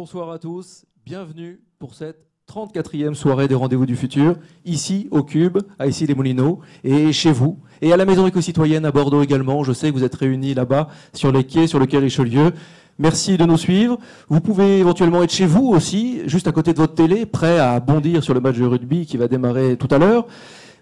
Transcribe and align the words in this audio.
bonsoir 0.00 0.30
à 0.30 0.38
tous, 0.38 0.86
bienvenue 1.04 1.60
pour 1.78 1.92
cette 1.92 2.24
34e 2.50 3.12
soirée 3.12 3.48
des 3.48 3.54
Rendez-vous 3.54 3.84
du 3.84 3.96
Futur, 3.96 4.36
ici 4.64 5.08
au 5.10 5.22
Cube, 5.22 5.58
à 5.78 5.88
ici 5.88 6.06
les 6.06 6.14
Moulineaux, 6.14 6.60
et 6.84 7.12
chez 7.12 7.32
vous, 7.32 7.58
et 7.82 7.92
à 7.92 7.98
la 7.98 8.06
Maison 8.06 8.26
Éco-Citoyenne 8.26 8.86
à 8.86 8.92
Bordeaux 8.92 9.22
également. 9.22 9.62
Je 9.62 9.74
sais 9.74 9.90
que 9.90 9.92
vous 9.92 10.02
êtes 10.02 10.14
réunis 10.14 10.54
là-bas, 10.54 10.88
sur 11.12 11.30
les 11.30 11.44
quais, 11.44 11.66
sur 11.66 11.78
le 11.78 11.84
quai 11.84 11.98
Richelieu. 11.98 12.52
Merci 12.98 13.36
de 13.36 13.44
nous 13.44 13.58
suivre. 13.58 13.98
Vous 14.30 14.40
pouvez 14.40 14.78
éventuellement 14.78 15.22
être 15.22 15.34
chez 15.34 15.44
vous 15.44 15.66
aussi, 15.66 16.22
juste 16.24 16.48
à 16.48 16.52
côté 16.52 16.72
de 16.72 16.78
votre 16.78 16.94
télé, 16.94 17.26
prêt 17.26 17.58
à 17.58 17.78
bondir 17.78 18.24
sur 18.24 18.32
le 18.32 18.40
match 18.40 18.56
de 18.56 18.64
rugby 18.64 19.04
qui 19.04 19.18
va 19.18 19.28
démarrer 19.28 19.76
tout 19.76 19.88
à 19.90 19.98
l'heure. 19.98 20.26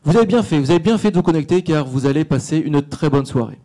Vous 0.05 0.17
avez 0.17 0.27
bien 0.27 0.45
fait, 0.45 0.61
vous 0.61 0.71
avez 0.71 0.79
bien 0.79 0.97
fait 0.97 1.11
de 1.11 1.17
vous 1.17 1.25
connecter 1.25 1.63
car 1.63 1.89
vous 1.89 2.07
allez 2.07 2.25
passer 2.25 2.59
une 2.59 2.83
très 2.83 3.11
bonne 3.11 3.27
soirée. 3.27 3.59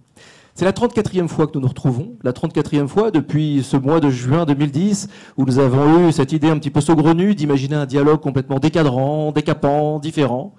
C'est 0.56 0.66
la 0.66 0.72
34e 0.72 1.28
fois 1.28 1.48
que 1.48 1.54
nous 1.56 1.62
nous 1.62 1.68
retrouvons, 1.68 2.16
la 2.24 2.32
34e 2.32 2.88
fois 2.88 3.10
depuis 3.10 3.64
ce 3.64 3.76
mois 3.76 4.00
de 4.00 4.12
juin 4.12 4.46
2010, 4.46 5.10
où 5.38 5.46
nous 5.46 5.58
avons 5.58 6.08
eu 6.08 6.12
cette 6.12 6.32
idée 6.32 6.50
un 6.50 6.60
petit 6.60 6.70
peu 6.70 6.80
saugrenue 6.80 7.34
d'imaginer 7.34 7.76
un 7.76 7.88
dialogue 7.88 8.20
complètement 8.20 8.60
décadrant, 8.60 9.32
décapant, 9.32 9.98
différent, 9.98 10.54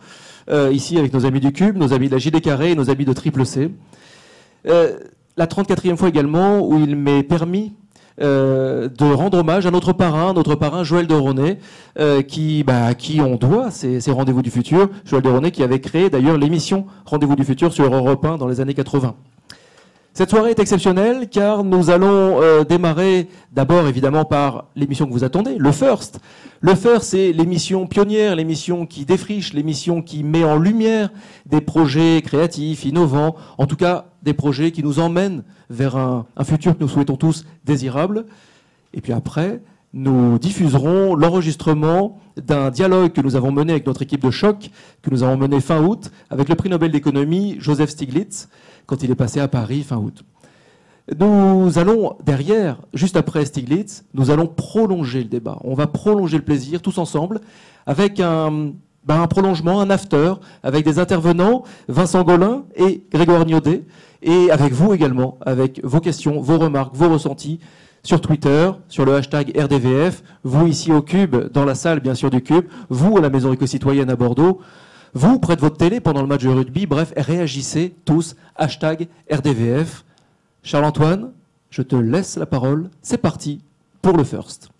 euh, 0.50 0.72
ici 0.72 0.98
avec 0.98 1.12
nos 1.14 1.26
amis 1.26 1.38
du 1.38 1.52
Cube, 1.52 1.76
nos 1.76 1.92
amis 1.92 2.08
de 2.08 2.12
la 2.12 2.18
JD 2.18 2.40
Carré 2.40 2.72
et 2.72 2.74
nos 2.74 2.90
amis 2.90 3.04
de 3.04 3.12
Triple 3.12 3.46
C. 3.46 3.70
Euh, 4.66 4.98
la 5.36 5.46
34e 5.46 5.96
fois 5.96 6.08
également 6.08 6.66
où 6.66 6.76
il 6.78 6.96
m'est 6.96 7.22
permis 7.22 7.74
euh, 8.20 8.88
de 8.88 9.12
rendre 9.12 9.38
hommage 9.38 9.66
à 9.66 9.72
notre 9.72 9.92
parrain, 9.92 10.32
notre 10.34 10.54
parrain 10.54 10.84
Joël 10.84 11.08
de 11.08 11.14
euh, 11.98 12.22
qui, 12.22 12.62
bah, 12.62 12.94
qui 12.94 13.20
on 13.20 13.34
doit 13.34 13.70
ces, 13.70 14.00
Rendez-vous 14.08 14.42
du 14.42 14.50
Futur. 14.50 14.88
Joël 15.04 15.22
de 15.22 15.48
qui 15.48 15.62
avait 15.62 15.80
créé 15.80 16.10
d'ailleurs 16.10 16.38
l'émission 16.38 16.86
Rendez-vous 17.06 17.34
du 17.34 17.44
Futur 17.44 17.72
sur 17.72 17.92
Europe 17.92 18.24
1 18.24 18.38
dans 18.38 18.46
les 18.46 18.60
années 18.60 18.74
80. 18.74 19.14
Cette 20.16 20.30
soirée 20.30 20.50
est 20.50 20.60
exceptionnelle 20.60 21.28
car 21.28 21.64
nous 21.64 21.90
allons 21.90 22.40
euh, 22.40 22.62
démarrer 22.62 23.26
d'abord 23.50 23.88
évidemment 23.88 24.24
par 24.24 24.66
l'émission 24.76 25.06
que 25.06 25.12
vous 25.12 25.24
attendez, 25.24 25.56
le 25.58 25.72
First. 25.72 26.20
Le 26.60 26.76
First, 26.76 27.10
c'est 27.10 27.32
l'émission 27.32 27.88
pionnière, 27.88 28.36
l'émission 28.36 28.86
qui 28.86 29.04
défriche, 29.04 29.52
l'émission 29.54 30.02
qui 30.02 30.22
met 30.22 30.44
en 30.44 30.56
lumière 30.56 31.10
des 31.46 31.60
projets 31.60 32.22
créatifs, 32.24 32.84
innovants, 32.84 33.34
en 33.58 33.66
tout 33.66 33.74
cas 33.74 34.04
des 34.22 34.34
projets 34.34 34.70
qui 34.70 34.84
nous 34.84 35.00
emmènent 35.00 35.42
vers 35.68 35.96
un, 35.96 36.26
un 36.36 36.44
futur 36.44 36.78
que 36.78 36.82
nous 36.84 36.88
souhaitons 36.88 37.16
tous 37.16 37.44
désirable. 37.64 38.26
Et 38.92 39.00
puis 39.00 39.12
après, 39.12 39.62
nous 39.94 40.38
diffuserons 40.38 41.16
l'enregistrement 41.16 42.20
d'un 42.36 42.70
dialogue 42.70 43.10
que 43.10 43.20
nous 43.20 43.34
avons 43.34 43.50
mené 43.50 43.72
avec 43.72 43.86
notre 43.86 44.02
équipe 44.02 44.24
de 44.24 44.30
choc, 44.30 44.70
que 45.02 45.10
nous 45.10 45.24
avons 45.24 45.36
mené 45.36 45.60
fin 45.60 45.82
août, 45.82 46.12
avec 46.30 46.48
le 46.48 46.54
prix 46.54 46.68
Nobel 46.68 46.92
d'économie 46.92 47.56
Joseph 47.58 47.90
Stiglitz 47.90 48.48
quand 48.86 49.02
il 49.02 49.10
est 49.10 49.16
passé 49.16 49.40
à 49.40 49.48
Paris 49.48 49.82
fin 49.82 49.96
août. 49.96 50.24
Nous 51.18 51.78
allons 51.78 52.16
derrière, 52.24 52.80
juste 52.94 53.16
après 53.16 53.44
Stiglitz, 53.44 54.04
nous 54.14 54.30
allons 54.30 54.46
prolonger 54.46 55.18
le 55.18 55.28
débat. 55.28 55.58
On 55.62 55.74
va 55.74 55.86
prolonger 55.86 56.38
le 56.38 56.44
plaisir 56.44 56.80
tous 56.80 56.96
ensemble 56.96 57.40
avec 57.86 58.20
un, 58.20 58.72
ben, 59.04 59.26
prolongement, 59.26 59.80
un 59.80 59.90
after, 59.90 60.34
avec 60.62 60.84
des 60.84 60.98
intervenants, 60.98 61.64
Vincent 61.88 62.22
Golin 62.22 62.64
et 62.74 63.04
Grégoire 63.10 63.44
Niodet, 63.44 63.84
et 64.22 64.50
avec 64.50 64.72
vous 64.72 64.94
également, 64.94 65.36
avec 65.44 65.84
vos 65.84 66.00
questions, 66.00 66.40
vos 66.40 66.58
remarques, 66.58 66.94
vos 66.94 67.10
ressentis 67.10 67.60
sur 68.02 68.20
Twitter, 68.22 68.70
sur 68.88 69.04
le 69.04 69.14
hashtag 69.14 69.52
RDVF, 69.58 70.22
vous 70.42 70.66
ici 70.66 70.90
au 70.90 71.02
Cube, 71.02 71.36
dans 71.52 71.66
la 71.66 71.74
salle 71.74 72.00
bien 72.00 72.14
sûr 72.14 72.30
du 72.30 72.42
Cube, 72.42 72.66
vous 72.88 73.16
à 73.18 73.20
la 73.20 73.28
Maison 73.28 73.52
éco-citoyenne 73.52 74.08
à 74.08 74.16
Bordeaux, 74.16 74.60
vous, 75.14 75.38
près 75.38 75.54
de 75.54 75.60
votre 75.60 75.76
télé, 75.76 76.00
pendant 76.00 76.22
le 76.22 76.26
match 76.26 76.42
de 76.42 76.48
rugby, 76.48 76.86
bref, 76.86 77.12
réagissez 77.16 77.94
tous, 78.04 78.34
hashtag 78.56 79.06
RDVF. 79.30 80.04
Charles-Antoine, 80.64 81.30
je 81.70 81.82
te 81.82 81.94
laisse 81.94 82.36
la 82.36 82.46
parole. 82.46 82.90
C'est 83.00 83.18
parti 83.18 83.60
pour 84.02 84.16
le 84.16 84.24
first. 84.24 84.70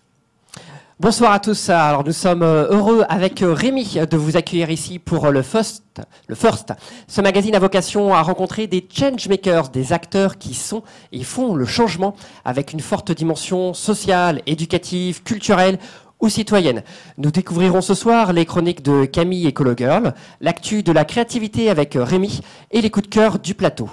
Bonsoir 0.97 1.33
à 1.33 1.41
tous. 1.41 1.69
Alors 1.69 2.05
nous 2.05 2.13
sommes 2.13 2.41
euh, 2.41 2.69
heureux 2.69 3.03
avec 3.09 3.41
euh, 3.41 3.53
Rémi 3.53 3.97
de 4.09 4.15
vous 4.15 4.37
accueillir 4.37 4.69
ici 4.69 4.97
pour 4.97 5.25
euh, 5.25 5.31
le 5.31 5.41
First. 5.41 5.83
Le 6.27 6.35
First. 6.35 6.71
Ce 7.09 7.19
magazine 7.19 7.53
a 7.53 7.59
vocation 7.59 8.13
à 8.13 8.21
rencontrer 8.21 8.67
des 8.67 8.87
changemakers, 8.89 9.67
des 9.69 9.91
acteurs 9.91 10.37
qui 10.37 10.53
sont 10.53 10.83
et 11.11 11.25
font 11.25 11.53
le 11.53 11.65
changement 11.65 12.15
avec 12.45 12.71
une 12.71 12.79
forte 12.79 13.11
dimension 13.11 13.73
sociale, 13.73 14.41
éducative, 14.45 15.21
culturelle 15.23 15.79
ou 16.19 16.29
citoyenne. 16.29 16.83
Nous 17.17 17.31
découvrirons 17.31 17.81
ce 17.81 17.93
soir 17.93 18.33
les 18.33 18.45
chroniques 18.45 18.83
de 18.83 19.05
Camille 19.05 19.47
et 19.47 19.53
Colo 19.53 19.73
Girl, 19.75 20.13
l'actu 20.41 20.83
de 20.83 20.91
la 20.91 21.05
créativité 21.05 21.69
avec 21.69 21.97
Rémi 21.99 22.41
et 22.71 22.81
les 22.81 22.89
coups 22.89 23.09
de 23.09 23.13
cœur 23.13 23.39
du 23.39 23.53
plateau. 23.53 23.89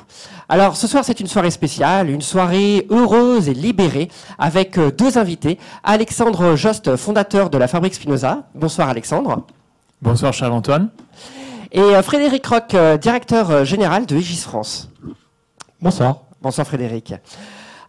Alors 0.48 0.76
ce 0.76 0.86
soir 0.86 1.04
c'est 1.04 1.20
une 1.20 1.26
soirée 1.26 1.50
spéciale, 1.50 2.10
une 2.10 2.22
soirée 2.22 2.86
heureuse 2.90 3.48
et 3.48 3.54
libérée 3.54 4.08
avec 4.38 4.78
deux 4.78 5.18
invités. 5.18 5.58
Alexandre 5.82 6.56
Jost, 6.56 6.96
fondateur 6.96 7.50
de 7.50 7.58
la 7.58 7.68
Fabrique 7.68 7.94
Spinoza. 7.94 8.48
Bonsoir 8.54 8.88
Alexandre. 8.88 9.44
Bonsoir 10.02 10.32
Charles-Antoine. 10.32 10.90
Et 11.70 11.80
euh, 11.80 12.02
Frédéric 12.02 12.44
Roch, 12.46 12.74
euh, 12.74 12.98
directeur 12.98 13.50
euh, 13.50 13.64
général 13.64 14.04
de 14.04 14.16
Aegis 14.16 14.38
France. 14.38 14.90
Bonsoir. 15.80 16.22
Bonsoir 16.42 16.66
Frédéric. 16.66 17.14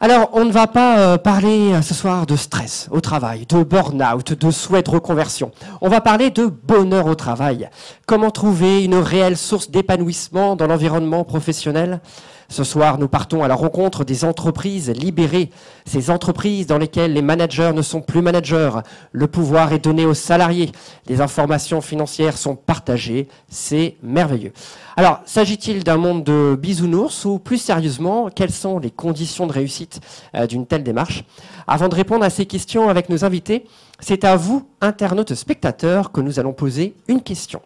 Alors, 0.04 0.32
on 0.34 0.44
ne 0.44 0.52
va 0.52 0.68
pas 0.68 1.00
euh, 1.00 1.18
parler 1.18 1.72
euh, 1.72 1.82
ce 1.82 1.94
soir 1.94 2.26
de 2.26 2.36
stress 2.36 2.90
au 2.92 3.00
travail, 3.00 3.46
de 3.46 3.64
burn-out, 3.64 4.34
de 4.34 4.52
souhait 4.52 4.84
de 4.84 4.90
reconversion. 4.90 5.54
On 5.80 5.88
va 5.88 6.02
parler 6.02 6.30
de 6.30 6.48
bonheur 6.48 7.06
au 7.06 7.16
travail. 7.16 7.70
Comment 8.06 8.30
trouver 8.30 8.84
une 8.84 8.96
réelle 8.96 9.38
source 9.38 9.72
d'épanouissement 9.72 10.58
dans 10.58 10.68
l'environnement 10.68 11.24
professionnel? 11.24 12.02
Ce 12.50 12.64
soir, 12.64 12.98
nous 12.98 13.08
partons 13.08 13.44
à 13.44 13.48
la 13.48 13.56
rencontre 13.56 14.04
des 14.04 14.26
entreprises 14.26 14.90
libérées, 14.90 15.50
ces 15.86 16.10
entreprises 16.10 16.68
dans 16.68 16.78
lesquelles 16.78 17.14
les 17.14 17.22
managers 17.22 17.72
ne 17.74 17.82
sont 17.82 18.02
plus 18.02 18.22
managers, 18.22 18.72
le 19.12 19.28
pouvoir 19.28 19.74
est 19.74 19.84
donné 19.84 20.06
aux 20.06 20.14
salariés, 20.14 20.72
les 21.08 21.22
informations 21.22 21.82
financières 21.82 22.38
sont 22.38 22.56
partagées, 22.56 23.28
c'est 23.50 23.98
merveilleux. 24.04 24.54
Alors, 24.96 25.22
s'agit-il 25.26 25.84
d'un 25.84 25.98
monde 25.98 26.24
de 26.24 26.58
bisounours 26.60 27.26
ou 27.26 27.40
plus 27.40 27.58
sérieusement, 27.58 28.30
quelles 28.30 28.52
sont 28.52 28.80
les 28.80 28.92
conditions 28.92 29.48
de 29.48 29.54
réussite 29.54 30.00
euh, 30.36 30.46
d'une 30.46 30.68
telle 30.68 30.84
démarche? 30.84 31.24
Avant 31.68 31.90
de 31.90 31.96
répondre 31.96 32.24
à 32.24 32.30
ces 32.30 32.46
questions 32.46 32.90
avec 32.90 33.10
nos 33.10 33.26
invités, 33.26 33.66
c'est 34.00 34.24
à 34.24 34.36
vous, 34.36 34.68
internautes 34.82 35.34
spectateurs, 35.34 36.12
que 36.12 36.22
nous 36.22 36.40
allons 36.40 36.54
poser 36.54 36.96
une 37.08 37.22
question. 37.22 37.62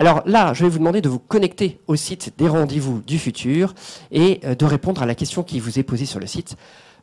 Alors 0.00 0.22
là, 0.24 0.54
je 0.54 0.64
vais 0.64 0.70
vous 0.70 0.78
demander 0.78 1.02
de 1.02 1.10
vous 1.10 1.18
connecter 1.18 1.78
au 1.86 1.94
site 1.94 2.32
des 2.38 2.48
rendez-vous 2.48 3.02
du 3.06 3.18
futur 3.18 3.74
et 4.10 4.40
euh, 4.44 4.54
de 4.54 4.64
répondre 4.64 5.02
à 5.02 5.06
la 5.06 5.14
question 5.14 5.42
qui 5.42 5.60
vous 5.60 5.78
est 5.78 5.82
posée 5.82 6.06
sur 6.06 6.18
le 6.18 6.26
site. 6.26 6.56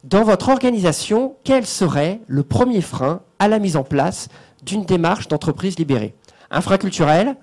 Dans 0.04 0.24
votre 0.24 0.50
organisation, 0.50 1.36
quel 1.44 1.68
serait 1.68 2.22
le 2.26 2.42
premier 2.42 2.82
frein 2.82 3.22
à 3.38 3.48
la 3.48 3.60
mise 3.60 3.78
en 3.78 3.84
place 3.84 4.30
d'une 4.66 4.84
démarche 4.84 5.28
d'entreprise 5.28 5.78
libérée? 5.78 6.16
Infraculturel, 6.50 7.36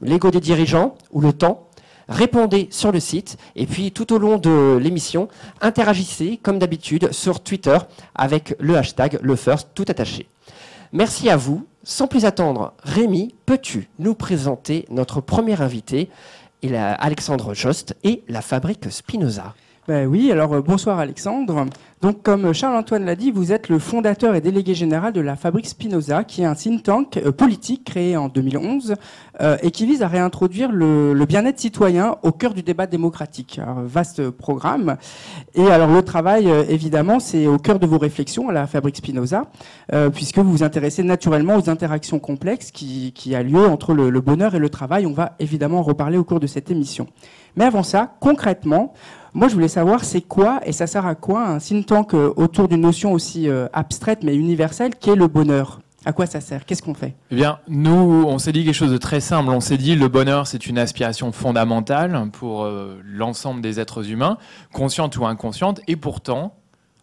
l'ego 0.00 0.32
des 0.32 0.40
dirigeants 0.40 0.96
ou 1.12 1.20
le 1.20 1.32
temps? 1.32 1.68
Répondez 2.08 2.66
sur 2.72 2.90
le 2.90 2.98
site 2.98 3.36
et 3.54 3.66
puis 3.66 3.92
tout 3.92 4.12
au 4.12 4.18
long 4.18 4.38
de 4.38 4.76
l'émission, 4.76 5.28
interagissez 5.60 6.40
comme 6.42 6.58
d'habitude 6.58 7.12
sur 7.12 7.38
Twitter 7.38 7.78
avec 8.16 8.56
le 8.58 8.76
hashtag 8.76 9.20
le 9.22 9.36
first 9.36 9.68
tout 9.72 9.84
attaché. 9.86 10.26
Merci 10.92 11.30
à 11.30 11.36
vous 11.36 11.64
sans 11.86 12.08
plus 12.08 12.24
attendre, 12.24 12.74
Rémi, 12.82 13.36
peux-tu 13.46 13.88
nous 14.00 14.16
présenter 14.16 14.86
notre 14.90 15.20
premier 15.20 15.60
invité, 15.62 16.10
Alexandre 16.74 17.54
Jost 17.54 17.94
et 18.02 18.24
la 18.26 18.42
fabrique 18.42 18.90
Spinoza 18.90 19.54
ben 19.88 20.08
oui, 20.08 20.32
alors 20.32 20.52
euh, 20.52 20.62
bonsoir 20.62 20.98
Alexandre. 20.98 21.66
Donc 22.02 22.24
comme 22.24 22.52
Charles-Antoine 22.52 23.04
l'a 23.04 23.14
dit, 23.14 23.30
vous 23.30 23.52
êtes 23.52 23.68
le 23.68 23.78
fondateur 23.78 24.34
et 24.34 24.40
délégué 24.40 24.74
général 24.74 25.12
de 25.12 25.20
la 25.20 25.36
Fabrique 25.36 25.68
Spinoza, 25.68 26.24
qui 26.24 26.42
est 26.42 26.44
un 26.44 26.56
think 26.56 26.82
tank 26.82 27.16
euh, 27.18 27.30
politique 27.30 27.84
créé 27.84 28.16
en 28.16 28.26
2011 28.26 28.96
euh, 29.40 29.56
et 29.62 29.70
qui 29.70 29.86
vise 29.86 30.02
à 30.02 30.08
réintroduire 30.08 30.72
le, 30.72 31.24
bien-être 31.24 31.60
citoyen 31.60 32.16
au 32.24 32.32
cœur 32.32 32.52
du 32.52 32.64
débat 32.64 32.88
démocratique. 32.88 33.60
Alors, 33.62 33.82
vaste 33.82 34.28
programme. 34.30 34.96
Et 35.54 35.68
alors 35.68 35.92
le 35.92 36.02
travail, 36.02 36.48
évidemment, 36.68 37.20
c'est 37.20 37.46
au 37.46 37.58
cœur 37.58 37.78
de 37.78 37.86
vos 37.86 37.98
réflexions 37.98 38.48
à 38.48 38.52
la 38.52 38.66
Fabrique 38.66 38.96
Spinoza, 38.96 39.44
puisque 40.12 40.38
vous 40.38 40.50
vous 40.50 40.62
intéressez 40.62 41.02
naturellement 41.02 41.56
aux 41.56 41.70
interactions 41.70 42.18
complexes 42.18 42.70
qui, 42.72 43.12
qui 43.12 43.34
a 43.34 43.42
lieu 43.42 43.66
entre 43.66 43.94
le, 43.94 44.10
le 44.10 44.20
bonheur 44.20 44.54
et 44.54 44.58
le 44.58 44.68
travail. 44.68 45.06
On 45.06 45.12
va 45.12 45.36
évidemment 45.38 45.78
en 45.78 45.82
reparler 45.82 46.18
au 46.18 46.24
cours 46.24 46.40
de 46.40 46.46
cette 46.46 46.70
émission. 46.70 47.06
Mais 47.56 47.64
avant 47.64 47.82
ça, 47.82 48.16
concrètement, 48.20 48.92
moi, 49.36 49.48
je 49.48 49.54
voulais 49.54 49.68
savoir, 49.68 50.02
c'est 50.02 50.22
quoi 50.22 50.60
et 50.64 50.72
ça 50.72 50.86
sert 50.86 51.04
à 51.04 51.14
quoi 51.14 51.46
un 51.46 51.58
think 51.58 51.84
tank 51.84 52.14
euh, 52.14 52.32
autour 52.36 52.68
d'une 52.68 52.80
notion 52.80 53.12
aussi 53.12 53.50
euh, 53.50 53.68
abstraite 53.74 54.20
mais 54.22 54.34
universelle 54.34 54.94
qui 54.94 55.10
est 55.10 55.14
le 55.14 55.26
bonheur? 55.26 55.80
À 56.06 56.14
quoi 56.14 56.24
ça 56.24 56.40
sert? 56.40 56.64
Qu'est-ce 56.64 56.82
qu'on 56.82 56.94
fait? 56.94 57.14
Eh 57.30 57.34
bien, 57.34 57.58
nous, 57.68 57.90
on 58.26 58.38
s'est 58.38 58.52
dit 58.52 58.64
quelque 58.64 58.74
chose 58.74 58.92
de 58.92 58.96
très 58.96 59.20
simple. 59.20 59.50
On 59.50 59.60
s'est 59.60 59.76
dit 59.76 59.94
le 59.94 60.08
bonheur, 60.08 60.46
c'est 60.46 60.66
une 60.66 60.78
aspiration 60.78 61.32
fondamentale 61.32 62.30
pour 62.32 62.64
euh, 62.64 62.98
l'ensemble 63.04 63.60
des 63.60 63.78
êtres 63.78 64.10
humains, 64.10 64.38
consciente 64.72 65.18
ou 65.18 65.26
inconsciente, 65.26 65.82
et 65.86 65.96
pourtant, 65.96 66.54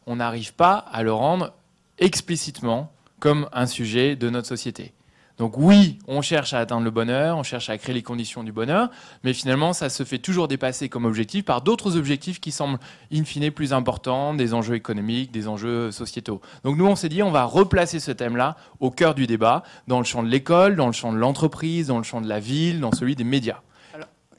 on 0.08 0.16
n'arrive 0.16 0.56
pas 0.56 0.74
à 0.74 1.04
le 1.04 1.14
rendre 1.14 1.54
explicitement 2.00 2.92
comme 3.20 3.48
un 3.54 3.68
sujet 3.68 4.16
de 4.16 4.32
notre 4.32 4.48
société. 4.48 4.94
Donc 5.44 5.58
oui, 5.58 6.00
on 6.08 6.22
cherche 6.22 6.54
à 6.54 6.60
atteindre 6.60 6.86
le 6.86 6.90
bonheur, 6.90 7.38
on 7.38 7.44
cherche 7.44 7.70
à 7.70 7.78
créer 7.78 7.94
les 7.94 8.02
conditions 8.02 8.46
du 8.46 8.54
bonheur, 8.54 8.90
mais 9.26 9.34
finalement, 9.34 9.74
ça 9.74 9.90
se 9.90 10.04
fait 10.04 10.18
toujours 10.18 10.48
dépasser 10.48 10.88
comme 10.88 11.04
objectif 11.04 11.44
par 11.44 11.62
d'autres 11.62 11.98
objectifs 11.98 12.40
qui 12.40 12.54
semblent 12.54 12.80
in 13.12 13.26
fine 13.26 13.52
plus 13.52 13.74
importants, 13.74 14.34
des 14.34 14.54
enjeux 14.54 14.76
économiques, 14.76 15.34
des 15.34 15.50
enjeux 15.50 15.92
sociétaux. 15.92 16.40
Donc 16.64 16.78
nous, 16.78 16.86
on 16.86 16.96
s'est 16.96 17.10
dit, 17.10 17.22
on 17.24 17.30
va 17.30 17.44
replacer 17.44 18.00
ce 18.00 18.12
thème-là 18.12 18.56
au 18.80 18.90
cœur 18.90 19.16
du 19.16 19.28
débat, 19.28 19.64
dans 19.90 20.00
le 20.00 20.06
champ 20.06 20.24
de 20.24 20.30
l'école, 20.30 20.78
dans 20.78 20.88
le 20.88 20.94
champ 20.94 21.12
de 21.12 21.18
l'entreprise, 21.18 21.88
dans 21.88 21.98
le 21.98 22.06
champ 22.06 22.22
de 22.22 22.30
la 22.30 22.40
ville, 22.40 22.80
dans 22.80 22.94
celui 22.94 23.18
des 23.18 23.26
médias. 23.26 23.60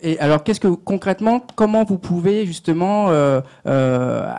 Et 0.05 0.19
alors, 0.21 0.45
qu'est-ce 0.45 0.61
que 0.61 0.69
concrètement, 0.69 1.45
comment 1.57 1.83
vous 1.83 1.97
pouvez 1.97 2.45
justement 2.45 3.07
euh, 3.09 3.41
euh, 3.67 4.31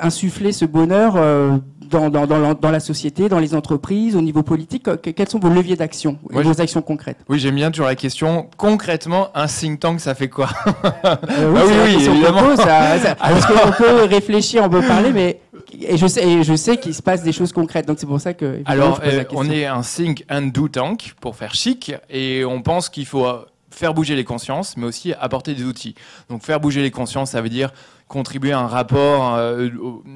insuffler 0.00 0.50
ce 0.52 0.64
bonheur 0.64 1.16
euh, 1.16 1.58
dans, 1.90 2.08
dans, 2.08 2.26
dans, 2.26 2.70
la, 2.70 2.80
société, 2.80 3.28
dans 3.28 3.38
les 3.38 3.54
entreprises, 3.54 4.16
au 4.16 4.22
niveau 4.22 4.42
politique? 4.42 4.88
Quels 5.02 5.28
sont 5.28 5.38
vos 5.38 5.50
leviers 5.50 5.76
d'action, 5.76 6.16
vos 6.30 6.60
actions 6.62 6.80
concrètes? 6.80 7.18
Oui, 7.28 7.38
j'aime 7.38 7.56
bien 7.56 7.70
toujours 7.70 7.86
la 7.86 7.96
question. 7.96 8.48
Concrètement, 8.56 9.28
un 9.34 9.46
think 9.46 9.80
tank, 9.80 10.00
ça 10.00 10.14
fait 10.14 10.28
quoi? 10.28 10.48
Oui, 10.82 10.86
ah 11.04 11.18
oui, 11.66 11.74
oui 11.84 12.04
évidemment. 12.06 12.56
ça, 12.56 13.14
parce 13.18 13.44
qu'on 13.44 13.72
peut 13.72 14.04
réfléchir, 14.04 14.62
on 14.64 14.70
peut 14.70 14.82
parler, 14.82 15.12
mais 15.12 15.40
et 15.78 15.96
je 15.96 16.06
sais, 16.06 16.26
et 16.26 16.42
je 16.42 16.54
sais 16.54 16.78
qu'il 16.78 16.94
se 16.94 17.02
passe 17.02 17.22
des 17.22 17.32
choses 17.32 17.52
concrètes, 17.52 17.86
donc 17.86 17.98
c'est 18.00 18.06
pour 18.06 18.20
ça 18.20 18.32
que. 18.32 18.62
Alors, 18.64 19.00
on 19.32 19.50
est 19.50 19.66
un 19.66 19.82
think 19.82 20.24
and 20.30 20.50
do 20.54 20.68
tank 20.68 21.14
pour 21.20 21.36
faire 21.36 21.54
chic, 21.54 21.92
et 22.08 22.44
on 22.44 22.62
pense 22.62 22.88
qu'il 22.88 23.06
faut 23.06 23.26
faire 23.70 23.94
bouger 23.94 24.16
les 24.16 24.24
consciences, 24.24 24.76
mais 24.76 24.86
aussi 24.86 25.12
apporter 25.14 25.54
des 25.54 25.64
outils. 25.64 25.94
Donc 26.28 26.42
faire 26.42 26.60
bouger 26.60 26.82
les 26.82 26.90
consciences, 26.90 27.30
ça 27.30 27.40
veut 27.40 27.48
dire 27.48 27.72
contribuer 28.08 28.52
à 28.52 28.58
un 28.58 28.66
rapport 28.66 29.36
euh, 29.36 29.68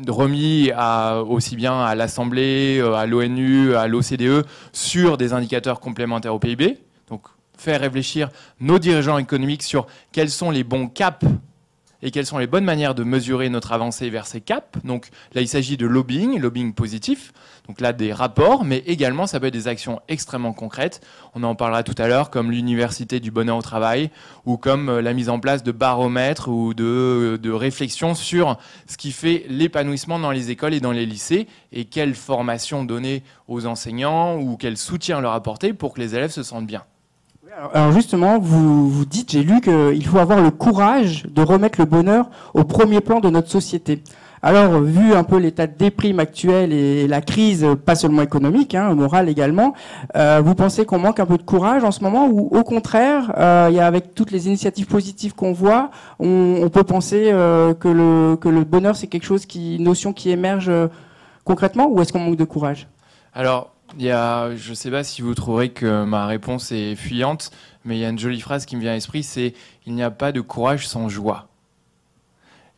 remis 0.08 0.70
aussi 1.28 1.54
bien 1.54 1.80
à 1.80 1.94
l'Assemblée, 1.94 2.78
euh, 2.80 2.94
à 2.94 3.06
l'ONU, 3.06 3.76
à 3.76 3.86
l'OCDE 3.86 4.44
sur 4.72 5.16
des 5.16 5.32
indicateurs 5.32 5.78
complémentaires 5.80 6.34
au 6.34 6.40
PIB. 6.40 6.78
Donc 7.08 7.22
faire 7.56 7.80
réfléchir 7.80 8.30
nos 8.60 8.78
dirigeants 8.78 9.18
économiques 9.18 9.62
sur 9.62 9.86
quels 10.12 10.30
sont 10.30 10.50
les 10.50 10.64
bons 10.64 10.88
caps 10.88 11.24
et 12.04 12.10
quelles 12.10 12.26
sont 12.26 12.38
les 12.38 12.46
bonnes 12.46 12.64
manières 12.64 12.94
de 12.94 13.02
mesurer 13.02 13.48
notre 13.48 13.72
avancée 13.72 14.10
vers 14.10 14.26
ces 14.26 14.42
caps. 14.42 14.78
Donc 14.84 15.08
là, 15.32 15.40
il 15.40 15.48
s'agit 15.48 15.78
de 15.78 15.86
lobbying, 15.86 16.38
lobbying 16.38 16.74
positif. 16.74 17.32
Donc 17.66 17.80
là, 17.80 17.94
des 17.94 18.12
rapports, 18.12 18.62
mais 18.62 18.84
également, 18.86 19.26
ça 19.26 19.40
peut 19.40 19.46
être 19.46 19.54
des 19.54 19.68
actions 19.68 20.00
extrêmement 20.08 20.52
concrètes. 20.52 21.00
On 21.34 21.42
en 21.42 21.54
parlera 21.54 21.82
tout 21.82 21.94
à 21.96 22.06
l'heure, 22.06 22.28
comme 22.28 22.50
l'université 22.50 23.20
du 23.20 23.30
bonheur 23.30 23.56
au 23.56 23.62
travail, 23.62 24.10
ou 24.44 24.58
comme 24.58 24.90
euh, 24.90 25.00
la 25.00 25.14
mise 25.14 25.30
en 25.30 25.40
place 25.40 25.62
de 25.62 25.72
baromètres 25.72 26.48
ou 26.48 26.74
de, 26.74 27.40
de 27.42 27.50
réflexions 27.50 28.14
sur 28.14 28.58
ce 28.86 28.98
qui 28.98 29.10
fait 29.10 29.46
l'épanouissement 29.48 30.18
dans 30.18 30.30
les 30.30 30.50
écoles 30.50 30.74
et 30.74 30.80
dans 30.80 30.92
les 30.92 31.06
lycées, 31.06 31.46
et 31.72 31.86
quelle 31.86 32.14
formation 32.14 32.84
donner 32.84 33.22
aux 33.48 33.64
enseignants, 33.64 34.38
ou 34.38 34.58
quel 34.58 34.76
soutien 34.76 35.22
leur 35.22 35.32
apporter 35.32 35.72
pour 35.72 35.94
que 35.94 36.00
les 36.00 36.14
élèves 36.14 36.32
se 36.32 36.42
sentent 36.42 36.66
bien. 36.66 36.84
Alors 37.56 37.92
justement, 37.92 38.38
vous, 38.40 39.04
dites, 39.04 39.30
j'ai 39.30 39.44
lu 39.44 39.60
qu'il 39.60 40.04
faut 40.06 40.18
avoir 40.18 40.42
le 40.42 40.50
courage 40.50 41.24
de 41.30 41.40
remettre 41.40 41.78
le 41.78 41.84
bonheur 41.84 42.28
au 42.52 42.64
premier 42.64 43.00
plan 43.00 43.20
de 43.20 43.30
notre 43.30 43.48
société. 43.48 44.02
Alors, 44.42 44.80
vu 44.80 45.14
un 45.14 45.24
peu 45.24 45.38
l'état 45.38 45.66
de 45.66 45.74
déprime 45.74 46.20
actuel 46.20 46.72
et 46.72 47.06
la 47.06 47.22
crise, 47.22 47.66
pas 47.86 47.94
seulement 47.94 48.22
économique, 48.22 48.74
hein, 48.74 48.92
morale 48.94 49.28
également, 49.28 49.72
euh, 50.16 50.42
vous 50.44 50.54
pensez 50.54 50.84
qu'on 50.84 50.98
manque 50.98 51.18
un 51.18 51.26
peu 51.26 51.38
de 51.38 51.42
courage 51.42 51.82
en 51.84 51.92
ce 51.92 52.02
moment 52.02 52.26
ou 52.26 52.48
au 52.54 52.62
contraire, 52.62 53.32
euh, 53.38 53.70
y 53.72 53.78
a, 53.78 53.86
avec 53.86 54.14
toutes 54.14 54.32
les 54.32 54.46
initiatives 54.46 54.86
positives 54.86 55.34
qu'on 55.34 55.52
voit, 55.52 55.90
on, 56.18 56.68
peut 56.70 56.84
penser 56.84 57.30
euh, 57.32 57.72
que, 57.72 57.88
le, 57.88 58.36
que 58.36 58.50
le 58.50 58.64
bonheur 58.64 58.96
c'est 58.96 59.06
quelque 59.06 59.24
chose 59.24 59.46
qui, 59.46 59.76
une 59.76 59.84
notion 59.84 60.12
qui 60.12 60.30
émerge 60.30 60.68
euh, 60.68 60.88
concrètement 61.44 61.88
ou 61.88 62.02
est-ce 62.02 62.12
qu'on 62.12 62.20
manque 62.20 62.36
de 62.36 62.44
courage? 62.44 62.86
Alors, 63.32 63.73
il 63.98 64.04
y 64.04 64.10
a, 64.10 64.54
je 64.56 64.70
ne 64.70 64.74
sais 64.74 64.90
pas 64.90 65.04
si 65.04 65.22
vous 65.22 65.34
trouverez 65.34 65.70
que 65.70 66.04
ma 66.04 66.26
réponse 66.26 66.72
est 66.72 66.94
fuyante, 66.96 67.50
mais 67.84 67.96
il 67.96 68.00
y 68.00 68.04
a 68.04 68.08
une 68.08 68.18
jolie 68.18 68.40
phrase 68.40 68.66
qui 68.66 68.76
me 68.76 68.80
vient 68.80 68.92
à 68.92 68.94
l'esprit, 68.94 69.22
c'est 69.22 69.54
il 69.86 69.94
n'y 69.94 70.02
a 70.02 70.10
pas 70.10 70.32
de 70.32 70.40
courage 70.40 70.86
sans 70.86 71.08
joie. 71.08 71.48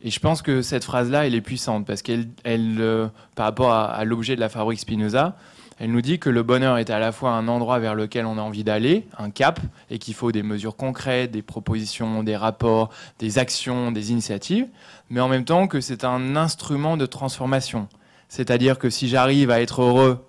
Et 0.01 0.11
je 0.11 0.19
pense 0.19 0.41
que 0.41 0.61
cette 0.61 0.83
phrase-là, 0.83 1.25
elle 1.25 1.33
est 1.33 1.41
puissante 1.41 1.85
parce 1.85 2.01
qu'elle, 2.01 2.27
elle, 2.43 2.77
euh, 2.79 3.07
par 3.35 3.47
rapport 3.47 3.73
à, 3.73 4.03
l'objet 4.05 4.35
de 4.35 4.39
la 4.39 4.49
fabrique 4.49 4.79
Spinoza, 4.79 5.35
elle 5.79 5.91
nous 5.91 6.01
dit 6.01 6.19
que 6.19 6.29
le 6.29 6.43
bonheur 6.43 6.77
est 6.77 6.89
à 6.89 6.99
la 6.99 7.11
fois 7.11 7.31
un 7.31 7.47
endroit 7.47 7.79
vers 7.79 7.95
lequel 7.95 8.25
on 8.25 8.37
a 8.37 8.41
envie 8.41 8.63
d'aller, 8.63 9.07
un 9.17 9.29
cap, 9.29 9.59
et 9.89 9.99
qu'il 9.99 10.13
faut 10.13 10.31
des 10.31 10.43
mesures 10.43 10.75
concrètes, 10.75 11.31
des 11.31 11.41
propositions, 11.41 12.23
des 12.23 12.35
rapports, 12.35 12.89
des 13.19 13.37
actions, 13.37 13.91
des 13.91 14.11
initiatives, 14.11 14.67
mais 15.09 15.19
en 15.19 15.27
même 15.27 15.45
temps 15.45 15.67
que 15.67 15.81
c'est 15.81 16.03
un 16.03 16.35
instrument 16.35 16.97
de 16.97 17.05
transformation. 17.05 17.87
C'est-à-dire 18.27 18.79
que 18.79 18.89
si 18.89 19.07
j'arrive 19.07 19.51
à 19.51 19.61
être 19.61 19.81
heureux 19.81 20.25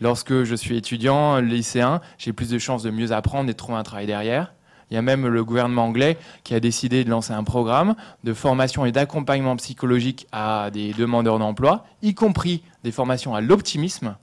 Lorsque 0.00 0.44
je 0.44 0.54
suis 0.54 0.76
étudiant, 0.76 1.38
lycéen, 1.40 2.00
j'ai 2.18 2.32
plus 2.32 2.50
de 2.50 2.58
chances 2.58 2.82
de 2.82 2.90
mieux 2.90 3.12
apprendre 3.12 3.48
et 3.48 3.52
de 3.52 3.56
trouver 3.56 3.78
un 3.78 3.82
travail 3.82 4.06
derrière. 4.06 4.52
Il 4.90 4.94
y 4.94 4.96
a 4.96 5.02
même 5.02 5.26
le 5.26 5.44
gouvernement 5.44 5.86
anglais 5.86 6.18
qui 6.42 6.54
a 6.54 6.60
décidé 6.60 7.04
de 7.04 7.10
lancer 7.10 7.32
un 7.32 7.44
programme 7.44 7.94
de 8.22 8.34
formation 8.34 8.84
et 8.84 8.92
d'accompagnement 8.92 9.56
psychologique 9.56 10.26
à 10.32 10.70
des 10.72 10.92
demandeurs 10.92 11.38
d'emploi, 11.38 11.84
y 12.02 12.14
compris 12.14 12.62
des 12.82 12.92
formations 12.92 13.34
à 13.34 13.40
l'optimisme. 13.40 14.16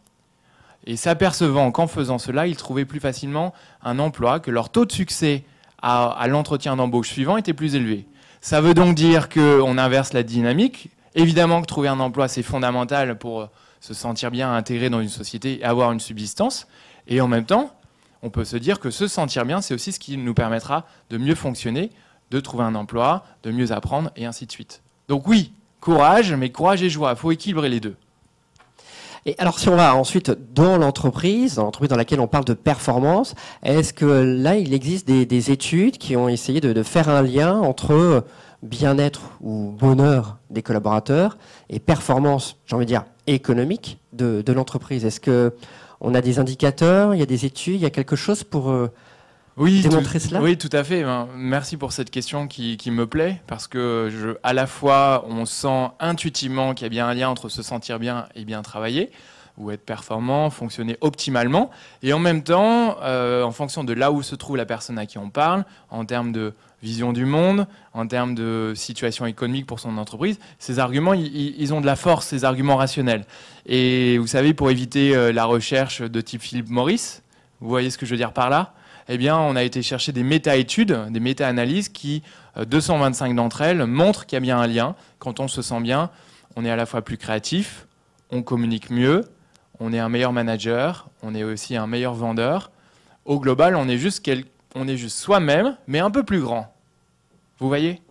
Et 0.85 0.95
s'apercevant 0.97 1.71
qu'en 1.71 1.88
faisant 1.88 2.18
cela, 2.18 2.47
ils 2.47 2.56
trouvaient 2.56 2.85
plus 2.85 3.00
facilement 3.00 3.53
un 3.83 4.00
emploi, 4.00 4.39
que 4.39 4.51
leur 4.51 4.69
taux 4.69 4.85
de 4.85 4.91
succès 4.91 5.44
à, 5.81 6.25
l'entretien 6.27 6.75
d'embauche 6.75 7.09
suivant 7.09 7.38
était 7.38 7.53
plus 7.53 7.75
élevé. 7.75 8.06
Ça 8.39 8.62
veut 8.62 8.73
donc 8.73 8.95
dire 8.95 9.29
qu'on 9.29 9.77
inverse 9.77 10.13
la 10.13 10.23
dynamique. 10.23 10.89
Évidemment 11.15 11.62
que 11.62 11.68
trouver 11.68 11.88
un 11.88 12.00
emploi, 12.00 12.27
c'est 12.27 12.44
fondamental 12.44 13.18
pour 13.18 13.50
se 13.81 13.94
sentir 13.94 14.31
bien 14.31 14.54
intégré 14.54 14.89
dans 14.89 15.01
une 15.01 15.10
société 15.10 15.60
et 15.60 15.63
avoir 15.66 15.92
une 15.92 16.00
subsistance. 16.00 16.68
Et 17.07 17.19
en 17.19 17.28
même 17.28 17.45
temps, 17.45 17.75
on 18.22 18.30
peut 18.30 18.45
se 18.45 18.56
dire 18.56 18.80
que 18.80 18.92
se 18.92 19.07
sentir 19.07 19.45
bien, 19.45 19.62
c'est 19.62 19.74
aussi 19.74 19.92
ce 19.92 20.00
qui 20.00 20.16
nous 20.16 20.33
permettra 20.33 20.86
de 21.10 21.18
mieux 21.18 21.36
fonctionner, 21.36 21.89
de 22.30 22.39
trouver 22.39 22.63
un 22.63 22.75
emploi, 22.75 23.25
de 23.44 23.51
mieux 23.51 23.72
apprendre, 23.72 24.12
et 24.16 24.25
ainsi 24.25 24.45
de 24.45 24.51
suite. 24.51 24.81
Donc 25.10 25.28
oui, 25.28 25.51
courage, 25.81 26.33
mais 26.33 26.51
courage 26.51 26.83
et 26.83 26.89
joie, 26.89 27.12
il 27.12 27.18
faut 27.18 27.31
équilibrer 27.31 27.68
les 27.68 27.80
deux. 27.80 27.98
Et 29.25 29.36
alors, 29.38 29.60
si 29.60 29.69
on 29.69 29.75
va 29.75 29.95
ensuite 29.95 30.31
dans 30.54 30.78
l'entreprise, 30.78 31.56
dans 31.56 31.66
l'entreprise 31.66 31.89
dans 31.89 31.98
laquelle 31.98 32.19
on 32.19 32.28
parle 32.28 32.45
de 32.45 32.54
performance, 32.54 33.36
est-ce 33.62 33.94
que 33.94 34.06
là, 34.06 34.56
il 34.57 34.74
existe 34.74 35.07
des, 35.07 35.51
études 35.51 35.98
qui 35.98 36.16
ont 36.16 36.28
essayé 36.28 36.60
de, 36.60 36.83
faire 36.83 37.10
un 37.10 37.22
lien 37.22 37.60
entre 37.60 38.25
bien-être 38.63 39.22
ou 39.42 39.75
bonheur 39.78 40.38
des 40.50 40.63
collaborateurs 40.63 41.38
et 41.69 41.80
performance, 41.80 42.57
j'ai 42.66 42.75
envie 42.75 42.86
de 42.86 42.92
dire, 42.92 43.06
économique 43.27 44.00
de, 44.13 44.44
l'entreprise 44.51 45.06
Est-ce 45.06 45.19
que 45.19 45.53
on 46.00 46.15
a 46.15 46.21
des 46.21 46.39
indicateurs, 46.39 47.13
il 47.13 47.19
y 47.19 47.23
a 47.23 47.27
des 47.27 47.45
études, 47.45 47.75
il 47.75 47.81
y 47.81 47.85
a 47.85 47.91
quelque 47.91 48.15
chose 48.15 48.44
pour 48.44 48.71
euh, 48.71 48.91
démontrer 49.57 50.19
cela? 50.19 50.41
Oui, 50.41 50.57
tout 50.57 50.69
à 50.71 50.83
fait. 50.83 51.03
Ben, 51.03 51.27
merci 51.35 51.77
pour 51.77 51.91
cette 51.91 52.09
question 52.09 52.47
qui, 52.47 52.77
me 52.88 53.06
plaît 53.06 53.41
parce 53.47 53.68
que 53.68 54.09
je, 54.12 54.29
à 54.41 54.53
la 54.53 54.65
fois 54.65 55.25
on 55.28 55.45
sent 55.45 55.90
intuitivement 55.99 56.73
qu'il 56.73 56.85
y 56.85 56.87
a 56.87 56.90
bien 56.90 57.07
un 57.07 57.13
lien 57.13 57.30
entre 57.30 57.49
se 57.49 57.61
sentir 57.61 57.99
bien 57.99 58.28
et 58.35 58.45
bien 58.45 58.61
travailler 58.63 59.11
ou 59.57 59.69
être 59.69 59.85
performant, 59.85 60.49
fonctionner 60.49 60.97
optimalement, 61.01 61.69
et 62.01 62.13
en 62.13 62.19
même 62.19 62.42
temps, 62.42 62.97
euh, 63.01 63.44
en 63.44 63.51
fonction 63.51 63.83
de 63.83 63.94
là 63.94 64.11
où 64.11 64.23
se 64.23 64.33
trouve 64.33 64.57
la 64.57 64.66
personne 64.66 64.97
à 64.97 65.06
qui 65.06 65.18
on 65.18 65.30
parle, 65.30 65.66
en 65.90 66.06
termes 66.06 66.31
de 66.31 66.54
vision 66.81 67.14
du 67.14 67.26
monde, 67.26 67.68
en 67.94 68.07
termes 68.07 68.35
de 68.35 68.73
situation 68.76 69.26
économique 69.26 69.66
pour 69.66 69.80
son 69.80 69.97
entreprise, 69.97 70.40
ces 70.59 70.80
arguments, 70.80 71.14
ils, 71.14 71.73
ont 71.73 71.81
de 71.81 71.85
la 71.85 71.95
force, 71.95 72.28
ces 72.28 72.44
arguments 72.44 72.76
rationnels. 72.76 73.26
Et 73.66 74.18
vous 74.18 74.28
savez, 74.28 74.54
pour 74.54 74.71
éviter 74.71 75.16
euh, 75.16 75.31
la 75.31 75.45
recherche 75.45 76.02
de 76.02 76.21
type 76.21 76.42
Philippe 76.42 76.69
Morris, 76.69 77.21
vous 77.59 77.69
voyez 77.69 77.90
ce 77.90 77.97
que 77.97 78.06
je 78.06 78.11
veux 78.11 78.18
dire 78.18 78.33
par 78.33 78.50
là 78.50 78.73
eh 79.09 79.18
bien, 79.18 79.38
on 79.38 79.56
a 79.56 79.64
été 79.64 79.81
chercher 79.81 80.11
des 80.11 80.23
méta-études, 80.23 81.07
des 81.09 81.19
méta-analyses 81.19 81.90
qui, 81.90 82.23
225 82.56 83.31
euh, 83.31 83.33
d'entre 83.33 83.61
elles, 83.61 83.85
montrent 83.85 84.26
qu'il 84.26 84.35
y 84.35 84.38
a 84.38 84.40
bien 84.40 84.57
un 84.57 84.68
lien. 84.68 84.95
Quand 85.19 85.40
on 85.40 85.50
se 85.50 85.61
sent 85.61 85.81
bien, 85.81 86.09
on 86.56 86.64
est 86.64 86.71
à 86.71 86.76
la 86.76 86.85
fois 86.85 87.02
plus 87.02 87.18
créatif, 87.18 87.88
on 88.30 88.42
communique 88.42 88.90
mieux, 88.90 89.26
on 89.80 89.92
est 89.92 90.00
un 90.00 90.09
meilleur 90.09 90.31
manager, 90.31 91.09
on 91.23 91.33
est 91.35 91.44
aussi 91.44 91.76
un 91.76 91.88
meilleur 91.88 92.14
vendeur. 92.14 92.71
Au 93.26 93.40
global, 93.40 93.76
on 93.76 93.88
est 93.90 93.97
juste, 93.97 94.26
est 94.28 94.97
juste 94.97 95.18
soi-même, 95.18 95.76
mais 95.88 96.00
un 96.00 96.11
peu 96.11 96.23
plus 96.23 96.40
grand. 96.40 96.70
Vous 97.61 97.68
voyez? 97.68 98.01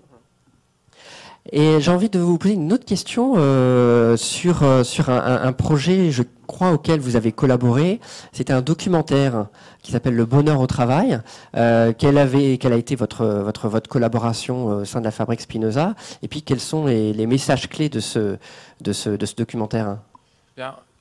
Et 1.53 1.81
j'ai 1.81 1.91
envie 1.91 2.09
de 2.09 2.21
vous 2.21 2.39
poser 2.39 2.55
une 2.55 2.73
autre 2.73 2.85
question 2.85 3.35
euh, 3.37 4.17
sur, 4.17 4.63
euh, 4.63 4.85
sur 4.85 5.09
un, 5.09 5.53
projet, 5.53 6.13
je 6.13 6.23
crois, 6.47 6.71
auquel 6.71 7.01
vous 7.01 7.17
avez 7.17 7.33
collaboré. 7.33 7.99
C'était 8.31 8.53
un 8.53 8.61
documentaire 8.63 9.49
qui 9.83 9.91
s'appelle 9.91 10.15
Le 10.15 10.25
bonheur 10.25 10.61
au 10.61 10.69
travail. 10.69 11.21
Euh, 11.57 11.93
quelle, 11.99 12.19
avait, 12.19 12.59
quelle 12.59 12.73
a 12.73 12.77
été 12.77 12.95
votre, 12.95 13.27
votre, 13.27 13.69
votre 13.69 13.91
collaboration 13.91 14.67
au 14.67 14.85
sein 14.85 15.01
de 15.01 15.05
la 15.07 15.11
Fabrique 15.11 15.41
Spinoza? 15.41 15.97
Et 16.23 16.29
puis, 16.29 16.43
quels 16.43 16.61
sont 16.61 16.87
les, 16.87 17.13
les 17.13 17.27
messages 17.27 17.69
clés 17.69 17.89
de 17.89 17.99
ce, 17.99 18.37
de 18.81 18.93
ce, 18.93 19.11
de 19.11 19.27
ce 19.27 19.35
documentaire? 19.35 19.97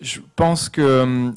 Je 0.02 0.20
pense 0.36 0.70
que 0.70 0.82
euh, 0.82 1.32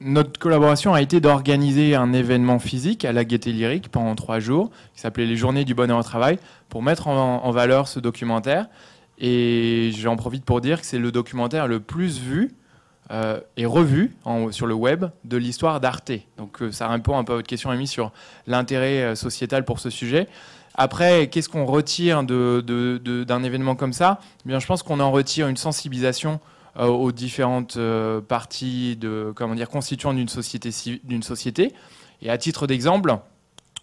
notre 0.00 0.38
collaboration 0.38 0.92
a 0.92 1.00
été 1.00 1.20
d'organiser 1.20 1.94
un 1.94 2.12
événement 2.12 2.58
physique 2.58 3.04
à 3.04 3.12
la 3.12 3.24
Gaieté 3.24 3.52
Lyrique 3.52 3.90
pendant 3.90 4.14
trois 4.14 4.40
jours, 4.40 4.70
qui 4.94 5.00
s'appelait 5.00 5.26
les 5.26 5.36
Journées 5.36 5.64
du 5.64 5.74
bonheur 5.74 5.98
au 5.98 6.02
travail, 6.02 6.38
pour 6.68 6.82
mettre 6.82 7.06
en, 7.06 7.50
valeur 7.50 7.88
ce 7.88 8.00
documentaire. 8.00 8.66
Et 9.18 9.92
j'en 9.96 10.16
profite 10.16 10.44
pour 10.44 10.60
dire 10.60 10.80
que 10.80 10.86
c'est 10.86 10.98
le 10.98 11.12
documentaire 11.12 11.66
le 11.66 11.80
plus 11.80 12.20
vu 12.20 12.54
est 13.10 13.64
revue 13.64 14.14
sur 14.50 14.66
le 14.66 14.74
web 14.74 15.06
de 15.24 15.38
l'histoire 15.38 15.80
d'Arte. 15.80 16.12
Donc 16.36 16.58
ça 16.72 16.88
répond 16.88 17.16
un 17.16 17.24
peu 17.24 17.32
à 17.32 17.36
votre 17.36 17.48
question, 17.48 17.70
Amy, 17.70 17.86
sur 17.86 18.12
l'intérêt 18.46 19.16
sociétal 19.16 19.64
pour 19.64 19.80
ce 19.80 19.88
sujet. 19.88 20.28
Après, 20.74 21.28
qu'est-ce 21.28 21.48
qu'on 21.48 21.64
retire 21.64 22.22
d'un 22.22 23.42
événement 23.42 23.76
comme 23.76 23.94
ça? 23.94 24.20
Bien, 24.44 24.58
Je 24.58 24.66
pense 24.66 24.82
qu'on 24.82 25.00
en 25.00 25.10
retire 25.10 25.48
une 25.48 25.56
sensibilisation 25.56 26.32
euh, 26.34 26.57
aux 26.86 27.12
différentes 27.12 27.76
euh, 27.76 28.20
parties 28.20 28.96
de, 28.96 29.32
comment 29.34 29.54
dire, 29.54 29.68
constituantes 29.68 30.16
d'une 30.16 30.28
société, 30.28 30.70
d'une 31.04 31.22
société. 31.22 31.72
Et 32.22 32.30
à 32.30 32.38
titre 32.38 32.66
d'exemple, 32.66 33.16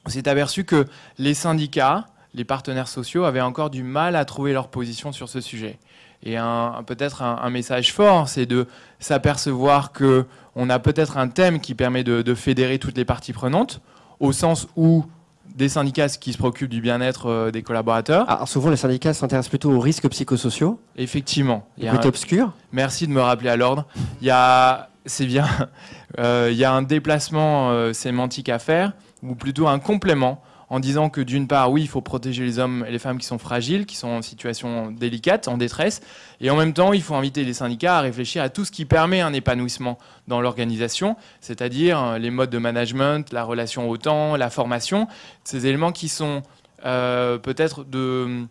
on 0.06 0.10
s'est 0.10 0.28
aperçu 0.28 0.64
que 0.64 0.86
les 1.18 1.34
syndicats, 1.34 2.06
les 2.34 2.46
partenaires 2.46 2.88
sociaux 2.88 3.26
avaient 3.26 3.42
encore 3.42 3.70
du 3.70 3.84
mal 3.84 4.16
à 4.16 4.26
trouver 4.26 4.54
leur 4.54 4.70
position 4.70 5.12
sur 5.12 5.30
ce 5.30 5.42
sujet. 5.42 5.78
Et 6.24 6.38
peut-être 6.88 7.22
un, 7.22 7.50
message 7.52 7.94
fort, 7.94 8.30
c'est 8.30 8.48
de 8.48 8.68
s'apercevoir 9.00 9.92
que 9.92 10.26
on 10.56 10.70
a 10.70 10.80
peut-être 10.80 11.18
un 11.18 11.28
thème 11.28 11.60
qui 11.60 11.76
permet 11.76 12.04
de, 12.04 12.34
fédérer 12.34 12.80
toutes 12.80 12.98
les 12.98 13.06
parties 13.06 13.34
prenantes, 13.34 13.80
au 14.20 14.32
sens 14.32 14.68
où 14.76 15.06
des 15.56 15.70
syndicats 15.70 16.10
qui 16.10 16.34
se 16.34 16.38
préoccupent 16.38 16.70
du 16.70 16.82
bien-être 16.82 17.28
euh, 17.28 17.52
des 17.52 17.64
collaborateurs. 17.64 18.30
Alors 18.30 18.48
souvent, 18.48 18.70
les 18.70 18.76
syndicats 18.76 19.14
s'intéressent 19.14 19.50
plutôt 19.50 19.72
aux 19.72 19.80
risques 19.80 20.08
psychosociaux. 20.10 20.80
Effectivement. 20.98 21.68
Il 21.78 21.86
y 21.86 21.88
a 21.88 21.92
côté 21.92 22.08
obscur. 22.08 22.54
Merci 22.72 23.08
de 23.08 23.14
me 23.14 23.22
rappeler 23.22 23.50
à 23.50 23.56
l'ordre. 23.56 23.86
Il 24.22 24.28
y 24.28 24.32
a, 24.32 24.90
c'est 25.06 25.26
bien, 25.26 25.48
euh, 26.20 26.50
il 26.52 26.58
y 26.58 26.66
a 26.66 26.74
un 26.74 26.82
déplacement 26.82 27.72
euh, 27.72 27.94
sémantique 27.94 28.50
à 28.50 28.60
faire, 28.60 28.92
ou 29.24 29.36
plutôt 29.36 29.68
un 29.68 29.80
complément 29.80 30.42
en 30.76 30.82
disant 30.82 31.10
que 31.10 31.22
d'une 31.22 31.48
part, 31.48 31.72
oui, 31.72 31.84
il 31.84 31.88
faut 31.88 32.02
protéger 32.02 32.44
les 32.44 32.60
hommes 32.60 32.84
et 32.86 32.92
les 32.92 33.00
femmes 33.00 33.18
qui 33.18 33.26
sont 33.26 33.38
fragiles, 33.38 33.86
qui 33.86 33.96
sont 33.96 34.10
en 34.10 34.22
situation 34.22 34.92
délicate, 34.92 35.48
en 35.48 35.56
détresse, 35.56 36.02
et 36.42 36.50
en 36.50 36.58
même 36.58 36.74
temps, 36.74 36.92
il 36.92 37.02
faut 37.02 37.16
inviter 37.16 37.46
les 37.46 37.54
syndicats 37.54 37.98
à 37.98 38.02
réfléchir 38.02 38.44
à 38.44 38.50
tout 38.50 38.66
ce 38.66 38.72
qui 38.72 38.84
permet 38.84 39.22
un 39.22 39.32
épanouissement 39.32 39.98
dans 40.28 40.42
l'organisation, 40.42 41.16
c'est-à-dire 41.40 42.04
euh, 42.04 42.18
les 42.18 42.30
modes 42.30 42.50
de 42.50 42.58
management, 42.58 43.32
la 43.32 43.46
relation 43.46 43.90
au 43.90 43.96
temps, 43.96 44.36
la 44.36 44.50
formation, 44.50 45.08
ces 45.46 45.66
éléments 45.66 45.94
qui 45.94 46.10
sont 46.10 46.42
euh, 46.86 47.38
peut-être 47.38 47.86
de 47.86 48.46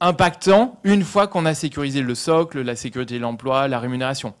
impactants 0.00 0.78
une 0.84 1.04
fois 1.04 1.26
qu'on 1.26 1.46
a 1.46 1.54
sécurisé 1.54 2.02
le 2.02 2.14
socle, 2.14 2.60
la 2.60 2.76
sécurité 2.76 3.14
de 3.14 3.22
l'emploi, 3.22 3.66
la 3.66 3.78
rémunération. 3.78 4.34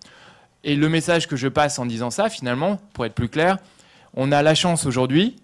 Et 0.64 0.76
le 0.76 0.90
message 0.90 1.28
que 1.28 1.36
je 1.36 1.48
passe 1.48 1.78
en 1.78 1.86
disant 1.86 2.10
ça, 2.10 2.28
finalement, 2.28 2.78
pour 2.92 3.06
être 3.06 3.14
plus 3.14 3.30
clair, 3.30 3.56
on 4.14 4.32
a 4.32 4.42
la 4.42 4.54
chance 4.54 4.84
aujourd'hui 4.84 5.36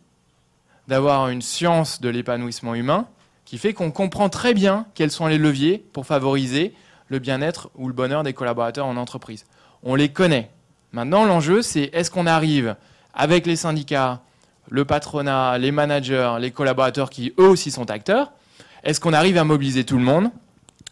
d'avoir 0.89 1.29
une 1.29 1.43
science 1.43 2.01
de 2.01 2.09
l'épanouissement 2.09 2.75
humain 2.75 3.07
qui 3.45 3.59
fait 3.59 3.75
qu'on 3.75 3.91
comprend 3.91 4.29
très 4.29 4.55
bien 4.55 4.87
quels 4.95 5.11
sont 5.11 5.27
les 5.27 5.39
leviers 5.39 5.85
pour 5.93 6.07
favoriser 6.07 6.75
le 7.09 7.19
bien-être 7.19 7.71
ou 7.77 7.89
le 7.89 7.95
bonheur 7.95 8.23
des 8.23 8.33
collaborateurs 8.33 8.87
en 8.87 8.97
entreprise. 8.97 9.45
On 9.83 9.95
les 9.95 10.09
connaît. 10.11 10.51
Maintenant, 10.93 11.25
l'enjeu, 11.25 11.63
c'est 11.63 11.91
est-ce 11.93 12.11
qu'on 12.11 12.27
arrive 12.27 12.75
avec 13.15 13.47
les 13.47 13.57
syndicats, 13.57 14.21
le 14.69 14.85
patronat, 14.85 15.59
les 15.59 15.71
managers, 15.71 16.37
les 16.41 16.51
collaborateurs 16.51 17.11
qui 17.11 17.33
eux 17.39 17.49
aussi 17.49 17.71
sont 17.71 17.91
acteurs, 17.91 18.33
est-ce 18.83 19.01
qu'on 19.01 19.13
arrive 19.13 19.39
à 19.39 19.45
mobiliser 19.45 19.85
tout 19.85 19.99
le 19.99 20.05
monde 20.05 20.31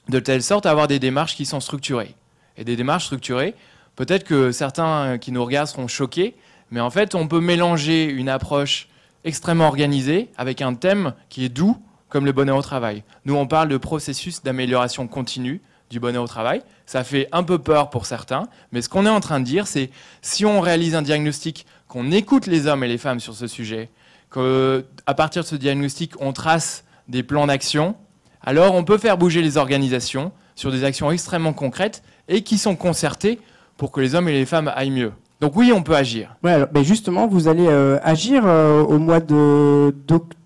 de 0.09 0.19
telle 0.19 0.43
sorte 0.43 0.67
à 0.67 0.71
avoir 0.71 0.89
des 0.89 0.99
démarches 0.99 1.37
qui 1.37 1.47
sont 1.47 1.61
structurées? 1.61 2.15
Et 2.59 2.65
des 2.65 2.77
démarches 2.77 3.07
structurées, 3.07 3.55
peut-être 3.97 4.25
que 4.25 4.51
certains 4.51 5.19
qui 5.19 5.33
nous 5.33 5.45
regardent 5.45 5.69
seront 5.69 5.89
choqués, 5.89 6.37
mais 6.71 6.81
en 6.81 6.91
fait, 6.91 7.15
on 7.15 7.29
peut 7.29 7.41
mélanger 7.41 8.05
une 8.05 8.29
approche 8.29 8.89
extrêmement 9.27 9.67
organisé, 9.67 10.31
avec 10.39 10.63
un 10.63 10.75
thème 10.75 11.13
qui 11.29 11.45
est 11.45 11.51
doux, 11.51 11.77
comme 12.09 12.25
le 12.25 12.33
bonheur 12.33 12.57
au 12.57 12.63
travail. 12.63 13.03
Nous, 13.27 13.35
on 13.35 13.47
parle 13.47 13.69
de 13.69 13.77
processus 13.77 14.43
d'amélioration 14.43 15.07
continue 15.09 15.61
du 15.91 16.01
bonheur 16.01 16.25
au 16.25 16.29
travail. 16.29 16.63
Ça 16.87 17.05
fait 17.05 17.29
un 17.33 17.43
peu 17.43 17.59
peur 17.59 17.91
pour 17.91 18.07
certains, 18.07 18.45
mais 18.73 18.81
ce 18.81 18.89
qu'on 18.89 19.05
est 19.05 19.11
en 19.11 19.21
train 19.21 19.41
de 19.41 19.45
dire, 19.45 19.67
c'est 19.67 19.91
si 20.23 20.47
on 20.47 20.61
réalise 20.61 20.95
un 20.95 21.03
diagnostic, 21.03 21.67
qu'on 21.89 22.11
écoute 22.13 22.47
les 22.47 22.67
hommes 22.67 22.85
et 22.85 22.89
les 22.89 22.99
femmes 22.99 23.21
sur 23.21 23.35
ce 23.35 23.47
sujet, 23.47 23.91
qu'à 24.33 25.15
partir 25.15 25.43
de 25.43 25.47
ce 25.47 25.57
diagnostic, 25.57 26.13
on 26.21 26.33
trace 26.33 26.85
des 27.09 27.23
plans 27.23 27.47
d'action, 27.47 27.97
alors 28.43 28.75
on 28.75 28.85
peut 28.85 28.99
faire 28.99 29.19
bouger 29.19 29.43
les 29.43 29.57
organisations 29.57 30.33
sur 30.55 30.71
des 30.71 30.85
actions 30.85 31.11
extrêmement 31.11 31.53
concrètes 31.53 32.03
et 32.29 32.43
qui 32.43 32.59
sont 32.59 32.77
concertées 32.77 33.41
pour 33.77 33.91
que 33.91 34.01
les 34.01 34.15
hommes 34.15 34.29
et 34.29 34.33
les 34.33 34.47
femmes 34.47 34.73
aillent 34.75 34.91
mieux. 34.91 35.13
Donc 35.41 35.53
oui, 35.55 35.73
on 35.75 35.83
peut 35.83 35.95
agir. 35.95 36.35
Ouais, 36.43 36.65
mais 36.73 36.83
justement, 36.83 37.27
vous 37.27 37.47
allez 37.49 37.67
euh, 37.69 37.99
agir 38.03 38.45
euh, 38.47 38.83
au 38.83 38.99
mois 38.99 39.21
d'octobre, 39.21 40.37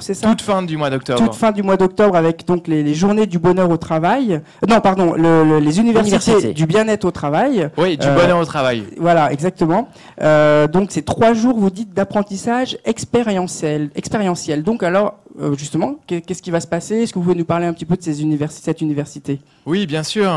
c'est 0.00 0.14
ça 0.14 0.28
Toute 0.28 0.42
fin 0.42 0.62
du 0.62 0.76
mois 0.76 0.90
d'octobre. 0.90 1.18
Toute 1.18 1.34
fin 1.34 1.52
du 1.52 1.62
mois 1.62 1.76
d'octobre 1.76 2.16
avec 2.16 2.46
donc 2.46 2.68
les, 2.68 2.94
journées 2.94 3.26
du 3.26 3.38
bonheur 3.38 3.70
au 3.70 3.76
travail. 3.76 4.34
Euh, 4.34 4.66
non, 4.68 4.80
pardon, 4.80 5.14
les 5.14 5.80
universités 5.80 6.52
du 6.52 6.66
bien-être 6.66 7.04
au 7.04 7.10
travail. 7.10 7.70
Oui, 7.76 7.96
du 7.96 8.06
bonheur 8.06 8.38
au 8.38 8.44
travail. 8.44 8.84
Voilà, 8.98 9.32
exactement. 9.32 9.88
donc 10.20 10.90
c'est 10.90 11.04
trois 11.04 11.34
jours, 11.34 11.58
vous 11.58 11.70
dites, 11.70 11.92
d'apprentissage 11.94 12.78
expérientiel. 12.84 13.90
expérientiel. 13.94 14.62
Donc 14.62 14.82
alors, 14.82 15.18
justement, 15.56 15.96
qu'est-ce 16.06 16.42
qui 16.42 16.50
va 16.50 16.60
se 16.60 16.66
passer? 16.66 17.02
Est-ce 17.02 17.12
que 17.12 17.18
vous 17.18 17.24
pouvez 17.24 17.36
nous 17.36 17.44
parler 17.44 17.66
un 17.66 17.72
petit 17.72 17.86
peu 17.86 17.96
de 17.96 18.02
ces 18.02 18.22
cette 18.48 18.80
université? 18.80 19.40
Oui, 19.66 19.86
bien 19.86 20.02
sûr. 20.02 20.30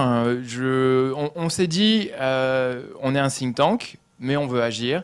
Je, 0.44 1.14
on, 1.36 1.50
s'est 1.50 1.68
dit, 1.68 2.10
on 2.20 3.16
est 3.16 3.20
un 3.20 3.30
think 3.30 3.56
tank 3.56 3.98
mais 4.20 4.38
on 4.38 4.48
veut 4.48 4.62
agir. 4.62 5.04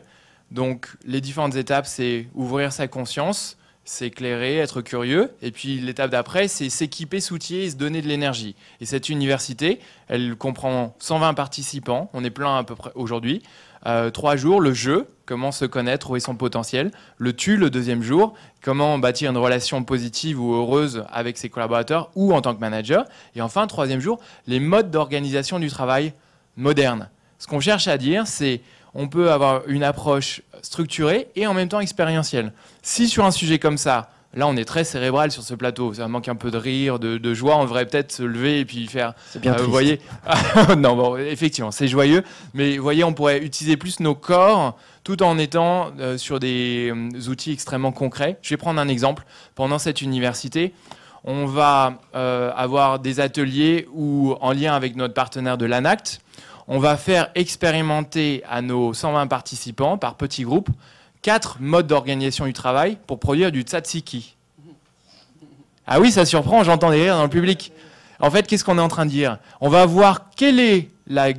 Donc 0.50 0.88
les 1.06 1.20
différentes 1.20 1.56
étapes, 1.56 1.86
c'est 1.86 2.26
ouvrir 2.34 2.72
sa 2.72 2.88
conscience, 2.88 3.56
s'éclairer, 3.84 4.58
être 4.58 4.80
curieux. 4.80 5.30
Et 5.42 5.50
puis 5.50 5.80
l'étape 5.80 6.10
d'après, 6.10 6.48
c'est 6.48 6.70
s'équiper, 6.70 7.20
s'outiller 7.20 7.64
et 7.64 7.70
se 7.70 7.76
donner 7.76 8.02
de 8.02 8.08
l'énergie. 8.08 8.54
Et 8.80 8.86
cette 8.86 9.08
université, 9.08 9.80
elle 10.08 10.36
comprend 10.36 10.94
120 10.98 11.34
participants. 11.34 12.10
On 12.12 12.24
est 12.24 12.30
plein 12.30 12.58
à 12.58 12.64
peu 12.64 12.74
près 12.74 12.92
aujourd'hui. 12.94 13.42
Euh, 13.84 14.10
trois 14.10 14.36
jours, 14.36 14.60
le 14.60 14.72
jeu, 14.72 15.08
comment 15.26 15.50
se 15.50 15.64
connaître, 15.64 16.00
trouver 16.00 16.20
son 16.20 16.36
potentiel. 16.36 16.92
Le 17.18 17.32
tu, 17.32 17.56
le 17.56 17.68
deuxième 17.68 18.02
jour, 18.02 18.34
comment 18.62 18.96
bâtir 18.98 19.30
une 19.30 19.36
relation 19.36 19.82
positive 19.82 20.40
ou 20.40 20.54
heureuse 20.54 21.04
avec 21.10 21.36
ses 21.36 21.48
collaborateurs 21.48 22.10
ou 22.14 22.32
en 22.32 22.40
tant 22.40 22.54
que 22.54 22.60
manager. 22.60 23.04
Et 23.34 23.42
enfin, 23.42 23.66
troisième 23.66 24.00
jour, 24.00 24.20
les 24.46 24.60
modes 24.60 24.90
d'organisation 24.90 25.58
du 25.58 25.68
travail 25.68 26.12
moderne. 26.56 27.08
Ce 27.38 27.48
qu'on 27.48 27.60
cherche 27.60 27.88
à 27.88 27.98
dire, 27.98 28.28
c'est 28.28 28.60
on 28.94 29.08
peut 29.08 29.32
avoir 29.32 29.66
une 29.66 29.82
approche 29.82 30.42
structurée 30.62 31.28
et 31.36 31.46
en 31.46 31.54
même 31.54 31.68
temps 31.68 31.80
expérientielle. 31.80 32.52
Si 32.82 33.08
sur 33.08 33.24
un 33.24 33.30
sujet 33.30 33.58
comme 33.58 33.76
ça, 33.76 34.10
là 34.34 34.46
on 34.46 34.56
est 34.56 34.64
très 34.64 34.84
cérébral 34.84 35.30
sur 35.30 35.42
ce 35.42 35.54
plateau, 35.54 35.92
ça 35.92 36.08
manque 36.08 36.28
un 36.28 36.36
peu 36.36 36.50
de 36.50 36.56
rire, 36.56 36.98
de, 36.98 37.34
joie, 37.34 37.56
on 37.56 37.64
devrait 37.64 37.86
peut-être 37.86 38.12
se 38.12 38.22
lever 38.22 38.60
et 38.60 38.64
puis 38.64 38.86
faire. 38.86 39.14
C'est 39.30 39.40
bien. 39.40 39.54
Euh, 39.54 39.62
vous 39.62 39.70
voyez 39.70 40.00
Non, 40.78 40.96
bon, 40.96 41.16
effectivement, 41.16 41.70
c'est 41.70 41.88
joyeux, 41.88 42.22
mais 42.54 42.76
vous 42.76 42.82
voyez, 42.82 43.04
on 43.04 43.12
pourrait 43.12 43.38
utiliser 43.38 43.76
plus 43.76 44.00
nos 44.00 44.14
corps 44.14 44.78
tout 45.04 45.22
en 45.22 45.36
étant 45.36 45.90
euh, 45.98 46.16
sur 46.16 46.38
des 46.38 46.92
euh, 46.94 47.30
outils 47.30 47.52
extrêmement 47.52 47.92
concrets. 47.92 48.38
Je 48.42 48.50
vais 48.50 48.56
prendre 48.56 48.80
un 48.80 48.88
exemple. 48.88 49.24
Pendant 49.54 49.78
cette 49.78 50.00
université, 50.00 50.72
on 51.24 51.46
va 51.46 52.00
avoir 52.14 52.98
des 52.98 53.20
ateliers 53.20 53.86
où, 53.92 54.34
en 54.40 54.52
lien 54.52 54.74
avec 54.74 54.96
notre 54.96 55.14
partenaire 55.14 55.56
de 55.56 55.66
l'ANACT, 55.66 56.20
on 56.74 56.78
va 56.78 56.96
faire 56.96 57.28
expérimenter 57.34 58.42
à 58.48 58.62
nos 58.62 58.94
120 58.94 59.26
participants, 59.26 59.98
par 59.98 60.14
petits 60.14 60.42
groupes, 60.42 60.70
quatre 61.20 61.58
modes 61.60 61.86
d'organisation 61.86 62.46
du 62.46 62.54
travail 62.54 62.96
pour 63.06 63.20
produire 63.20 63.52
du 63.52 63.60
tzatziki. 63.60 64.36
Ah 65.86 66.00
oui, 66.00 66.10
ça 66.10 66.24
surprend, 66.24 66.64
j'entends 66.64 66.90
des 66.90 67.02
rires 67.02 67.16
dans 67.16 67.24
le 67.24 67.28
public. 67.28 67.72
En 68.20 68.30
fait, 68.30 68.46
qu'est-ce 68.46 68.64
qu'on 68.64 68.78
est 68.78 68.82
en 68.82 68.88
train 68.88 69.04
de 69.04 69.10
dire? 69.10 69.36
On 69.60 69.68
va 69.68 69.84
voir 69.84 70.30
quelle 70.34 70.58
est 70.60 70.88
la, 71.06 71.34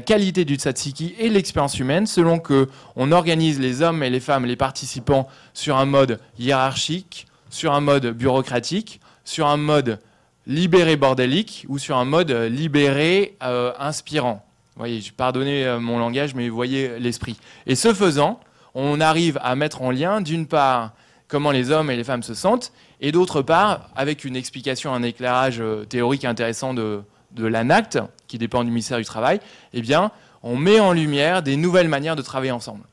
qualité 0.00 0.44
du 0.44 0.54
tzatziki 0.54 1.16
et 1.18 1.28
l'expérience 1.28 1.76
humaine 1.80 2.06
selon 2.06 2.38
que 2.38 2.68
on 2.94 3.10
organise 3.10 3.58
les 3.58 3.82
hommes 3.82 4.04
et 4.04 4.10
les 4.10 4.20
femmes, 4.20 4.44
les 4.44 4.54
participants, 4.54 5.26
sur 5.54 5.76
un 5.76 5.86
mode 5.86 6.20
hiérarchique, 6.38 7.26
sur 7.50 7.72
un 7.72 7.80
mode 7.80 8.06
bureaucratique, 8.16 9.00
sur 9.24 9.48
un 9.48 9.56
mode 9.56 9.98
libéré 10.46 10.94
bordélique 10.94 11.66
ou 11.68 11.78
sur 11.78 11.96
un 11.96 12.04
mode 12.04 12.30
libéré 12.30 13.36
euh, 13.42 13.72
inspirant 13.80 14.46
voyez, 14.76 15.02
pardonnez 15.16 15.64
euh, 15.64 15.80
mon 15.80 15.98
langage, 15.98 16.34
mais 16.34 16.48
vous 16.48 16.56
voyez 16.56 16.98
l'esprit. 16.98 17.36
Et 17.66 17.74
ce 17.74 17.92
faisant, 17.92 18.40
on 18.74 19.00
arrive 19.00 19.38
à 19.42 19.54
mettre 19.54 19.82
en 19.82 19.90
lien, 19.90 20.20
d'une 20.20 20.46
part, 20.46 20.92
comment 21.28 21.50
les 21.50 21.70
hommes 21.70 21.90
et 21.90 21.96
les 21.96 22.04
femmes 22.04 22.22
se 22.22 22.34
sentent, 22.34 22.72
et 23.00 23.12
d'autre 23.12 23.42
part, 23.42 23.90
avec 23.96 24.24
une 24.24 24.36
explication, 24.36 24.94
un 24.94 25.02
éclairage 25.02 25.60
euh, 25.60 25.84
théorique 25.84 26.24
intéressant 26.24 26.74
de, 26.74 27.02
de 27.32 27.46
l'ANACT, 27.46 27.98
qui 28.28 28.38
dépend 28.38 28.64
du 28.64 28.70
ministère 28.70 28.98
du 28.98 29.04
Travail, 29.04 29.40
eh 29.72 29.80
bien, 29.80 30.10
on 30.42 30.56
met 30.56 30.80
en 30.80 30.92
lumière 30.92 31.42
des 31.42 31.56
nouvelles 31.56 31.88
manières 31.88 32.16
de 32.16 32.22
travailler 32.22 32.52
ensemble. 32.52 32.84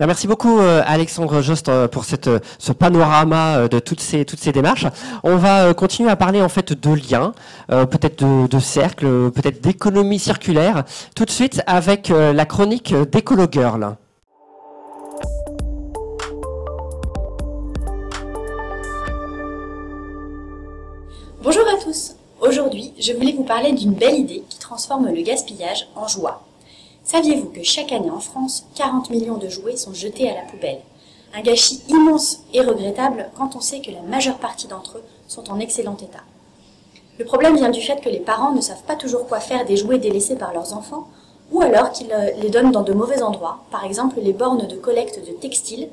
Ben, 0.00 0.06
merci 0.08 0.26
beaucoup 0.26 0.58
euh, 0.58 0.82
Alexandre 0.84 1.40
Jost 1.40 1.68
euh, 1.68 1.86
pour 1.86 2.04
euh, 2.26 2.40
ce 2.58 2.72
panorama 2.72 3.68
de 3.68 3.78
toutes 3.78 4.00
ces, 4.00 4.24
démarches. 4.52 4.86
On 5.22 5.36
va 5.36 5.72
continuer 5.72 6.10
à 6.10 6.16
parler 6.16 6.42
en 6.42 6.48
fait 6.48 6.72
de 6.72 6.90
liens, 6.90 7.32
peut-être 7.68 8.24
de, 8.24 8.48
de 8.48 8.58
cercles, 8.58 9.30
peut-être 9.30 9.62
d'économie 9.62 10.18
circulaire, 10.18 10.84
tout 11.14 11.24
de 11.24 11.30
suite 11.30 11.62
avec 11.66 12.08
la 12.08 12.44
chronique 12.44 12.94
d'Ecolo 12.94 13.46
Girl. 13.50 13.96
Bonjour 21.42 21.64
à 21.68 21.82
tous. 21.82 22.16
Aujourd'hui, 22.40 22.92
je 22.98 23.12
voulais 23.12 23.32
vous 23.32 23.44
parler 23.44 23.72
d'une 23.72 23.94
belle 23.94 24.16
idée 24.16 24.42
qui 24.48 24.58
transforme 24.58 25.06
le 25.06 25.22
gaspillage 25.22 25.86
en 25.94 26.08
joie. 26.08 26.42
Saviez-vous 27.04 27.50
que 27.50 27.62
chaque 27.62 27.92
année 27.92 28.10
en 28.10 28.18
France, 28.18 28.64
40 28.76 29.10
millions 29.10 29.36
de 29.36 29.48
jouets 29.48 29.76
sont 29.76 29.92
jetés 29.92 30.30
à 30.30 30.34
la 30.34 30.50
poubelle? 30.50 30.80
Un 31.34 31.42
gâchis 31.42 31.82
immense 31.88 32.40
et 32.54 32.62
regrettable 32.62 33.30
quand 33.36 33.56
on 33.56 33.60
sait 33.60 33.80
que 33.80 33.90
la 33.90 34.00
majeure 34.00 34.38
partie 34.38 34.68
d'entre 34.68 34.96
eux 34.98 35.04
sont 35.28 35.50
en 35.50 35.60
excellent 35.60 35.98
état. 35.98 36.24
Le 37.18 37.26
problème 37.26 37.56
vient 37.56 37.68
du 37.68 37.82
fait 37.82 38.00
que 38.00 38.08
les 38.08 38.20
parents 38.20 38.52
ne 38.52 38.60
savent 38.62 38.82
pas 38.84 38.96
toujours 38.96 39.28
quoi 39.28 39.40
faire 39.40 39.66
des 39.66 39.76
jouets 39.76 39.98
délaissés 39.98 40.36
par 40.36 40.54
leurs 40.54 40.72
enfants, 40.72 41.06
ou 41.52 41.60
alors 41.60 41.92
qu'ils 41.92 42.10
euh, 42.10 42.30
les 42.40 42.48
donnent 42.48 42.72
dans 42.72 42.82
de 42.82 42.94
mauvais 42.94 43.22
endroits, 43.22 43.64
par 43.70 43.84
exemple 43.84 44.18
les 44.22 44.32
bornes 44.32 44.66
de 44.66 44.76
collecte 44.76 45.20
de 45.26 45.32
textiles, 45.32 45.90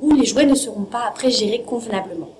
où 0.00 0.12
les 0.14 0.24
jouets 0.24 0.46
ne 0.46 0.54
seront 0.54 0.84
pas 0.84 1.04
après 1.06 1.30
gérés 1.30 1.62
convenablement. 1.62 2.30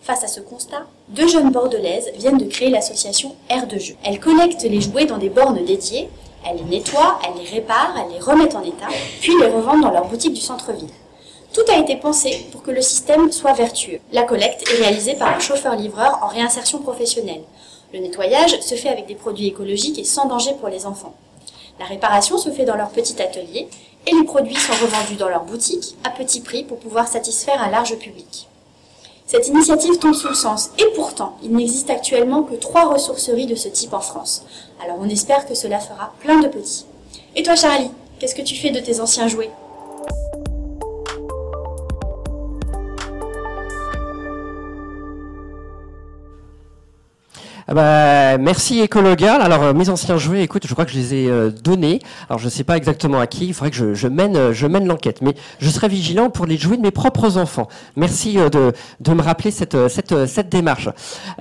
Face 0.00 0.22
à 0.22 0.28
ce 0.28 0.40
constat, 0.40 0.86
deux 1.08 1.26
jeunes 1.26 1.50
bordelaises 1.50 2.12
viennent 2.14 2.38
de 2.38 2.44
créer 2.44 2.70
l'association 2.70 3.34
Air 3.50 3.66
de 3.66 3.78
Jeu. 3.78 3.96
Elles 4.04 4.20
collectent 4.20 4.62
les 4.62 4.80
jouets 4.80 5.06
dans 5.06 5.18
des 5.18 5.28
bornes 5.28 5.64
dédiées, 5.64 6.08
elles 6.46 6.56
les 6.56 6.64
nettoient, 6.64 7.18
elles 7.24 7.42
les 7.42 7.48
réparent, 7.48 7.94
elles 7.98 8.12
les 8.12 8.20
remettent 8.20 8.54
en 8.54 8.62
état, 8.62 8.88
puis 9.20 9.32
les 9.38 9.48
revendent 9.48 9.82
dans 9.82 9.90
leur 9.90 10.06
boutique 10.06 10.34
du 10.34 10.40
centre-ville. 10.40 10.88
Tout 11.52 11.64
a 11.72 11.78
été 11.78 11.96
pensé 11.96 12.46
pour 12.52 12.62
que 12.62 12.70
le 12.70 12.82
système 12.82 13.32
soit 13.32 13.54
vertueux. 13.54 14.00
La 14.12 14.22
collecte 14.22 14.68
est 14.70 14.82
réalisée 14.82 15.14
par 15.14 15.34
un 15.34 15.40
chauffeur-livreur 15.40 16.20
en 16.22 16.28
réinsertion 16.28 16.78
professionnelle. 16.78 17.42
Le 17.92 18.00
nettoyage 18.00 18.60
se 18.60 18.74
fait 18.74 18.90
avec 18.90 19.06
des 19.06 19.14
produits 19.14 19.46
écologiques 19.46 19.98
et 19.98 20.04
sans 20.04 20.26
danger 20.26 20.52
pour 20.60 20.68
les 20.68 20.84
enfants. 20.84 21.14
La 21.80 21.86
réparation 21.86 22.36
se 22.36 22.50
fait 22.50 22.64
dans 22.64 22.76
leur 22.76 22.90
petit 22.90 23.20
atelier 23.22 23.68
et 24.06 24.14
les 24.14 24.24
produits 24.24 24.56
sont 24.56 24.72
revendus 24.72 25.16
dans 25.16 25.28
leur 25.28 25.44
boutique 25.44 25.96
à 26.04 26.10
petit 26.10 26.40
prix 26.40 26.64
pour 26.64 26.78
pouvoir 26.78 27.08
satisfaire 27.08 27.62
un 27.62 27.70
large 27.70 27.96
public. 27.96 28.48
Cette 29.26 29.48
initiative 29.48 29.98
tombe 29.98 30.14
sous 30.14 30.28
le 30.28 30.34
sens 30.34 30.70
et 30.78 30.86
pourtant, 30.94 31.36
il 31.42 31.54
n'existe 31.54 31.90
actuellement 31.90 32.42
que 32.42 32.54
trois 32.54 32.86
ressourceries 32.86 33.46
de 33.46 33.54
ce 33.54 33.68
type 33.68 33.94
en 33.94 34.00
France. 34.00 34.44
Alors 34.82 34.98
on 35.00 35.08
espère 35.08 35.46
que 35.46 35.54
cela 35.54 35.80
fera 35.80 36.12
plein 36.20 36.40
de 36.40 36.48
petits. 36.48 36.86
Et 37.34 37.42
toi 37.42 37.56
Charlie, 37.56 37.90
qu'est-ce 38.18 38.34
que 38.34 38.42
tu 38.42 38.54
fais 38.54 38.70
de 38.70 38.80
tes 38.80 39.00
anciens 39.00 39.28
jouets? 39.28 39.50
Ah 47.70 47.74
bah, 47.74 48.38
merci 48.38 48.80
Ecologal. 48.82 49.42
Alors 49.42 49.62
euh, 49.62 49.74
mes 49.74 49.90
anciens 49.90 50.16
jouets, 50.16 50.42
écoute, 50.42 50.66
je 50.66 50.72
crois 50.72 50.86
que 50.86 50.90
je 50.90 50.96
les 50.96 51.14
ai 51.14 51.28
euh, 51.28 51.50
donnés. 51.50 51.98
Alors 52.30 52.38
je 52.38 52.46
ne 52.46 52.50
sais 52.50 52.64
pas 52.64 52.78
exactement 52.78 53.20
à 53.20 53.26
qui. 53.26 53.46
Il 53.46 53.52
faudrait 53.52 53.70
que 53.70 53.76
je, 53.76 53.92
je 53.92 54.08
mène, 54.08 54.36
euh, 54.38 54.52
je 54.54 54.66
mène 54.66 54.86
l'enquête, 54.86 55.20
mais 55.20 55.34
je 55.58 55.68
serai 55.68 55.86
vigilant 55.88 56.30
pour 56.30 56.46
les 56.46 56.56
jouets 56.56 56.78
de 56.78 56.82
mes 56.82 56.90
propres 56.90 57.36
enfants. 57.36 57.68
Merci 57.94 58.36
de, 58.36 58.72
de 59.00 59.12
me 59.12 59.20
rappeler 59.20 59.50
cette, 59.50 59.76
cette, 59.88 60.24
cette 60.24 60.48
démarche. 60.48 60.88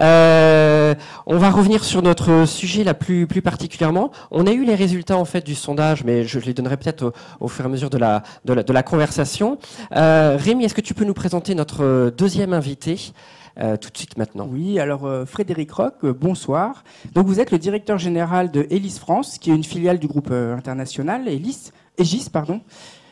Euh, 0.01 0.96
on 1.27 1.38
va 1.38 1.50
revenir 1.50 1.86
sur 1.86 2.01
notre 2.01 2.43
sujet 2.46 2.84
là 2.84 2.93
plus, 2.93 3.25
plus 3.25 3.41
particulièrement. 3.41 4.12
On 4.29 4.48
a 4.48 4.51
eu 4.51 4.65
les 4.65 4.75
résultats 4.75 5.15
en 5.15 5.24
fait 5.24 5.46
du 5.46 5.55
sondage, 5.55 6.03
mais 6.03 6.25
je 6.25 6.39
les 6.39 6.53
donnerai 6.53 6.75
peut-être 6.75 7.03
au, 7.05 7.13
au, 7.39 7.48
fur 7.48 7.63
et 7.63 7.67
à 7.67 7.72
mesure 7.72 7.89
de 7.89 7.98
la, 7.98 8.22
de 8.43 8.51
la, 8.51 8.63
de 8.63 8.74
la 8.74 8.84
conversation. 8.84 9.60
Euh, 9.96 10.36
Rémi, 10.38 10.65
est-ce 10.65 10.75
que 10.75 10.81
tu 10.81 10.93
peux 10.93 11.05
nous 11.05 11.13
présenter 11.13 11.55
notre 11.55 12.12
deuxième 12.17 12.51
invité? 12.51 13.13
Euh, 13.60 13.76
tout 13.76 13.90
de 13.90 13.98
suite 13.98 14.18
maintenant. 14.18 14.48
Oui, 14.52 14.80
alors 14.80 15.06
euh, 15.06 15.26
Frédéric 15.26 15.72
Roch, 15.72 15.94
euh, 16.04 16.14
bonsoir. 16.14 16.84
Donc 17.16 17.26
vous 17.26 17.40
êtes 17.40 17.50
le 17.50 17.58
directeur 17.58 17.98
général 17.98 18.52
de 18.52 18.68
Elis 18.70 18.98
France, 19.00 19.40
qui 19.40 19.50
est 19.50 19.56
une 19.56 19.64
filiale 19.64 19.98
du 19.98 20.08
groupe 20.08 20.32
international 20.32 21.28
Elis, 21.28 21.72
Egis, 21.98 22.30
pardon. 22.32 22.62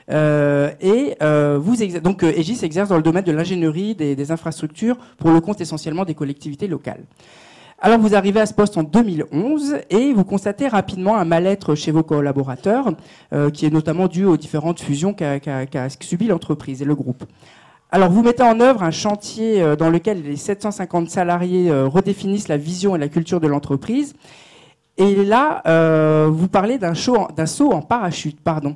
et 0.08 1.18
vous 1.20 1.76
donc 2.04 2.22
Egis 2.24 2.64
exerce 2.64 2.90
dans 2.90 2.98
le 2.98 3.02
domaine 3.02 3.24
de 3.24 3.32
l'ingénierie 3.32 3.96
des, 3.96 4.16
des, 4.16 4.32
infrastructures 4.32 4.98
pour 5.18 5.32
le 5.32 5.42
compte 5.42 5.62
essentiellement 5.62 6.06
des 6.06 6.14
collectivités 6.14 6.68
locales. 6.68 7.04
Alors 7.80 8.00
vous 8.00 8.16
arrivez 8.16 8.40
à 8.40 8.46
ce 8.46 8.54
poste 8.54 8.78
en 8.78 8.84
2011 8.84 9.78
et 9.90 10.14
vous 10.14 10.24
constatez 10.24 10.68
rapidement 10.68 11.18
un 11.18 11.26
mal-être 11.26 11.74
chez 11.74 11.92
vos 11.92 12.04
collaborateurs, 12.04 12.92
qui 13.52 13.66
est 13.66 13.72
notamment 13.72 14.08
dû 14.08 14.26
aux 14.26 14.38
différentes 14.38 14.80
fusions 14.80 15.14
qu'a 15.14 15.40
qu 15.40 15.50
qu 16.00 16.06
subi 16.06 16.28
l'entreprise 16.28 16.84
et 16.84 16.86
le 16.86 16.96
groupe. 16.96 17.24
Alors, 17.96 18.10
vous 18.10 18.24
mettez 18.24 18.44
en 18.44 18.60
œuvre 18.60 18.84
un 18.84 18.92
chantier 18.92 19.62
euh, 19.62 19.78
dans 19.78 19.90
lequel 19.90 20.22
les 20.22 20.36
750 20.36 21.10
salariés 21.10 21.72
euh, 21.72 21.88
redéfinissent 21.88 22.50
la 22.50 22.58
vision 22.58 22.94
et 22.94 23.00
la 23.00 23.08
culture 23.08 23.40
de 23.40 23.48
l'entreprise. 23.48 24.16
Et 24.98 25.24
là, 25.24 25.62
euh, 25.66 26.28
vous 26.30 26.50
parlez 26.50 26.78
d'un 26.78 26.94
saut 26.94 27.72
en 27.72 27.82
parachute, 27.82 28.42
pardon, 28.42 28.76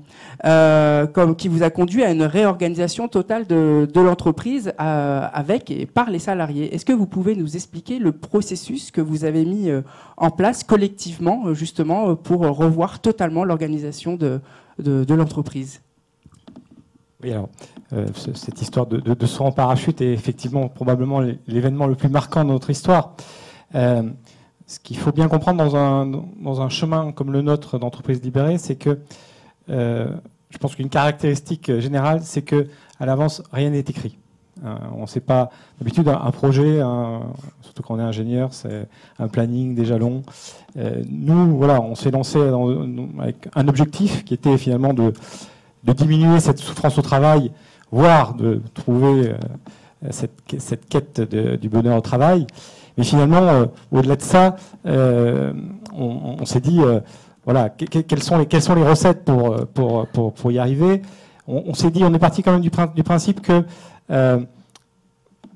qui 1.38 1.48
vous 1.50 1.63
a 1.63 1.70
conduit 1.70 2.02
à 2.02 2.12
une 2.12 2.24
réorganisation 2.24 3.10
totale 3.10 3.46
de, 3.46 3.89
l'entreprise 3.93 4.72
avec 4.78 5.70
et 5.70 5.86
par 5.86 6.10
les 6.10 6.20
salariés. 6.20 6.74
Est-ce 6.74 6.86
que 6.86 6.93
vous 6.93 7.06
pouvez 7.06 7.36
nous 7.36 7.58
expliquer 7.58 8.00
le 8.00 8.13
processus 8.13 8.89
que 8.89 9.02
vous 9.02 9.26
avez 9.26 9.43
mis 9.43 9.70
en 10.15 10.32
place 10.32 10.63
collectivement, 10.63 11.54
justement, 11.54 12.15
pour 12.15 12.41
revoir 12.41 13.02
totalement 13.02 13.43
l'organisation 13.43 14.15
de 14.15 15.13
l'entreprise? 15.13 15.82
Oui, 17.21 17.34
alors, 17.34 17.49
euh, 17.91 18.08
cette 18.13 18.62
histoire 18.62 18.86
de, 18.88 18.97
de, 18.97 19.13
de, 19.13 19.25
saut 19.25 19.43
en 19.43 19.51
parachute 19.51 19.99
est 19.99 20.13
effectivement 20.13 20.69
probablement 20.69 21.19
l'événement 21.47 21.86
le 21.86 21.95
plus 21.95 22.08
marquant 22.08 22.45
de 22.45 22.49
notre 22.49 22.69
histoire. 22.69 23.15
Euh, 23.75 24.03
ce 24.67 24.79
qu'il 24.79 24.97
faut 24.97 25.12
bien 25.12 25.27
comprendre 25.27 25.62
dans 25.62 26.62
un, 26.62 26.69
chemin 26.69 27.12
comme 27.12 27.34
le 27.34 27.41
nôtre 27.41 27.77
d'entreprise 27.77 28.21
libérée, 28.21 28.58
c'est 28.58 28.75
que 28.75 28.99
euh, 29.69 30.08
je 30.49 30.58
pense 30.60 30.75
qu'une 30.75 30.88
caractéristique 30.88 31.79
générale, 31.79 32.21
c'est 32.23 32.43
que 32.43 32.67
à 32.99 33.05
l'avance, 33.05 33.43
rien 33.51 33.71
n'est 33.71 33.79
écrit. 33.79 34.17
On 34.63 35.01
ne 35.01 35.05
sait 35.08 35.21
pas. 35.21 35.51
D'habitude, 35.79 36.08
un 36.10 36.32
projet, 36.32 36.82
surtout 37.62 37.82
quand 37.82 37.95
on 37.95 37.99
est 37.99 38.03
ingénieur, 38.03 38.53
c'est 38.53 38.88
un 39.17 39.29
planning 39.29 39.82
long. 39.97 40.23
Euh, 40.77 41.01
nous, 41.10 41.58
voilà, 41.58 41.82
on 41.82 41.95
s'est 41.95 42.12
lancé 42.12 42.39
avec 43.19 43.47
un 43.55 43.67
objectif 43.69 44.25
qui 44.25 44.34
était 44.34 44.58
finalement 44.58 44.93
de, 44.93 45.13
de 45.84 45.94
diminuer 45.94 46.39
cette 46.39 46.60
souffrance 46.60 46.98
au 46.98 47.02
travail 47.02 47.52
voire 47.92 48.34
de 48.34 48.62
trouver 48.74 49.30
euh, 49.30 50.08
cette, 50.12 50.39
cette, 50.60 50.88
quête 50.88 51.22
du 51.22 51.70
bonheur 51.70 51.98
au 51.98 52.02
travail. 52.02 52.46
Mais 52.98 53.04
finalement, 53.04 53.42
euh, 53.42 53.65
au-delà 53.92 54.15
de 54.15 54.22
ça, 54.22 54.56
euh, 54.86 55.54
on, 55.94 56.46
s'est 56.46 56.60
dit, 56.60 56.82
voilà, 57.46 57.70
que, 57.70 57.86
quelles, 57.86 58.24
sont 58.24 58.38
les, 58.38 58.84
recettes 58.84 59.26
pour, 59.26 59.68
pour, 59.68 60.08
pour, 60.08 60.52
y 60.52 60.60
arriver? 60.60 61.02
On, 61.48 61.74
s'est 61.74 61.92
dit, 61.92 62.04
on 62.04 62.13
est 62.13 62.20
parti 62.20 62.44
quand 62.44 62.52
même 62.52 62.62
du, 62.62 62.72
du 62.96 63.04
principe 63.04 63.42
que 63.42 63.63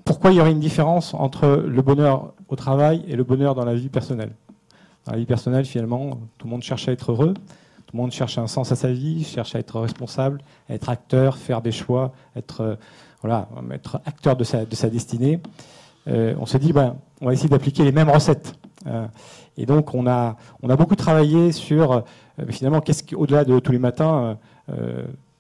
pourquoi 0.04 0.32
il 0.32 0.38
y 0.38 0.42
aurait 0.42 0.52
une 0.52 0.60
différence 0.60 1.14
entre 1.14 1.64
le 1.66 1.82
bonheur 1.82 2.34
au 2.50 2.56
travail 2.56 3.06
et 3.08 3.16
le 3.16 3.24
bonheur 3.24 3.56
dans 3.56 3.64
la 3.64 3.74
vie 3.74 3.90
personnelle? 3.90 4.32
Dans 5.06 5.14
la 5.14 5.20
vie 5.20 5.26
personnelle, 5.26 5.66
finalement, 5.66 6.20
tout 6.38 6.48
le 6.48 6.52
monde 6.52 6.64
cherche 6.64 6.88
à 6.88 6.92
être 6.92 7.12
heureux. 7.12 7.34
Tout 7.86 7.98
le 7.98 8.02
monde 8.02 8.12
cherche 8.12 8.38
un 8.38 8.48
sens 8.48 8.72
à 8.72 8.76
sa 8.76 8.92
vie, 8.92 9.24
cherche 9.24 9.56
à 9.56 9.60
être 9.60 9.80
responsable, 9.80 10.42
à 10.70 10.74
être 10.74 10.90
acteur, 10.90 11.38
faire 11.38 11.62
des 11.62 11.72
choix, 11.72 12.14
être, 12.36 12.62
euh, 12.62 12.76
voilà, 13.22 13.48
être 13.72 14.00
acteur 14.06 14.36
de 14.36 14.44
sa, 14.44 14.66
de 14.66 14.76
sa 14.76 14.90
destinée. 14.90 15.40
Euh, 16.08 16.36
on 16.40 16.46
s'est 16.46 16.60
dit, 16.60 16.74
ben, 16.74 16.98
on 17.22 17.28
va 17.28 17.34
essayer 17.34 17.50
d'appliquer 17.50 17.84
les 17.84 17.92
mêmes 17.92 18.10
recettes. 18.10 18.56
Euh, 18.88 19.06
et 19.58 19.66
donc, 19.66 19.94
on 19.94 20.08
a, 20.08 20.38
on 20.62 20.70
a 20.70 20.76
beaucoup 20.76 20.96
travaillé 20.96 21.52
sur, 21.52 22.04
finalement, 22.50 22.82
qu'est-ce 22.82 23.04
qu'au-delà 23.04 23.46
de 23.46 23.60
tous 23.60 23.72
les 23.72 23.80
matins, 23.80 24.38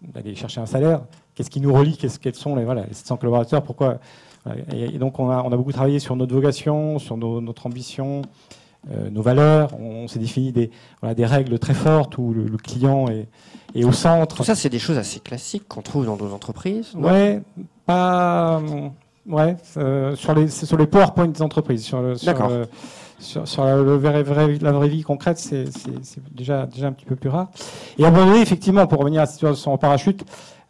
d'aller 0.02 0.36
chercher 0.36 0.62
un 0.62 0.68
salaire, 0.68 1.02
qu'est-ce 1.34 1.50
qui 1.50 1.60
nous 1.60 1.74
relie, 1.74 1.98
qu'est-ce, 1.98 2.20
quels 2.20 2.36
sont 2.36 2.56
les, 2.56 2.64
voilà, 2.64 2.86
les 2.86 2.94
700 2.94 3.18
collaborateurs, 3.18 3.64
pourquoi. 3.64 3.98
Et, 4.72 5.00
donc, 5.00 5.20
on 5.20 5.32
a, 5.32 5.42
on 5.42 5.52
a 5.52 5.58
beaucoup 5.58 5.72
travaillé 5.72 5.98
sur 5.98 6.16
notre 6.16 6.36
vocation, 6.36 7.00
sur 7.00 7.18
notre 7.18 7.66
ambition, 7.66 8.22
euh, 8.92 9.10
nos 9.10 9.22
valeurs. 9.22 9.74
On, 9.80 10.04
on 10.04 10.08
s'est 10.08 10.20
défini 10.20 10.52
des, 10.52 10.72
voilà, 11.02 11.16
des 11.16 11.26
règles 11.26 11.58
très 11.60 11.74
fortes 11.74 12.18
où 12.18 12.34
le, 12.34 12.44
le 12.46 12.58
client 12.58 13.08
est, 13.08 13.28
est, 13.76 13.84
au 13.84 13.92
centre. 13.92 14.36
Tout 14.36 14.44
ça, 14.44 14.56
c'est 14.56 14.70
des 14.70 14.80
choses 14.80 14.98
assez 14.98 15.20
classiques 15.20 15.68
qu'on 15.68 15.82
trouve 15.82 16.06
dans 16.06 16.18
nos 16.18 16.34
entreprises. 16.34 16.94
Ouais, 16.96 17.42
pas. 17.86 18.62
Ouais, 19.26 19.56
euh, 19.78 20.18
sur 20.18 20.36
les 20.36 20.50
sur 20.50 20.78
les 20.78 20.86
PowerPoint 20.86 21.28
des 21.28 21.42
entreprises, 21.42 21.86
sur 21.86 22.02
le, 22.02 22.16
sur, 22.16 22.34
sur, 23.24 23.64
la, 23.64 23.76
la 23.76 24.72
vraie 24.72 24.88
vie 24.88 25.02
concrète, 25.04 25.38
c'est 25.38 25.66
déjà 26.32 26.62
un 26.62 26.92
petit 26.92 27.06
peu 27.06 27.16
plus 27.16 27.30
rare. 27.30 27.50
Et 27.98 28.06
à 28.06 28.10
un 28.10 28.12
moment 28.12 28.28
donné, 28.28 28.42
effectivement, 28.42 28.86
pour 28.88 29.00
revenir 29.00 29.22
à 29.22 29.26
cette 29.26 29.36
situation 29.36 29.74
en 29.74 29.78
parachute, 29.78 30.24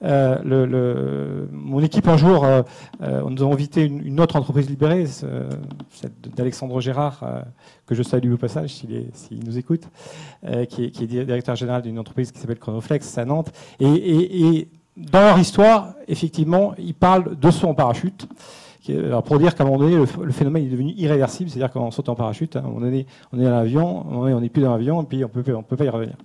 euh, 0.03 1.45
mon 1.51 1.81
équipe 1.81 2.07
un 2.07 2.17
jour, 2.17 2.43
euh, 2.43 2.61
euh, 3.01 3.21
nous 3.29 3.41
avons 3.41 3.53
invité 3.53 3.83
une, 3.85 4.19
autre 4.19 4.35
entreprise 4.35 4.69
libérée, 4.69 5.05
celle 5.05 6.11
d'Alexandre 6.35 6.79
Gérard, 6.81 7.23
que 7.85 7.95
je 7.95 8.03
salue 8.03 8.33
au 8.33 8.37
passage 8.37 8.73
s'il 8.73 9.43
nous 9.45 9.57
écoute, 9.57 9.83
qui 10.69 10.85
est, 10.85 11.07
directeur 11.07 11.55
général 11.55 11.81
d'une 11.81 11.99
entreprise 11.99 12.31
qui 12.31 12.39
s'appelle 12.39 12.59
Chronoflex 12.59 13.17
à 13.17 13.25
Nantes. 13.25 13.51
Et, 13.79 14.67
dans 14.95 15.21
leur 15.21 15.39
histoire, 15.39 15.95
effectivement, 16.07 16.75
ils 16.77 16.93
parlent 16.93 17.35
de 17.35 17.49
saut 17.49 17.67
en 17.67 17.73
parachute. 17.73 18.27
Alors 18.89 19.23
pour 19.23 19.39
dire 19.39 19.55
qu'à 19.55 19.63
un 19.63 19.67
moment 19.67 19.79
donné, 19.79 19.95
le, 19.95 20.31
phénomène 20.31 20.65
est 20.65 20.69
devenu 20.69 20.93
irréversible, 20.97 21.49
c'est-à-dire 21.49 21.71
qu'on 21.71 21.89
saute 21.91 22.09
en 22.09 22.15
parachute, 22.15 22.57
hein, 22.57 22.61
moment 22.61 22.81
donné, 22.81 23.05
on 23.31 23.39
est 23.39 23.43
dans 23.43 23.51
l'avion, 23.51 24.05
on 24.09 24.39
n'est 24.39 24.49
plus 24.49 24.61
dans 24.61 24.71
l'avion, 24.71 25.01
et 25.01 25.05
puis 25.05 25.23
on 25.23 25.29
peut, 25.29 25.43
on 25.55 25.63
peut 25.63 25.77
pas 25.77 25.85
y 25.85 25.89
revenir. 25.89 26.15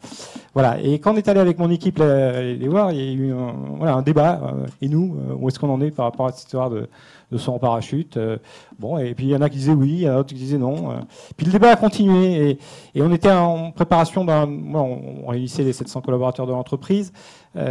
Voilà. 0.54 0.80
Et 0.80 0.98
quand 0.98 1.14
on 1.14 1.16
est 1.16 1.28
allé 1.28 1.38
avec 1.38 1.58
mon 1.58 1.70
équipe 1.70 2.00
les, 2.00 2.68
voir, 2.68 2.90
il 2.90 2.98
y 2.98 3.08
a 3.08 3.12
eu 3.12 3.32
un, 3.32 3.54
voilà, 3.76 3.94
un 3.94 4.02
débat, 4.02 4.40
euh, 4.42 4.66
et 4.82 4.88
nous, 4.88 5.16
euh, 5.30 5.34
où 5.38 5.48
est-ce 5.48 5.58
qu'on 5.58 5.70
en 5.70 5.80
est 5.80 5.92
par 5.92 6.06
rapport 6.06 6.26
à 6.26 6.32
cette 6.32 6.46
histoire 6.46 6.68
de, 6.68 6.88
de 7.30 7.38
saut 7.38 7.52
en 7.52 7.58
parachute. 7.60 8.18
bon, 8.78 8.98
et 8.98 9.14
puis 9.14 9.26
il 9.26 9.30
y 9.30 9.36
en 9.36 9.40
a 9.42 9.48
qui 9.48 9.58
disaient 9.58 9.72
oui, 9.72 9.90
il 9.90 10.00
y 10.00 10.08
en 10.08 10.14
a 10.14 10.16
d'autres 10.16 10.30
qui 10.30 10.34
disaient 10.34 10.58
non. 10.58 10.94
Puis 11.36 11.46
le 11.46 11.52
débat 11.52 11.70
a 11.72 11.76
continué 11.76 12.50
et, 12.50 12.58
et 12.94 13.02
on 13.02 13.12
était 13.12 13.30
en 13.30 13.70
préparation 13.70 14.24
d'un. 14.24 14.48
on, 14.48 15.26
réunissait 15.28 15.62
les 15.62 15.72
700 15.72 16.00
collaborateurs 16.00 16.46
de 16.46 16.52
l'entreprise. 16.52 17.12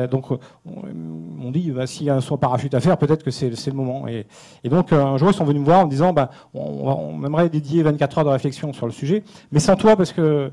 Donc 0.10 0.32
on, 0.32 1.52
dit 1.52 1.71
bah, 1.71 1.88
s'il 1.88 2.08
y 2.08 2.10
a 2.10 2.15
un 2.15 2.21
saut 2.21 2.38
parachute 2.38 2.73
à 2.73 2.80
faire, 2.80 2.97
peut-être 2.97 3.23
que 3.23 3.32
c'est 3.32 3.50
le 3.50 3.73
moment. 3.73 4.08
Et, 4.08 4.26
donc 4.69 4.91
un 4.91 5.17
jour 5.17 5.30
ils 5.30 5.34
sont 5.34 5.45
venus 5.45 5.62
me 5.62 5.65
voir 5.65 5.82
en 5.82 5.86
me 5.86 5.89
disant 5.89 6.13
bah, 6.13 6.30
on, 6.54 6.62
on, 6.62 7.26
aimerait 7.26 7.50
dédier 7.50 7.84
24 7.84 8.17
heures 8.17 8.26
de 8.26 8.30
réflexion 8.30 8.73
sur 8.73 8.86
le 8.86 8.91
sujet, 8.91 9.23
mais 9.52 9.60
sans 9.60 9.76
toi 9.76 9.95
parce 9.95 10.12
que 10.12 10.52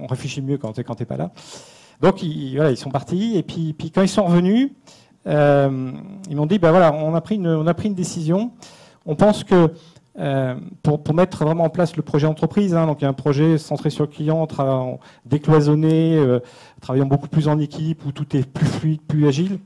on 0.00 0.06
réfléchit 0.06 0.42
mieux 0.42 0.58
quand 0.58 0.72
tu 0.72 0.80
n'es 0.80 1.06
pas 1.06 1.16
là. 1.16 1.30
Donc 2.00 2.22
ils, 2.22 2.76
sont 2.76 2.90
partis 2.90 3.36
et 3.36 3.42
puis, 3.42 3.74
quand 3.94 4.02
ils 4.02 4.08
sont 4.08 4.24
revenus, 4.24 4.70
euh, 5.26 5.92
ils 6.28 6.36
m'ont 6.36 6.46
dit 6.46 6.58
ben 6.58 6.70
voilà, 6.70 6.92
on 6.92 7.14
a 7.14 7.20
pris 7.20 7.36
une, 7.36 7.48
on 7.48 7.66
a 7.66 7.74
pris 7.74 7.88
une 7.88 7.94
décision. 7.94 8.52
On 9.06 9.14
pense 9.14 9.44
que 9.44 9.72
euh, 10.18 10.54
pour, 10.82 11.14
mettre 11.14 11.44
vraiment 11.44 11.64
en 11.64 11.70
place 11.70 11.96
le 11.96 12.02
projet 12.02 12.26
entreprise, 12.26 12.74
hein, 12.74 12.86
donc 12.86 13.00
il 13.00 13.04
y 13.04 13.06
a 13.06 13.10
un 13.10 13.14
projet 13.14 13.58
centré 13.58 13.90
sur 13.90 14.04
le 14.04 14.10
client, 14.10 14.48
décloisonné, 15.26 16.16
euh, 16.16 16.40
travaillant 16.80 17.06
beaucoup 17.06 17.28
plus 17.28 17.48
en 17.48 17.58
équipe, 17.58 18.04
où 18.06 18.12
tout 18.12 18.36
est 18.36 18.48
plus 18.48 18.66
fluide, 18.66 19.02
plus 19.02 19.26
agile. 19.26 19.58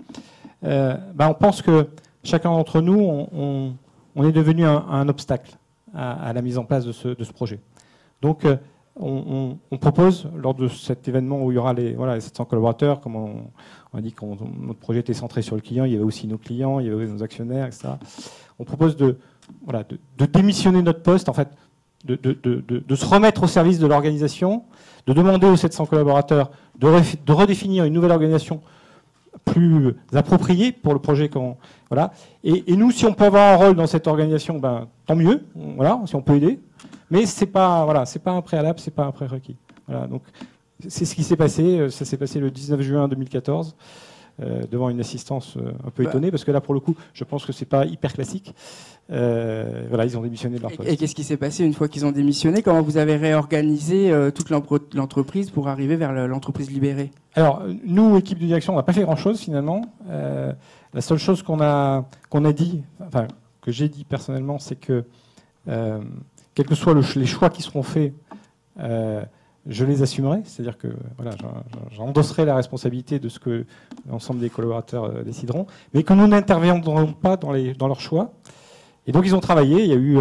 Ben 0.63 0.99
on 1.19 1.35
pense 1.35 1.63
que 1.63 1.89
chacun 2.23 2.51
d'entre 2.51 2.81
nous, 2.81 3.01
on, 3.03 4.25
est 4.25 4.33
devenu 4.33 4.67
un, 4.67 5.09
obstacle 5.09 5.57
à, 5.95 6.33
la 6.33 6.43
mise 6.43 6.59
en 6.59 6.65
place 6.65 6.85
de 6.85 6.93
ce, 6.93 7.09
de 7.09 7.25
ce 7.25 7.33
projet. 7.33 7.61
Donc 8.21 8.45
on, 8.97 9.79
propose, 9.81 10.29
lors 10.37 10.55
de 10.55 10.69
cet 10.69 11.09
événement 11.09 11.43
où 11.43 11.53
il 11.53 11.55
y 11.55 11.59
aura 11.59 11.73
les, 11.73 11.95
voilà, 11.95 12.21
700 12.21 12.45
collaborateurs, 12.45 13.01
comme 13.01 13.17
on, 13.17 13.97
a 13.97 14.01
dit 14.01 14.13
que 14.13 14.25
notre 14.25 14.79
projet 14.79 15.01
était 15.01 15.15
centré 15.15 15.43
sur 15.43 15.57
le 15.57 15.63
client, 15.63 15.85
il 15.85 15.93
y 15.93 15.95
avait 15.95 16.05
aussi 16.05 16.27
nos 16.27 16.39
clients, 16.39 16.81
il 16.81 16.87
y 16.87 16.91
avait 16.91 17.07
nos 17.07 17.23
actionnaires, 17.23 17.67
etc. 17.67 17.89
On 18.59 18.65
propose 18.65 18.97
de, 18.97 19.17
de, 20.19 20.27
démissionner 20.27 20.83
notre 20.83 21.03
poste, 21.03 21.29
en 21.29 21.33
fait, 21.33 21.49
de, 22.05 22.17
de, 22.17 22.95
se 22.95 23.05
remettre 23.05 23.43
au 23.43 23.47
service 23.47 23.79
de 23.79 23.87
l'organisation, 23.87 24.65
de 25.07 25.13
demander 25.13 25.47
aux 25.47 25.57
700 25.57 25.87
collaborateurs 25.87 26.51
de, 26.79 27.33
redéfinir 27.33 27.85
une 27.85 27.93
nouvelle 27.93 28.13
organisation 28.13 28.61
plus 29.45 29.95
appropriée 30.13 30.73
pour 30.73 30.93
le 30.93 30.99
projet 30.99 31.29
qu'on 31.29 31.57
voilà. 31.89 32.13
Et, 32.45 32.73
et, 32.73 32.77
nous, 32.77 32.91
si 32.91 33.05
on 33.05 33.13
peut 33.13 33.25
avoir 33.25 33.53
un 33.53 33.65
rôle 33.65 33.77
dans 33.77 33.87
cette 33.87 34.07
organisation, 34.07 34.59
ben 34.59 34.87
tant 35.07 35.17
mieux. 35.17 35.45
Voilà, 35.77 36.01
si 36.07 36.15
on 36.15 36.23
peut 36.23 36.37
aider. 36.37 36.61
Mais 37.11 37.27
c'est 37.27 37.47
pas 37.47 37.85
voilà, 37.85 38.05
pas 38.23 38.31
un 38.31 38.43
préalable, 38.43 38.79
c'est 38.79 38.95
pas 38.95 39.05
un 39.05 39.11
prérequis. 39.11 39.57
Voilà, 39.89 40.07
donc 40.07 40.23
c'est 40.89 41.05
ce 41.05 41.15
qui 41.15 41.25
s'est 41.25 41.37
passé. 41.37 41.91
Ça 41.91 42.05
s'est 42.05 42.17
passé 42.17 42.39
le 42.39 42.51
19 42.51 42.81
juin 42.81 43.09
2014. 43.09 43.75
Euh, 44.43 44.63
devant 44.71 44.89
une 44.89 45.01
assistance 45.01 45.59
euh, 45.59 45.73
un 45.87 45.91
peu 45.91 46.03
bah. 46.03 46.09
étonnée, 46.09 46.31
parce 46.31 46.45
que 46.45 46.51
là, 46.51 46.63
pour 46.63 46.73
le 46.73 46.81
coup, 46.81 46.97
je 47.13 47.25
pense 47.25 47.45
que 47.45 47.53
c'est 47.53 47.67
pas 47.67 47.85
hyper 47.85 48.15
classique. 48.15 48.55
Euh, 49.11 49.85
voilà, 49.89 50.07
ils 50.07 50.17
ont 50.17 50.23
démissionné 50.23 50.57
de 50.57 50.63
leur 50.63 50.73
poste. 50.73 50.89
Et, 50.89 50.97
qu'est-ce 50.97 51.15
qui 51.15 51.25
s'est 51.25 51.37
passé 51.37 51.63
une 51.63 51.75
fois 51.75 51.89
qu'ils 51.89 52.07
ont 52.07 52.13
démissionné? 52.13 52.63
Comment 52.63 52.81
vous 52.81 52.97
avez 52.97 53.17
réorganisé 53.17 54.11
toute 54.35 54.51
l'entreprise 54.51 55.51
pour 55.51 55.69
arriver 55.69 55.97
vers 55.97 56.13
l'entreprise 56.27 56.71
libérée? 56.71 57.11
Alors, 57.35 57.63
nous, 57.85 58.17
équipe 58.17 58.39
de 58.39 58.47
direction, 58.47 58.73
on 58.73 58.77
n'a 58.77 58.83
pas 58.83 58.95
fait 58.95 59.03
grand-chose 59.03 59.41
finalement. 59.41 59.83
la 60.09 61.01
seule 61.01 61.19
chose 61.19 61.43
qu'on 61.43 61.61
a, 61.61 62.07
qu'on 62.31 62.45
a 62.45 62.53
dit, 62.53 62.83
enfin, 63.05 63.27
que 63.61 63.73
j'ai 63.73 63.89
dit 63.89 64.05
personnellement, 64.05 64.59
c'est 64.59 64.77
que 64.77 65.05
quels 65.67 66.67
que 66.67 66.75
soient 66.75 66.95
les 66.95 67.27
choix 67.27 67.51
qui 67.51 67.63
seront 67.63 67.83
faits, 67.83 68.15
euh, 68.79 69.23
je 69.71 69.85
les 69.85 70.03
assumerai. 70.03 70.43
C'est-à-dire 70.45 70.77
que 70.77 70.89
voilà, 71.17 71.33
j'endosserai 71.93 72.45
la 72.45 72.57
responsabilité 72.57 73.19
de 73.19 73.29
ce 73.29 73.39
que 73.39 73.65
l'ensemble 74.11 74.41
des 74.41 74.51
collaborateurs 74.51 75.05
euh, 75.05 75.23
décideront, 75.23 75.67
mais 75.95 76.03
que 76.03 76.13
nous 76.13 76.27
n'interviendrons 76.27 77.13
pas 77.13 77.37
dans, 77.37 77.53
leurs 77.53 78.01
choix. 78.01 78.33
Et 79.07 79.13
donc 79.13 79.25
ils 79.25 79.35
ont 79.35 79.41
travaillé. 79.41 79.85
Il 79.85 79.89
y 79.89 79.93
a 79.93 79.97
eu 79.97 80.19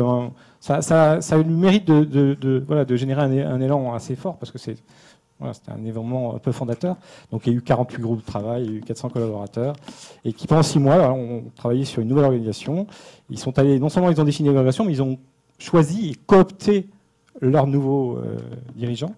ça, 0.59 0.81
ça, 0.81 1.13
a 1.17 1.37
eu 1.37 1.43
le 1.43 1.49
mérite 1.49 1.85
de, 1.85 2.63
voilà, 2.65 2.85
de 2.85 2.95
générer 2.95 3.21
un, 3.21 3.61
élan 3.61 3.93
assez 3.93 4.15
fort 4.15 4.37
parce 4.37 4.51
que 4.51 4.57
c'est 4.57 4.77
voilà, 5.39 5.53
c'était 5.53 5.71
un 5.71 5.85
événement 5.85 6.35
un 6.35 6.39
peu 6.39 6.51
fondateur. 6.51 6.97
Donc 7.31 7.47
il 7.47 7.53
y 7.53 7.55
a 7.55 7.57
eu 7.57 7.61
48 7.61 8.01
groupes 8.01 8.19
de 8.19 8.25
travail, 8.25 8.65
il 8.65 8.71
y 8.71 8.75
a 8.75 8.77
eu 8.77 8.81
400 8.81 9.09
collaborateurs, 9.09 9.73
et 10.25 10.33
qui 10.33 10.47
pendant 10.47 10.63
six 10.63 10.79
mois 10.79 11.13
ont 11.13 11.45
travaillé 11.55 11.85
sur 11.85 12.01
une 12.01 12.09
nouvelle 12.09 12.25
organisation. 12.25 12.87
Ils 13.29 13.39
sont 13.39 13.57
allés, 13.57 13.79
non 13.79 13.87
seulement 13.87 14.09
ils 14.09 14.19
ont 14.19 14.25
défini 14.25 14.49
l'organisation, 14.49 14.83
mais 14.83 14.91
ils 14.91 15.01
ont 15.01 15.17
choisi 15.57 16.09
et 16.09 16.15
coopté 16.15 16.89
leurs 17.41 17.67
nouveaux 17.67 18.17
euh, 18.17 18.37
dirigeants. 18.75 19.13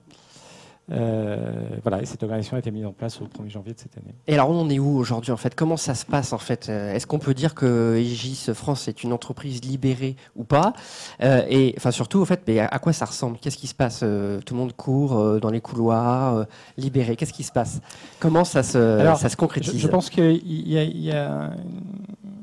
Euh, 0.91 1.77
voilà, 1.83 2.01
et 2.01 2.05
cette 2.05 2.21
organisation 2.23 2.57
a 2.57 2.59
été 2.59 2.71
mise 2.71 2.85
en 2.85 2.91
place 2.91 3.21
au 3.21 3.25
1er 3.25 3.49
janvier 3.49 3.73
de 3.73 3.79
cette 3.79 3.97
année. 3.97 4.13
Et 4.27 4.33
alors, 4.33 4.49
on 4.49 4.69
est 4.69 4.79
où 4.79 4.97
aujourd'hui 4.97 5.31
en 5.31 5.37
fait? 5.37 5.55
Comment 5.55 5.77
ça 5.77 5.95
se 5.95 6.05
passe 6.05 6.33
en 6.33 6.37
fait? 6.37 6.67
Euh, 6.69 6.93
Est-ce 6.93 7.07
qu'on 7.07 7.19
peut 7.19 7.33
dire 7.33 7.55
que 7.55 7.95
Aegis 7.97 8.47
France 8.53 8.87
est 8.87 9.03
une 9.03 9.13
entreprise 9.13 9.63
libérée 9.63 10.15
ou 10.35 10.43
pas? 10.43 10.73
Et 11.21 11.73
enfin, 11.77 11.91
surtout, 11.91 12.21
en 12.21 12.25
fait, 12.25 12.41
mais 12.47 12.59
à 12.59 12.79
quoi 12.79 12.93
ça 12.93 13.05
ressemble? 13.05 13.37
Qu'est-ce 13.39 13.57
qui 13.57 13.67
se 13.67 13.75
passe? 13.75 13.99
Tout 13.99 14.53
le 14.53 14.57
monde 14.57 14.73
court 14.73 15.39
dans 15.39 15.49
les 15.49 15.61
couloirs, 15.61 16.45
libéré. 16.77 17.15
Qu'est-ce 17.15 17.33
qui 17.33 17.43
se 17.43 17.51
passe? 17.51 17.81
Comment 18.19 18.43
ça 18.43 18.63
se, 18.63 19.15
ça 19.17 19.29
se 19.29 19.37
concrétise? 19.37 19.77
je, 19.77 19.87
pense 19.87 20.09
qu'il 20.09 20.41
y, 20.45 20.75
y, 20.75 21.11
a 21.11 21.51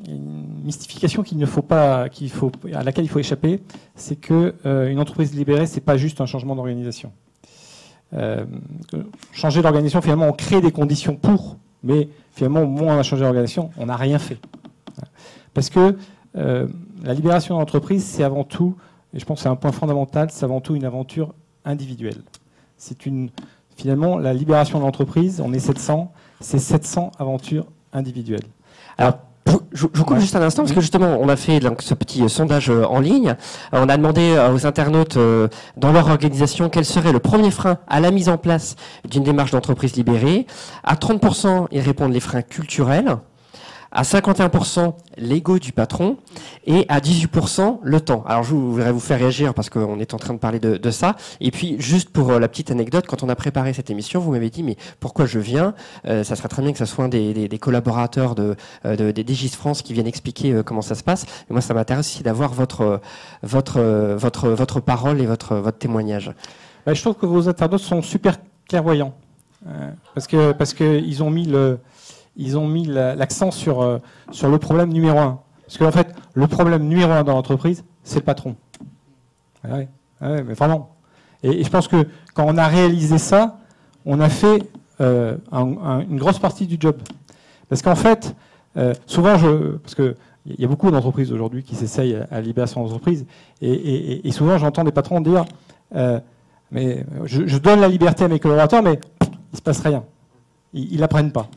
une 0.09 0.63
mystification 0.65 1.23
qu'il 1.23 1.39
ne 1.39 1.47
faut 1.47 1.63
pas, 1.63 2.09
qu'il 2.09 2.31
faut, 2.31 2.51
à 2.73 2.83
laquelle 2.83 3.05
il 3.05 3.09
faut 3.09 3.19
échapper, 3.19 3.61
c'est 3.95 4.17
que 4.17 4.55
euh, 4.67 4.89
une 4.89 4.99
entreprise 4.99 5.35
libérée, 5.35 5.67
c'est 5.67 5.81
pas 5.81 5.97
juste 5.97 6.21
un 6.21 6.27
changement 6.27 6.57
d'organisation. 6.57 7.13
Euh, 8.15 8.45
changer 9.33 9.63
d'organisation, 9.63 10.01
finalement, 10.01 10.29
on 10.29 10.33
crée 10.33 10.61
des 10.61 10.73
conditions 10.73 11.17
pour, 11.17 11.57
mais 11.83 12.09
finalement, 12.33 12.63
au 12.63 12.67
moment 12.67 12.93
on 12.93 12.99
a 12.99 13.03
changé 13.03 13.23
d'organisation, 13.23 13.71
on 13.77 13.87
n'a 13.87 13.97
rien 13.97 14.19
fait. 14.19 14.39
Parce 15.55 15.71
que 15.71 15.97
euh, 16.37 16.67
la 17.05 17.15
libération 17.15 17.55
de 17.55 17.61
l'entreprise, 17.61 18.05
c'est 18.05 18.25
avant 18.25 18.45
tout, 18.45 18.77
et 19.15 19.19
je 19.19 19.25
pense 19.25 19.39
que 19.39 19.43
c'est 19.43 19.49
un 19.49 19.57
point 19.57 19.73
fondamental, 19.73 20.29
c'est 20.31 20.45
avant 20.45 20.61
tout 20.61 20.75
une 20.75 20.85
aventure 20.85 21.35
individuelle. 21.65 22.23
C'est 22.77 23.07
une, 23.07 23.31
finalement, 23.77 24.19
la 24.19 24.33
libération 24.33 24.79
de 24.79 24.85
l'entreprise, 24.85 25.41
on 25.45 25.53
est 25.53 25.59
700, 25.59 26.13
c'est 26.41 26.59
700 26.59 27.13
aventures 27.19 27.67
individuelles. 27.93 28.47
Alors, 28.97 29.19
je, 29.73 29.87
vous 29.93 30.05
coupe 30.05 30.19
juste 30.19 30.37
un 30.37 30.43
instant 30.43 30.63
parce 30.63 30.75
que 30.75 30.81
justement, 30.81 31.19
on 31.21 31.29
a 31.29 31.37
fait 31.37 31.61
donc, 31.61 31.83
ce 31.83 31.95
petit 31.95 32.23
euh, 32.23 32.29
sondage 32.29 32.71
euh, 32.71 32.85
en 32.85 33.01
ligne. 33.01 33.37
Euh, 33.75 33.85
on 33.85 33.89
a 33.89 33.97
demandé 33.97 34.37
aux 34.53 34.67
internautes 34.67 35.19
dans 35.77 35.93
leur 35.93 36.09
organisation 36.09 36.69
quel 36.69 36.85
serait 36.85 37.13
le 37.13 37.19
premier 37.19 37.51
frein 37.51 37.79
à 37.87 38.01
la 38.01 38.11
mise 38.11 38.29
en 38.29 38.39
place 38.39 38.77
d'une 39.09 39.23
démarche 39.23 39.51
d'entreprise 39.51 39.97
libérée. 39.97 40.47
À 40.85 40.95
30%, 40.95 41.67
ils 41.71 41.81
répondent 41.81 42.13
les 42.13 42.21
freins 42.21 42.43
culturels 42.43 43.17
à 43.91 44.03
51% 44.03 44.95
l'ego 45.17 45.59
du 45.59 45.73
patron 45.73 46.17
et 46.67 46.85
à 46.89 47.01
18% 47.01 47.79
le 47.83 48.01
temps. 48.01 48.23
Alors 48.27 48.43
je 48.43 48.55
voudrais 48.55 48.93
vous 48.93 49.01
faire 49.01 49.19
réagir 49.19 49.55
parce 49.55 49.71
qu'on 49.71 49.99
est 49.99 50.15
en 50.15 50.19
train 50.19 50.35
de 50.35 50.39
parler 50.39 50.59
de, 50.59 50.91
ça. 50.91 51.17
Et 51.41 51.51
puis 51.51 51.77
juste 51.79 52.11
pour 52.11 52.31
euh, 52.31 52.39
la 52.39 52.49
petite 52.49 52.71
anecdote, 52.71 53.07
quand 53.07 53.23
on 53.23 53.29
a 53.29 53.35
préparé 53.35 53.73
cette 53.73 53.91
émission, 53.91 54.21
vous 54.21 54.33
m'avez 54.33 54.51
dit 54.51 54.63
mais 54.63 54.77
pourquoi 55.01 55.27
je 55.27 55.39
viens? 55.39 55.75
Euh, 56.07 56.25
Ça 56.25 56.37
serait 56.37 56.49
très 56.49 56.63
bien 56.63 56.73
que 56.73 56.79
ce 56.79 56.85
soit 56.85 57.09
des, 57.09 57.49
des, 57.49 57.59
collaborateurs 57.59 58.35
de, 58.35 58.57
euh, 58.85 58.97
de, 58.97 59.11
des 59.11 59.25
Digis 59.25 59.51
France 59.51 59.83
qui 59.83 59.93
viennent 59.93 60.07
expliquer 60.07 60.63
comment 60.65 60.83
ça 60.83 60.95
se 60.95 61.03
passe. 61.03 61.25
Et 61.49 61.53
moi 61.53 61.61
ça 61.61 61.75
m'intéresse 61.75 62.09
aussi 62.09 62.23
d'avoir 62.23 62.53
votre, 62.53 63.01
parole 64.85 65.21
et 65.21 65.27
votre, 65.27 65.71
témoignage. 65.73 66.33
Bah, 66.87 66.95
je 66.95 67.01
trouve 67.01 67.15
que 67.15 67.27
vos 67.27 67.49
internautes 67.49 67.81
sont 67.81 68.03
super 68.03 68.37
clairvoyants. 68.69 69.15
parce 70.15 70.75
qu'ils 70.75 71.23
ont 71.23 71.31
mis 71.31 71.47
le 71.47 71.79
ils 72.39 72.57
ont 72.57 72.67
mis 72.67 72.87
l'accent 72.87 73.51
sur, 73.51 73.83
euh, 73.83 73.99
sur 74.31 74.49
le 74.49 74.59
problème 74.59 74.91
numéro 74.91 75.19
un. 75.19 75.41
Parce 75.67 75.77
qu'en 75.77 75.91
fait, 75.91 76.15
le 76.35 76.47
problème 76.47 76.85
numéro 76.85 77.11
un 77.11 77.25
dans 77.25 77.35
l'entreprise, 77.35 77.85
c'est 78.05 78.21
le 78.21 78.25
patron. 78.25 78.55
Ah 79.65 79.81
ah 80.21 80.43
mais 80.43 80.55
vraiment. 80.55 80.95
Et, 81.43 81.63
je 81.63 81.69
pense 81.69 81.89
que 81.89 82.07
quand 82.35 82.45
on 82.47 82.57
a 82.57 82.67
réalisé 82.69 83.19
ça, 83.19 83.59
on 84.07 84.21
a 84.21 84.29
fait 84.29 84.63
euh, 85.01 85.37
une 85.53 86.19
grosse 86.19 86.39
partie 86.39 86.67
du 86.67 86.77
job. 86.81 86.97
Parce 87.69 87.83
qu'en 87.83 87.97
fait, 87.97 88.35
euh, 88.77 88.95
souvent, 89.07 89.37
parce 89.83 89.95
que 89.95 90.17
il 90.47 90.59
y 90.59 90.65
a 90.65 90.69
beaucoup 90.69 90.91
d'entreprises 90.91 91.31
aujourd'hui 91.33 91.63
qui 91.63 91.75
s'essayent 91.75 92.23
à 92.31 92.41
libérer 92.41 92.67
son 92.69 92.81
entreprise, 92.81 93.27
et, 93.61 94.27
et, 94.27 94.33
souvent 94.33 94.57
j'entends 94.57 94.83
des 94.83 94.93
patrons 94.93 95.21
dire, 95.21 95.45
mais 96.71 97.05
je, 97.25 97.59
donne 97.59 97.81
la 97.81 97.89
liberté 97.89 98.25
à 98.25 98.29
mes 98.29 98.39
collaborateurs, 98.39 98.83
mais 98.83 98.99
il 99.53 99.57
se 99.59 99.61
passe 99.61 99.81
rien, 99.81 100.05
ils 100.73 101.01
n'apprennent 101.01 101.33
pas. 101.33 101.51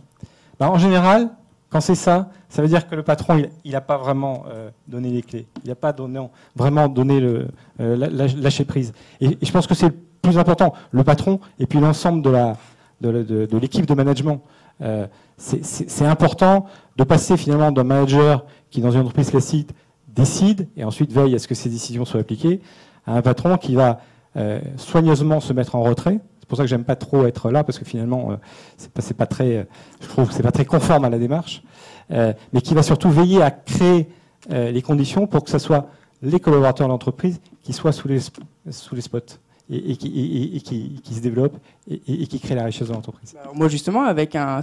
Bah, 0.61 0.69
en 0.69 0.77
général, 0.77 1.31
quand 1.71 1.81
c'est 1.81 1.95
ça, 1.95 2.29
ça 2.47 2.61
veut 2.61 2.67
dire 2.67 2.87
que 2.87 2.93
le 2.93 3.01
patron, 3.01 3.41
il 3.65 3.71
n'a 3.71 3.81
pas 3.81 3.97
vraiment 3.97 4.43
euh, 4.47 4.69
donné 4.87 5.09
les 5.09 5.23
clés. 5.23 5.47
Il 5.63 5.69
n'a 5.69 5.75
pas 5.75 5.91
vraiment 6.55 6.87
donné 6.87 7.19
euh, 7.19 7.47
lâcher 7.79 8.63
prise. 8.63 8.93
Et, 9.21 9.39
je 9.41 9.51
pense 9.51 9.65
que 9.65 9.73
c'est 9.73 9.87
le 9.87 9.95
plus 10.21 10.37
important, 10.37 10.75
le 10.91 11.03
patron 11.03 11.39
et 11.57 11.65
puis 11.65 11.79
l'ensemble 11.79 12.21
de, 12.21 13.57
l'équipe 13.57 13.87
de 13.87 13.93
management. 13.95 14.43
Euh, 14.83 15.07
c'est 15.37 16.05
important 16.05 16.67
de 16.95 17.05
passer 17.05 17.37
finalement 17.37 17.71
d'un 17.71 17.83
manager 17.83 18.45
qui, 18.69 18.81
dans 18.81 18.91
une 18.91 18.99
entreprise 18.99 19.31
classique, 19.31 19.71
décide 20.09 20.67
et 20.77 20.83
ensuite 20.83 21.11
veille 21.11 21.33
à 21.33 21.39
ce 21.39 21.47
que 21.47 21.55
ces 21.55 21.69
décisions 21.69 22.05
soient 22.05 22.19
appliquées, 22.19 22.61
à 23.07 23.15
un 23.15 23.23
patron 23.23 23.57
qui 23.57 23.73
va 23.73 24.01
soigneusement 24.77 25.39
se 25.39 25.53
mettre 25.53 25.73
en 25.73 25.81
retrait 25.81 26.19
pour 26.51 26.57
ça 26.57 26.63
que 26.63 26.69
j'aime 26.69 26.83
pas 26.83 26.95
trop 26.95 27.25
être 27.25 27.49
là 27.49 27.63
parce 27.63 27.79
que 27.79 27.85
finalement, 27.85 28.31
euh, 28.31 28.35
c'est 28.77 28.91
pas, 28.91 29.01
pas 29.17 29.25
très, 29.25 29.67
je 30.01 30.07
trouve, 30.07 30.31
c'est 30.31 30.43
pas 30.43 30.51
très 30.51 30.65
conforme 30.65 31.05
à 31.05 31.09
la 31.09 31.17
démarche, 31.17 31.63
euh, 32.11 32.33
mais 32.53 32.61
qui 32.61 32.73
va 32.73 32.83
surtout 32.83 33.09
veiller 33.09 33.41
à 33.41 33.51
créer 33.51 34.07
les 34.49 34.81
conditions 34.81 35.27
pour 35.27 35.43
que 35.43 35.51
ce 35.51 35.59
soit 35.59 35.85
les 36.23 36.39
collaborateurs 36.39 36.87
de 36.87 36.91
l'entreprise 36.91 37.39
qui 37.61 37.73
soient 37.73 37.91
sous 37.91 38.07
les, 38.07 38.19
sous 38.71 38.95
les 38.95 39.01
spots 39.01 39.37
et, 39.71 39.95
qui, 39.95 41.01
qui, 41.03 41.13
se 41.13 41.21
développent 41.21 41.57
et, 41.89 42.27
qui 42.27 42.39
créent 42.39 42.55
la 42.55 42.65
richesse 42.65 42.89
de 42.89 42.93
l'entreprise. 42.93 43.35
moi 43.53 43.67
justement, 43.69 44.03
avec 44.03 44.35
un, 44.35 44.61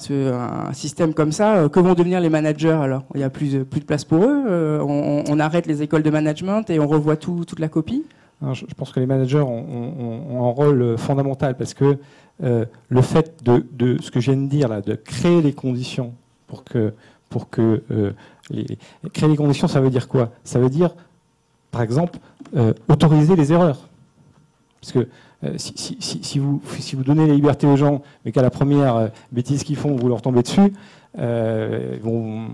système 0.72 1.14
comme 1.14 1.32
ça, 1.32 1.56
euh, 1.56 1.68
que 1.68 1.80
vont 1.80 1.94
devenir 1.94 2.20
les 2.20 2.28
managers 2.28 2.70
alors? 2.70 3.04
Il 3.14 3.18
n'y 3.18 3.24
a 3.24 3.30
plus, 3.30 3.64
plus 3.64 3.80
de 3.80 3.86
place 3.86 4.04
pour 4.04 4.24
eux 4.24 4.44
euh, 4.46 4.80
on, 4.82 5.40
arrête 5.40 5.66
les 5.66 5.82
écoles 5.82 6.02
de 6.02 6.10
management 6.10 6.68
et 6.68 6.78
on 6.78 6.86
revoit 6.86 7.16
tout, 7.16 7.44
toute 7.46 7.60
la 7.60 7.68
copie? 7.68 8.04
Je, 8.52 8.64
pense 8.76 8.92
que 8.92 9.00
les 9.00 9.06
managers 9.06 9.40
ont, 9.40 10.46
un 10.46 10.50
rôle 10.50 10.96
fondamental 10.98 11.56
parce 11.56 11.74
que 11.74 11.98
euh, 12.42 12.64
le 12.88 13.02
fait 13.02 13.42
de, 13.44 14.00
ce 14.00 14.10
que 14.10 14.20
je 14.20 14.30
viens 14.30 14.40
de 14.40 14.48
dire 14.48 14.68
là, 14.68 14.80
de 14.80 14.94
créer 14.94 15.42
les 15.42 15.52
conditions 15.52 16.14
pour 16.46 16.64
que, 16.64 16.94
pour 17.28 17.50
que 17.50 17.82
les, 18.50 18.78
créer 19.12 19.28
les 19.28 19.36
conditions, 19.36 19.68
ça 19.68 19.80
veut 19.80 19.90
dire 19.90 20.08
quoi? 20.08 20.30
Ça 20.44 20.58
veut 20.58 20.70
dire, 20.70 20.94
par 21.70 21.82
exemple, 21.82 22.18
autoriser 22.88 23.36
les 23.36 23.52
erreurs. 23.52 23.88
Parce 24.80 24.92
que 24.92 25.08
euh, 25.44 25.54
si, 25.56 26.38
vous, 26.40 26.60
si 26.80 26.96
vous 26.96 27.04
donnez 27.04 27.26
la 27.26 27.34
liberté 27.34 27.66
aux 27.66 27.76
gens, 27.76 28.02
mais 28.24 28.32
qu'à 28.32 28.42
la 28.42 28.50
première 28.50 28.96
euh, 28.96 29.08
bêtise 29.30 29.62
qu'ils 29.62 29.76
font, 29.76 29.94
vous 29.94 30.08
leur 30.08 30.20
tombez 30.20 30.42
dessus, 30.42 30.60
euh, 30.60 30.68
vont 31.18 32.46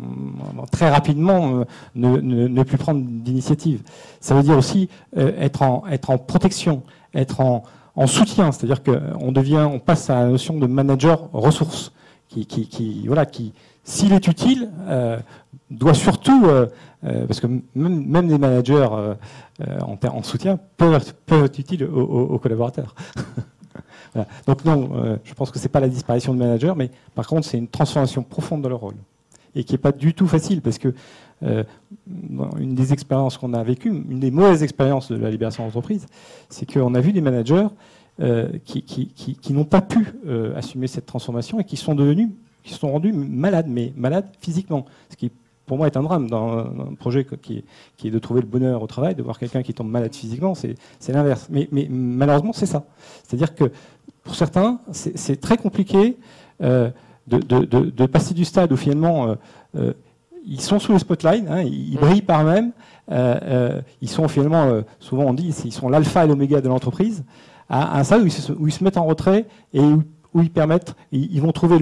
très 0.72 0.90
rapidement 0.90 1.64
ne, 1.94 2.62
plus 2.62 2.78
prendre 2.78 3.04
d'initiative. 3.04 3.82
Ça 4.20 4.34
veut 4.34 4.42
dire 4.42 4.56
aussi 4.56 4.88
être, 5.16 5.62
en, 5.62 5.84
être 5.90 6.10
en 6.10 6.18
protection, 6.18 6.82
être 7.14 7.40
en, 7.40 7.62
soutien, 8.06 8.50
c'est-à-dire 8.52 8.82
qu'on 8.82 9.32
devient, 9.32 9.70
passe 9.84 10.10
à 10.10 10.22
la 10.22 10.26
notion 10.26 10.56
de 10.58 10.66
manager 10.66 11.28
ressources, 11.32 11.92
qui, 12.28 12.46
qui, 12.46 13.06
voilà, 13.06 13.26
qui 13.26 13.52
s'il 13.84 14.12
est 14.12 14.26
utile, 14.26 14.70
doit 15.70 15.94
surtout, 15.94 16.44
parce 17.02 17.40
que 17.40 17.46
même, 17.46 18.04
même 18.06 18.28
les 18.28 18.38
managers 18.38 18.88
euh, 19.60 19.78
en, 19.80 20.22
soutien 20.24 20.58
peuvent, 20.76 20.96
être 20.96 21.58
utiles 21.60 21.84
aux, 21.84 22.38
collaborateurs. 22.40 22.94
Donc 24.46 24.64
non, 24.64 24.90
euh, 24.94 25.16
je 25.24 25.34
pense 25.34 25.50
que 25.50 25.58
ce 25.58 25.64
n'est 25.64 25.70
pas 25.70 25.80
la 25.80 25.88
disparition 25.88 26.34
de 26.34 26.38
managers, 26.38 26.74
mais 26.76 26.90
par 27.14 27.26
contre 27.26 27.46
c'est 27.46 27.58
une 27.58 27.68
transformation 27.68 28.22
profonde 28.22 28.62
de 28.62 28.68
leur 28.68 28.80
rôle. 28.80 28.96
Et 29.56 29.62
qui 29.64 29.74
n'est 29.74 29.78
pas 29.78 29.92
du 29.92 30.14
tout 30.14 30.26
facile, 30.26 30.60
parce 30.62 30.78
que 30.78 30.94
euh, 31.44 31.62
une 32.58 32.74
des 32.74 32.92
expériences 32.92 33.38
qu'on 33.38 33.54
a 33.54 33.62
vécues, 33.62 33.90
une 33.90 34.18
des 34.18 34.30
mauvaises 34.30 34.62
expériences 34.62 35.10
de 35.10 35.16
la 35.16 35.30
libération 35.30 35.64
d'entreprise, 35.64 36.06
c'est 36.48 36.70
qu'on 36.70 36.94
a 36.94 37.00
vu 37.00 37.12
des 37.12 37.20
managers 37.20 37.66
qui, 38.64 39.52
n'ont 39.52 39.64
pas 39.64 39.80
pu 39.80 40.14
assumer 40.56 40.86
cette 40.86 41.06
transformation 41.06 41.60
et 41.60 41.64
qui 41.64 41.76
sont 41.76 41.94
devenus, 41.94 42.30
qui 42.62 42.72
se 42.72 42.78
sont 42.78 42.90
rendus 42.90 43.12
malades, 43.12 43.66
mais 43.68 43.92
malades 43.96 44.26
physiquement. 44.40 44.86
Ce 45.10 45.16
qui 45.16 45.30
pour 45.66 45.78
moi, 45.78 45.86
est 45.86 45.96
un 45.96 46.02
drame 46.02 46.28
dans 46.28 46.58
un 46.58 46.94
projet 46.98 47.26
qui 47.40 47.64
est, 48.04 48.10
de 48.10 48.18
trouver 48.18 48.40
le 48.40 48.46
bonheur 48.46 48.82
au 48.82 48.86
travail, 48.86 49.14
de 49.14 49.22
voir 49.22 49.38
quelqu'un 49.38 49.62
qui 49.62 49.72
tombe 49.72 49.88
malade 49.88 50.14
physiquement, 50.14 50.54
c'est 50.54 50.76
l'inverse. 51.08 51.48
Mais, 51.50 51.68
malheureusement, 51.88 52.52
c'est 52.52 52.66
ça. 52.66 52.84
C'est-à-dire 53.22 53.54
que 53.54 53.70
pour 54.24 54.34
certains, 54.34 54.80
c'est 54.92 55.40
très 55.40 55.58
compliqué 55.58 56.16
euh, 56.62 56.90
de, 57.26 58.06
passer 58.06 58.34
du 58.34 58.44
stade 58.44 58.72
où 58.72 58.76
finalement 58.76 59.28
euh, 59.28 59.34
euh, 59.76 59.92
ils 60.46 60.60
sont 60.60 60.78
sous 60.78 60.92
le 60.92 60.98
spotlight, 60.98 61.44
hein, 61.48 61.62
ils, 61.62 61.96
brillent 61.96 62.22
par 62.22 62.42
eux-mêmes, 62.42 62.72
ils 64.00 64.08
sont 64.08 64.28
finalement, 64.28 64.82
souvent 64.98 65.24
on 65.24 65.34
dit, 65.34 65.54
ils 65.64 65.72
sont 65.72 65.88
l'alpha 65.88 66.24
et 66.24 66.28
l'oméga 66.28 66.60
de 66.60 66.68
l'entreprise, 66.68 67.24
à, 67.68 67.98
un 67.98 68.04
stade 68.04 68.22
où 68.22 68.26
ils, 68.26 68.72
se, 68.72 68.84
mettent 68.84 68.98
en 68.98 69.06
retrait 69.06 69.46
et 69.72 69.80
où, 69.80 70.02
ils 70.34 70.50
permettent, 70.50 70.94
ils, 71.12 71.40
vont 71.40 71.52
trouver 71.52 71.78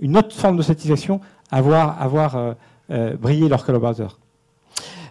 une 0.00 0.16
autre 0.16 0.34
forme 0.34 0.56
de 0.56 0.62
satisfaction 0.62 1.20
à 1.50 1.60
voir, 1.60 2.00
à 2.00 2.08
voir 2.08 2.56
briller 3.20 3.48
leurs 3.48 3.64
collaborateurs. 3.64 4.18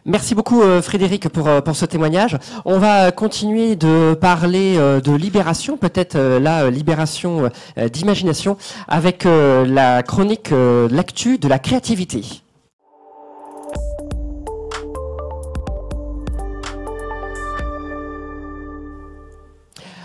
Merci 0.06 0.34
beaucoup 0.34 0.62
euh, 0.64 0.82
Frédéric 0.82 1.30
pour, 1.30 1.48
euh, 1.48 1.62
pour 1.62 1.76
ce 1.76 1.86
témoignage. 1.86 2.38
On 2.66 2.80
va 2.80 3.12
continuer 3.12 3.76
de 3.76 4.16
parler 4.16 4.76
de 4.78 5.12
libération, 5.12 5.78
peut-être 5.78 6.18
la 6.18 6.70
libération 6.70 7.50
d'imagination, 7.78 8.58
avec 8.88 9.26
la 9.26 10.04
chronique 10.04 10.52
L'actu 10.52 11.38
de 11.38 11.48
la 11.48 11.60
créativité. 11.60 12.24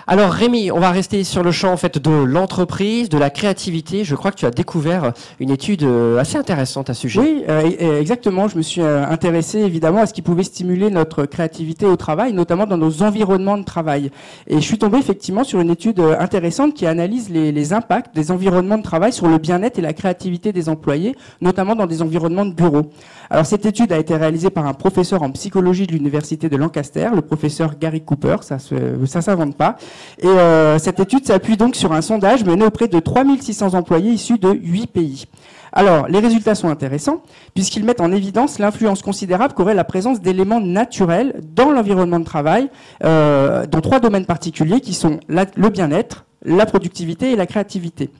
Alors 0.08 0.30
Rémi, 0.30 0.70
on 0.70 0.78
va 0.78 0.92
rester 0.92 1.24
sur 1.24 1.42
le 1.42 1.50
champ 1.50 1.72
en 1.72 1.76
fait 1.76 1.98
de 1.98 2.12
l'entreprise, 2.12 3.08
de 3.08 3.18
la 3.18 3.28
créativité. 3.28 4.04
Je 4.04 4.14
crois 4.14 4.30
que 4.30 4.36
tu 4.36 4.46
as 4.46 4.52
découvert 4.52 5.12
une 5.40 5.50
étude 5.50 5.82
euh, 5.82 6.16
assez 6.18 6.38
intéressante 6.38 6.88
à 6.88 6.94
ce 6.94 7.00
sujet. 7.00 7.44
Euh, 7.48 8.00
exactement. 8.00 8.46
Je 8.46 8.56
me 8.56 8.62
suis 8.62 8.82
euh, 8.82 9.04
intéressé 9.04 9.58
évidemment 9.58 10.02
à 10.02 10.06
ce 10.06 10.14
qui 10.14 10.22
pouvait 10.22 10.44
stimuler 10.44 10.90
notre 10.90 11.26
créativité 11.26 11.86
au 11.86 11.96
travail, 11.96 12.32
notamment 12.34 12.66
dans 12.66 12.76
nos 12.76 13.02
environnements 13.02 13.58
de 13.58 13.64
travail. 13.64 14.12
Et 14.46 14.54
je 14.54 14.64
suis 14.64 14.78
tombé 14.78 14.98
effectivement 14.98 15.42
sur 15.42 15.60
une 15.60 15.70
étude 15.70 15.98
intéressante 15.98 16.74
qui 16.74 16.86
analyse 16.86 17.28
les, 17.28 17.72
impacts 17.72 18.14
des 18.14 18.30
environnements 18.30 18.78
de 18.78 18.84
travail 18.84 19.12
sur 19.12 19.26
le 19.26 19.38
bien-être 19.38 19.80
et 19.80 19.82
la 19.82 19.92
créativité 19.92 20.52
des 20.52 20.68
employés, 20.68 21.16
notamment 21.40 21.74
dans 21.74 21.86
des 21.86 22.00
environnements 22.00 22.46
de 22.46 22.54
bureau. 22.54 22.92
Alors 23.28 23.44
cette 23.44 23.66
étude 23.66 23.92
a 23.92 23.98
été 23.98 24.14
réalisée 24.14 24.50
par 24.50 24.66
un 24.66 24.74
professeur 24.74 25.24
en 25.24 25.32
psychologie 25.32 25.88
de 25.88 25.92
l'université 25.92 26.48
de 26.48 26.56
Lancaster, 26.56 27.08
le 27.12 27.22
professeur 27.22 27.76
Gary 27.76 28.02
Cooper. 28.02 28.36
Ça, 28.42 28.58
ça 28.60 29.20
s'invente 29.20 29.56
pas. 29.56 29.76
Et 30.18 30.26
euh, 30.26 30.78
cette 30.78 31.00
étude 31.00 31.26
s'appuie 31.26 31.56
donc 31.56 31.76
sur 31.76 31.92
un 31.92 32.00
sondage 32.00 32.44
mené 32.44 32.64
auprès 32.64 32.88
de 32.88 32.98
3600 32.98 33.74
employés 33.74 34.12
issus 34.12 34.38
de 34.38 34.50
8 34.50 34.86
pays. 34.86 35.24
Alors, 35.72 36.08
les 36.08 36.20
résultats 36.20 36.54
sont 36.54 36.68
intéressants 36.68 37.22
puisqu'ils 37.54 37.84
mettent 37.84 38.00
en 38.00 38.12
évidence 38.12 38.58
l'influence 38.58 39.02
considérable 39.02 39.54
qu'aurait 39.54 39.74
la 39.74 39.84
présence 39.84 40.20
d'éléments 40.20 40.60
naturels 40.60 41.40
dans 41.54 41.70
l'environnement 41.70 42.18
de 42.18 42.24
travail 42.24 42.70
euh, 43.04 43.66
dans 43.66 43.80
trois 43.80 44.00
domaines 44.00 44.26
particuliers 44.26 44.80
qui 44.80 44.94
sont 44.94 45.20
le 45.28 45.68
bien-être, 45.68 46.24
la 46.44 46.64
productivité 46.64 47.32
et 47.32 47.36
la 47.36 47.46
créativité. 47.46 48.10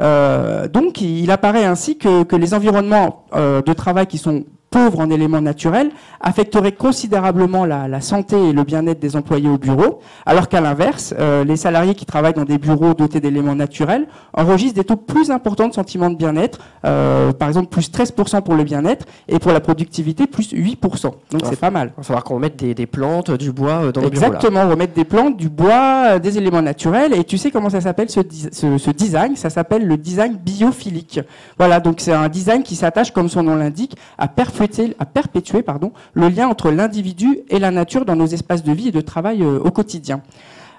Euh, 0.00 0.66
donc, 0.66 1.00
il 1.00 1.30
apparaît 1.30 1.64
ainsi 1.64 1.98
que, 1.98 2.34
les 2.34 2.52
environnements 2.52 3.26
de 3.32 3.72
travail 3.72 4.06
qui 4.06 4.18
sont 4.18 4.44
pauvre 4.74 4.98
en 4.98 5.08
éléments 5.08 5.40
naturels 5.40 5.90
affecterait 6.20 6.72
considérablement 6.72 7.64
la, 7.64 8.00
santé 8.00 8.36
et 8.48 8.52
le 8.52 8.64
bien-être 8.64 8.98
des 8.98 9.14
employés 9.14 9.48
au 9.48 9.56
bureau, 9.56 10.00
alors 10.26 10.48
qu'à 10.48 10.60
l'inverse, 10.60 11.14
euh, 11.16 11.44
les 11.44 11.56
salariés 11.56 11.94
qui 11.94 12.06
travaillent 12.06 12.34
dans 12.34 12.44
des 12.44 12.58
bureaux 12.58 12.92
dotés 12.92 13.20
d'éléments 13.20 13.54
naturels 13.54 14.08
enregistrent 14.32 14.74
des 14.74 14.84
taux 14.84 14.96
plus 14.96 15.30
importants 15.30 15.68
de 15.68 15.74
sentiments 15.74 16.10
de 16.10 16.16
bien-être, 16.16 16.58
euh, 16.84 17.32
par 17.32 17.46
exemple 17.46 17.68
plus 17.68 17.88
13% 17.88 18.42
pour 18.42 18.54
le 18.54 18.64
bien-être 18.64 19.06
et 19.28 19.38
pour 19.38 19.52
la 19.52 19.60
productivité 19.60 20.26
plus 20.26 20.52
8%. 20.52 21.02
Donc 21.02 21.42
c'est 21.44 21.60
pas 21.60 21.70
mal. 21.70 21.92
Il 21.94 21.98
va 21.98 22.02
falloir 22.02 22.24
qu'on 22.24 22.40
mette 22.40 22.56
des, 22.56 22.86
plantes, 22.86 23.30
du 23.30 23.52
bois 23.52 23.84
euh, 23.84 23.92
dans 23.92 24.00
le 24.00 24.10
bureau. 24.10 24.24
Exactement, 24.24 24.62
on 24.62 24.68
va 24.68 24.76
mettre 24.76 24.94
des 24.94 25.04
plantes, 25.04 25.36
du 25.36 25.50
bois, 25.50 26.18
des 26.18 26.36
éléments 26.36 26.62
naturels. 26.62 27.14
Et 27.14 27.22
tu 27.22 27.38
sais 27.38 27.52
comment 27.52 27.70
ça 27.70 27.80
s'appelle 27.80 28.10
ce, 28.10 28.22
ce, 28.50 28.90
design? 28.90 29.36
Ça 29.36 29.50
s'appelle 29.50 29.86
le 29.86 29.96
design 29.96 30.34
biophilique. 30.34 31.20
Voilà, 31.58 31.78
donc 31.78 32.00
c'est 32.00 32.12
un 32.12 32.28
design 32.28 32.64
qui 32.64 32.74
s'attache, 32.74 33.12
comme 33.12 33.28
son 33.28 33.44
nom 33.44 33.54
l'indique, 33.54 33.96
à 34.18 34.26
à 34.98 35.04
perpétuer 35.04 35.62
le 36.14 36.28
lien 36.28 36.48
entre 36.48 36.70
l'individu 36.70 37.40
et 37.48 37.58
la 37.58 37.70
nature 37.70 38.04
dans 38.04 38.16
nos 38.16 38.26
espaces 38.26 38.62
de 38.62 38.72
vie 38.72 38.88
et 38.88 38.92
de 38.92 39.00
travail 39.00 39.42
euh, 39.42 39.58
au 39.58 39.70
quotidien. 39.70 40.22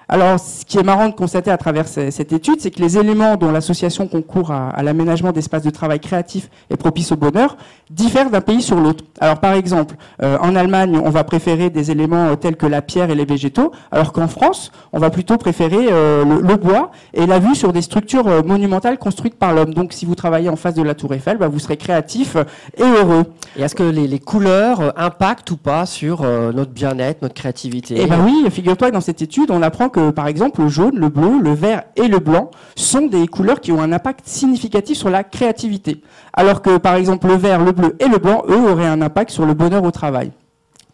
Alors, 0.08 0.38
ce 0.38 0.64
qui 0.64 0.78
est 0.78 0.84
marrant 0.84 1.08
de 1.08 1.14
constater 1.14 1.50
à 1.50 1.56
travers 1.56 1.88
cette 1.88 2.32
étude, 2.32 2.60
c'est 2.60 2.70
que 2.70 2.80
les 2.80 2.96
éléments 2.96 3.36
dont 3.36 3.50
l'association 3.50 4.06
concourt 4.06 4.52
à, 4.52 4.80
l'aménagement 4.84 5.32
d'espaces 5.32 5.64
de 5.64 5.70
travail 5.70 5.98
créatifs 5.98 6.48
et 6.70 6.76
propices 6.76 7.10
au 7.10 7.16
bonheur 7.16 7.56
diffèrent 7.90 8.30
d'un 8.30 8.40
pays 8.40 8.62
sur 8.62 8.76
l'autre. 8.76 9.02
Alors, 9.20 9.40
par 9.40 9.54
exemple, 9.54 9.96
euh, 10.22 10.38
en 10.40 10.54
Allemagne, 10.54 11.00
on 11.02 11.10
va 11.10 11.24
préférer 11.24 11.70
des 11.70 11.90
éléments 11.90 12.28
euh, 12.28 12.36
tels 12.36 12.56
que 12.56 12.66
la 12.66 12.82
pierre 12.82 13.10
et 13.10 13.16
les 13.16 13.24
végétaux, 13.24 13.72
alors 13.90 14.12
qu'en 14.12 14.28
France, 14.28 14.70
on 14.92 15.00
va 15.00 15.10
plutôt 15.10 15.38
préférer 15.38 15.88
euh, 15.90 16.24
le, 16.24 16.56
bois 16.56 16.92
et 17.12 17.26
la 17.26 17.40
vue 17.40 17.56
sur 17.56 17.72
des 17.72 17.82
structures 17.82 18.44
monumentales 18.44 18.98
construites 18.98 19.36
par 19.36 19.54
l'homme. 19.54 19.74
Donc, 19.74 19.92
si 19.92 20.06
vous 20.06 20.14
travaillez 20.14 20.48
en 20.48 20.56
face 20.56 20.74
de 20.74 20.82
la 20.82 20.94
Tour 20.94 21.14
Eiffel, 21.14 21.36
bah, 21.36 21.48
vous 21.48 21.58
serez 21.58 21.76
créatif 21.76 22.36
et 22.76 22.82
heureux. 22.82 23.24
Et 23.56 23.62
est-ce 23.62 23.74
que 23.74 23.82
les, 23.82 24.06
les, 24.06 24.20
couleurs 24.20 24.92
impactent 24.96 25.50
ou 25.50 25.56
pas 25.56 25.84
sur 25.84 26.22
notre 26.22 26.70
bien-être, 26.70 27.22
notre 27.22 27.34
créativité? 27.34 27.96
Eh 27.98 28.06
ben 28.06 28.20
oui, 28.24 28.46
figure-toi 28.50 28.88
que 28.88 28.94
dans 28.94 29.00
cette 29.00 29.22
étude, 29.22 29.50
on 29.50 29.62
apprend 29.62 29.88
par 30.10 30.26
exemple, 30.26 30.62
le 30.62 30.68
jaune, 30.68 30.96
le 30.96 31.08
bleu, 31.08 31.40
le 31.40 31.52
vert 31.52 31.82
et 31.96 32.08
le 32.08 32.18
blanc 32.18 32.50
sont 32.74 33.06
des 33.06 33.26
couleurs 33.26 33.60
qui 33.60 33.72
ont 33.72 33.80
un 33.80 33.92
impact 33.92 34.26
significatif 34.26 34.98
sur 34.98 35.10
la 35.10 35.24
créativité. 35.24 36.02
Alors 36.32 36.62
que, 36.62 36.78
par 36.78 36.94
exemple, 36.94 37.26
le 37.28 37.34
vert, 37.34 37.64
le 37.64 37.72
bleu 37.72 37.96
et 38.00 38.08
le 38.08 38.18
blanc, 38.18 38.42
eux, 38.48 38.70
auraient 38.70 38.86
un 38.86 39.02
impact 39.02 39.30
sur 39.30 39.46
le 39.46 39.54
bonheur 39.54 39.84
au 39.84 39.90
travail. 39.90 40.32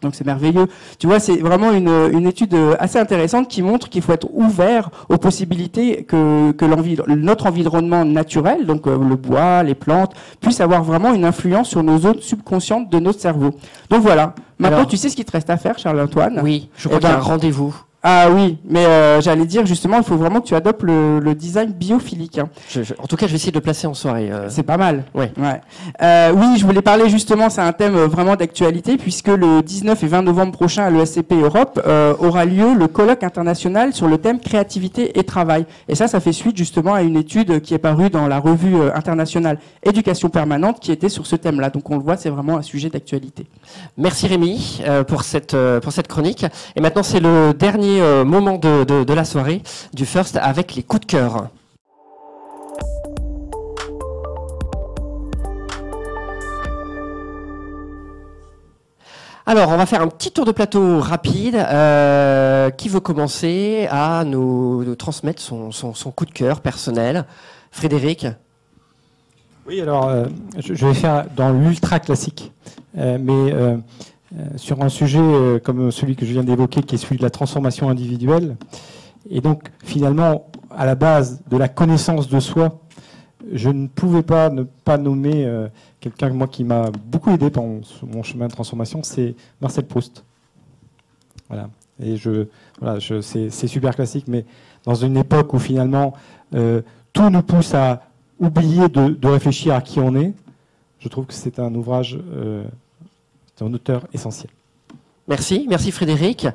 Donc 0.03 0.15
c'est 0.15 0.25
merveilleux. 0.25 0.67
Tu 0.99 1.07
vois, 1.07 1.19
c'est 1.19 1.37
vraiment 1.37 1.71
une, 1.71 2.27
étude 2.27 2.55
assez 2.77 2.99
intéressante 2.99 3.47
qui 3.47 3.61
montre 3.61 3.89
qu'il 3.89 4.01
faut 4.01 4.11
être 4.11 4.27
ouvert 4.33 4.89
aux 5.09 5.17
possibilités 5.17 6.03
que, 6.03 6.51
que 6.51 6.65
notre 7.15 7.47
environnement 7.47 8.05
naturel, 8.05 8.65
donc 8.65 8.85
euh, 8.85 8.97
le 8.97 9.15
bois, 9.15 9.63
les 9.63 9.75
plantes, 9.75 10.13
puisse 10.41 10.61
avoir 10.61 10.83
vraiment 10.83 11.13
une 11.13 11.25
influence 11.25 11.69
sur 11.69 11.83
nos 11.83 11.97
zones 11.97 12.19
subconscientes 12.19 12.89
de 12.89 12.99
notre 12.99 13.19
cerveau. 13.19 13.51
Donc 13.89 14.01
voilà. 14.01 14.35
Maintenant, 14.59 14.85
tu 14.85 14.97
sais 14.97 15.09
ce 15.09 15.15
qu'il 15.15 15.25
te 15.25 15.31
reste 15.31 15.49
à 15.49 15.57
faire, 15.57 15.77
Charles-Antoine? 15.79 16.39
Oui, 16.43 16.69
je 16.77 16.87
crois 16.87 16.99
eh 16.99 17.01
qu'il 17.01 17.09
y 17.09 17.11
a 17.11 17.15
un 17.15 17.19
ben, 17.19 17.25
rendez-vous 17.25 17.75
Ah 18.05 18.27
oui, 18.29 18.57
mais 18.67 18.85
euh, 18.85 19.21
j'allais 19.21 19.45
dire 19.45 19.65
justement, 19.65 19.95
il 19.97 20.03
faut 20.03 20.17
vraiment 20.17 20.41
que 20.41 20.47
tu 20.47 20.55
adoptes 20.55 20.83
le, 20.83 21.19
le 21.19 21.35
design 21.35 21.71
biophilique. 21.71 22.37
hein. 22.37 22.49
Je- 22.69 22.83
je- 22.83 22.93
en 22.99 23.07
tout 23.07 23.15
cas, 23.15 23.27
je 23.27 23.31
vais 23.31 23.37
essayer 23.37 23.53
de 23.53 23.57
le 23.57 23.61
placer 23.61 23.87
en 23.87 23.93
soirée. 23.93 24.29
euh. 24.29 24.49
C'est 24.49 24.63
pas 24.63 24.75
mal. 24.75 25.05
Ouais. 25.15 25.31
Euh, 26.01 26.33
oui, 26.35 26.57
je 26.57 26.65
voulais 26.65 26.81
parler 26.81 27.07
justement, 27.07 27.49
c'est 27.49 27.61
un 27.61 27.71
thème 27.71 27.95
euh, 27.95 28.07
vraiment 28.07 28.35
d'actualité, 28.35 28.97
puisque 28.97 29.29
le 29.29 29.61
19 29.61 30.03
et 30.03 30.07
20 30.07 30.21
novembre 30.23 30.51
prochain 30.51 30.83
à 30.83 30.89
l'ESCP 30.89 31.31
Europe 31.33 31.79
aura 32.19 32.43
lieu 32.43 32.73
le 32.77 32.87
colloque 32.87 33.23
international 33.23 33.93
sur 33.93 34.07
le 34.09 34.17
thème 34.17 34.39
créativité 34.41 35.17
et 35.17 35.23
travail. 35.23 35.65
Et 35.87 35.95
ça, 35.95 36.09
ça 36.09 36.19
fait 36.19 36.33
suite 36.33 36.57
justement 36.57 36.93
à 36.95 37.03
une 37.03 37.15
étude 37.15 37.61
qui 37.61 37.73
est 37.73 37.77
parue 37.77 38.09
dans 38.09 38.27
la 38.27 38.39
revue 38.39 38.75
internationale 38.93 39.59
Éducation 39.83 40.27
permanente 40.29 40.79
qui 40.81 40.91
était 40.91 41.07
sur 41.09 41.25
ce 41.25 41.37
thème-là. 41.37 41.69
Donc 41.69 41.89
on 41.89 41.95
le 41.97 42.03
voit, 42.03 42.17
c'est 42.17 42.29
vraiment 42.29 42.57
un 42.57 42.61
sujet 42.63 42.89
d'actualité. 42.89 43.45
Merci 43.97 44.27
Rémi 44.27 44.81
pour 45.07 45.23
cette 45.23 45.55
pour 45.81 45.93
cette 45.93 46.07
chronique. 46.09 46.45
Et 46.75 46.81
maintenant, 46.81 47.03
c'est 47.03 47.19
le 47.21 47.53
dernier 47.53 47.92
euh, 48.01 48.25
moment 48.25 48.57
de, 48.57 49.13
la 49.13 49.25
soirée 49.25 49.61
du 49.93 50.05
First 50.05 50.37
avec 50.37 50.75
les 50.75 50.83
coups 50.83 51.01
de 51.01 51.05
cœur. 51.05 51.49
Alors, 59.45 59.69
on 59.69 59.77
va 59.77 59.85
faire 59.85 60.01
un 60.01 60.07
petit 60.07 60.31
tour 60.31 60.45
de 60.45 60.51
plateau 60.51 60.99
rapide. 60.99 61.55
Euh, 61.55 62.69
qui 62.69 62.87
veut 62.87 63.01
commencer 63.01 63.87
à 63.91 64.23
nous, 64.25 64.95
transmettre 64.95 65.41
son, 65.41 66.11
coup 66.15 66.25
de 66.25 66.31
cœur 66.31 66.61
personnel 66.61 67.25
Frédéric 67.71 68.25
Oui, 69.67 69.81
alors 69.81 70.07
euh, 70.07 70.25
je, 70.57 70.85
vais 70.85 70.93
faire 70.93 71.25
dans 71.35 71.51
l'ultra 71.51 71.99
classique, 71.99 72.53
mais 72.95 73.53
sur 74.55 74.81
un 74.81 74.89
sujet 74.89 75.19
euh, 75.19 75.59
comme 75.59 75.91
celui 75.91 76.15
que 76.15 76.25
je 76.25 76.33
viens 76.33 76.43
d'évoquer, 76.43 76.81
qui 76.81 76.95
est 76.95 76.97
celui 76.97 77.17
de 77.17 77.23
la 77.23 77.29
transformation 77.29 77.89
individuelle. 77.89 78.55
Et 79.29 79.41
donc, 79.41 79.69
finalement, 79.83 80.47
à 80.69 80.85
la 80.85 80.95
base 80.95 81.41
de 81.49 81.57
la 81.57 81.67
connaissance 81.67 82.27
de 82.27 82.39
soi, 82.39 82.79
je 83.51 83.69
ne 83.69 83.87
pouvais 83.87 84.23
pas 84.23 84.49
ne 84.49 84.63
pas 84.63 84.97
nommer 84.97 85.45
euh, 85.45 85.67
quelqu'un 85.99 86.29
moi 86.29 86.47
qui 86.47 86.63
m'a 86.63 86.89
beaucoup 86.91 87.29
aidé 87.31 87.49
pendant 87.49 87.81
mon 88.03 88.23
chemin 88.23 88.47
de 88.47 88.53
transformation, 88.53 89.03
c'est 89.03 89.35
Marcel 89.61 89.85
Proust. 89.85 90.23
Voilà. 91.49 91.69
Et 92.01 92.17
je, 92.17 92.47
voilà, 92.81 92.99
c'est, 93.21 93.49
super 93.49 93.95
classique, 93.95 94.25
mais 94.27 94.45
dans 94.83 94.95
une 94.95 95.17
époque 95.17 95.53
où 95.53 95.59
finalement 95.59 96.13
euh, 96.55 96.81
tout 97.13 97.29
nous 97.29 97.43
pousse 97.43 97.73
à 97.73 98.01
oublier 98.39 98.89
de, 98.89 99.27
réfléchir 99.27 99.75
à 99.75 99.81
qui 99.81 99.99
on 99.99 100.15
est, 100.15 100.33
je 100.99 101.07
trouve 101.07 101.25
que 101.25 101.33
c'est 101.33 101.59
un 101.59 101.73
ouvrage, 101.75 102.17
euh, 102.33 102.63
c'est 103.63 103.69
un 103.69 103.73
auteur 103.73 104.07
essentiel. 104.13 104.51
Merci, 105.27 105.65
merci 105.69 105.91
Frédéric. 105.91 106.47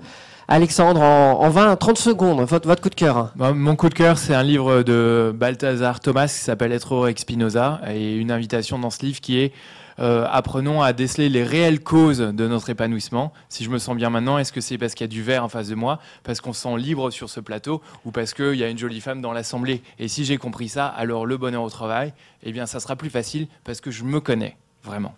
Alexandre, 0.51 1.03
en, 1.03 1.41
en 1.41 1.51
20, 1.51 1.77
30 1.77 1.99
secondes, 1.99 2.41
votre, 2.41 2.67
votre 2.67 2.83
coup 2.83 2.89
de 2.89 2.95
cœur. 2.95 3.33
Bah, 3.37 3.53
mon 3.53 3.77
coup 3.77 3.91
de 3.91 3.95
cœur, 3.95 4.17
c'est 4.17 4.35
un 4.35 4.43
livre 4.43 4.83
de 4.83 5.33
Balthazar 5.35 6.01
Thomas 6.01 6.27
qui 6.27 6.41
s'appelle 6.41 6.73
avec 6.73 7.19
Spinoza 7.19 7.81
et 7.87 8.17
une 8.17 8.31
invitation 8.31 8.79
dans 8.79 8.91
ce 8.91 9.05
livre 9.05 9.21
qui 9.21 9.39
est 9.39 9.53
euh, 10.01 10.27
apprenons 10.31 10.81
à 10.81 10.93
déceler 10.93 11.29
les 11.29 11.43
réelles 11.43 11.81
causes 11.81 12.21
de 12.21 12.47
notre 12.47 12.71
épanouissement. 12.71 13.33
Si 13.49 13.65
je 13.65 13.71
me 13.71 13.79
sens 13.79 13.97
bien 13.97 14.11
maintenant, 14.11 14.39
est-ce 14.39 14.53
que 14.53 14.61
c'est 14.61 14.79
parce 14.79 14.95
qu'il 14.95 15.05
y 15.05 15.11
a 15.11 15.13
du 15.13 15.23
verre 15.23 15.45
en 15.45 15.49
face 15.49 15.69
de 15.69 15.75
moi, 15.75 15.99
parce 16.23 16.41
qu'on 16.41 16.53
se 16.53 16.63
sent 16.63 16.77
libre 16.79 17.11
sur 17.11 17.29
ce 17.29 17.41
plateau 17.41 17.83
ou 18.05 18.13
parce 18.13 18.33
qu'il 18.33 18.55
y 18.55 18.63
a 18.63 18.69
une 18.69 18.79
jolie 18.79 19.01
femme 19.01 19.21
dans 19.21 19.33
l'assemblée? 19.33 19.83
Et 19.99 20.09
si 20.09 20.25
j'ai 20.25 20.39
compris 20.39 20.69
ça, 20.69 20.87
alors 20.87 21.27
le 21.27 21.37
bonheur 21.37 21.63
au 21.65 21.71
travail, 21.71 22.13
eh 22.45 22.53
bien, 22.53 22.67
ça 22.67 22.79
sera 22.81 22.95
plus 22.95 23.11
facile 23.11 23.49
parce 23.65 23.81
que 23.81 23.91
je 23.91 24.05
me 24.05 24.21
connais 24.21 24.57
vraiment. 24.85 25.15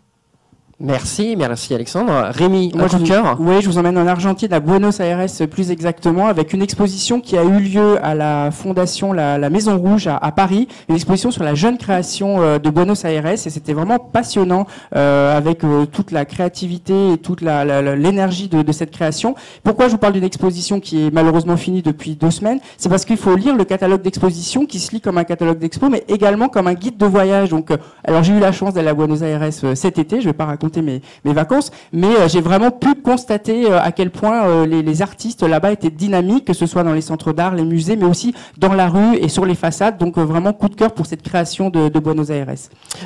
Merci, 0.82 1.36
merci 1.36 1.74
Alexandre. 1.74 2.30
Rémi, 2.30 2.72
Moi, 2.74 2.88
coup 2.88 2.96
de 3.00 3.06
cœur 3.06 3.36
Oui, 3.38 3.60
je 3.60 3.68
vous 3.68 3.76
emmène 3.76 3.98
en 3.98 4.06
Argentine, 4.06 4.50
à 4.54 4.60
Buenos 4.60 4.98
Aires 5.00 5.26
plus 5.50 5.70
exactement, 5.70 6.26
avec 6.26 6.54
une 6.54 6.62
exposition 6.62 7.20
qui 7.20 7.36
a 7.36 7.44
eu 7.44 7.60
lieu 7.60 7.98
à 8.02 8.14
la 8.14 8.50
fondation 8.50 9.12
La, 9.12 9.36
la 9.36 9.50
Maison 9.50 9.76
Rouge 9.76 10.06
à, 10.06 10.16
à 10.16 10.32
Paris, 10.32 10.68
une 10.88 10.94
exposition 10.94 11.30
sur 11.30 11.44
la 11.44 11.54
jeune 11.54 11.76
création 11.76 12.40
euh, 12.40 12.58
de 12.58 12.70
Buenos 12.70 13.04
Aires, 13.04 13.26
et 13.26 13.36
c'était 13.36 13.74
vraiment 13.74 13.98
passionnant 13.98 14.66
euh, 14.96 15.36
avec 15.36 15.64
euh, 15.64 15.84
toute 15.84 16.12
la 16.12 16.24
créativité 16.24 17.12
et 17.12 17.18
toute 17.18 17.42
l'énergie 17.42 18.48
de, 18.48 18.62
de 18.62 18.72
cette 18.72 18.90
création. 18.90 19.34
Pourquoi 19.62 19.88
je 19.88 19.92
vous 19.92 19.98
parle 19.98 20.14
d'une 20.14 20.24
exposition 20.24 20.80
qui 20.80 21.08
est 21.08 21.10
malheureusement 21.12 21.58
finie 21.58 21.82
depuis 21.82 22.16
deux 22.16 22.30
semaines? 22.30 22.58
C'est 22.78 22.88
parce 22.88 23.04
qu'il 23.04 23.18
faut 23.18 23.36
lire 23.36 23.54
le 23.54 23.64
catalogue 23.64 24.00
d'exposition 24.00 24.64
qui 24.64 24.80
se 24.80 24.92
lit 24.92 25.02
comme 25.02 25.18
un 25.18 25.24
catalogue 25.24 25.58
d'expo, 25.58 25.90
mais 25.90 26.04
également 26.08 26.48
comme 26.48 26.68
un 26.68 26.74
guide 26.74 26.96
de 26.96 27.04
voyage. 27.06 27.50
Donc, 27.50 27.70
euh, 27.70 27.76
alors 28.02 28.22
j'ai 28.22 28.32
eu 28.32 28.40
la 28.40 28.52
chance 28.52 28.72
d'aller 28.72 28.88
à 28.88 28.94
Buenos 28.94 29.20
Aires 29.20 29.46
cet 29.74 29.98
été, 29.98 30.22
je 30.22 30.26
vais 30.26 30.32
pas 30.32 30.46
raconter 30.46 30.69
mes, 30.78 31.00
vacances, 31.24 31.70
mais 31.92 32.06
euh, 32.06 32.28
j'ai 32.28 32.40
vraiment 32.40 32.70
pu 32.70 32.94
constater 32.94 33.70
euh, 33.70 33.80
à 33.80 33.92
quel 33.92 34.10
point 34.10 34.44
euh, 34.44 34.66
les, 34.66 35.02
artistes 35.02 35.42
là-bas 35.42 35.72
étaient 35.72 35.90
dynamiques, 35.90 36.44
que 36.44 36.52
ce 36.52 36.66
soit 36.66 36.82
dans 36.82 36.92
les 36.92 37.00
centres 37.00 37.32
d'art, 37.32 37.54
les 37.54 37.64
musées, 37.64 37.96
mais 37.96 38.04
aussi 38.04 38.34
dans 38.58 38.74
la 38.74 38.88
rue 38.88 39.16
et 39.16 39.28
sur 39.28 39.46
les 39.46 39.54
façades. 39.54 39.98
Donc 39.98 40.18
vraiment 40.18 40.52
coup 40.52 40.68
de 40.68 40.74
cœur 40.74 40.92
pour 40.92 41.06
cette 41.06 41.22
création 41.22 41.70
de, 41.70 41.88
Buenos 42.00 42.30
Aires. 42.30 42.46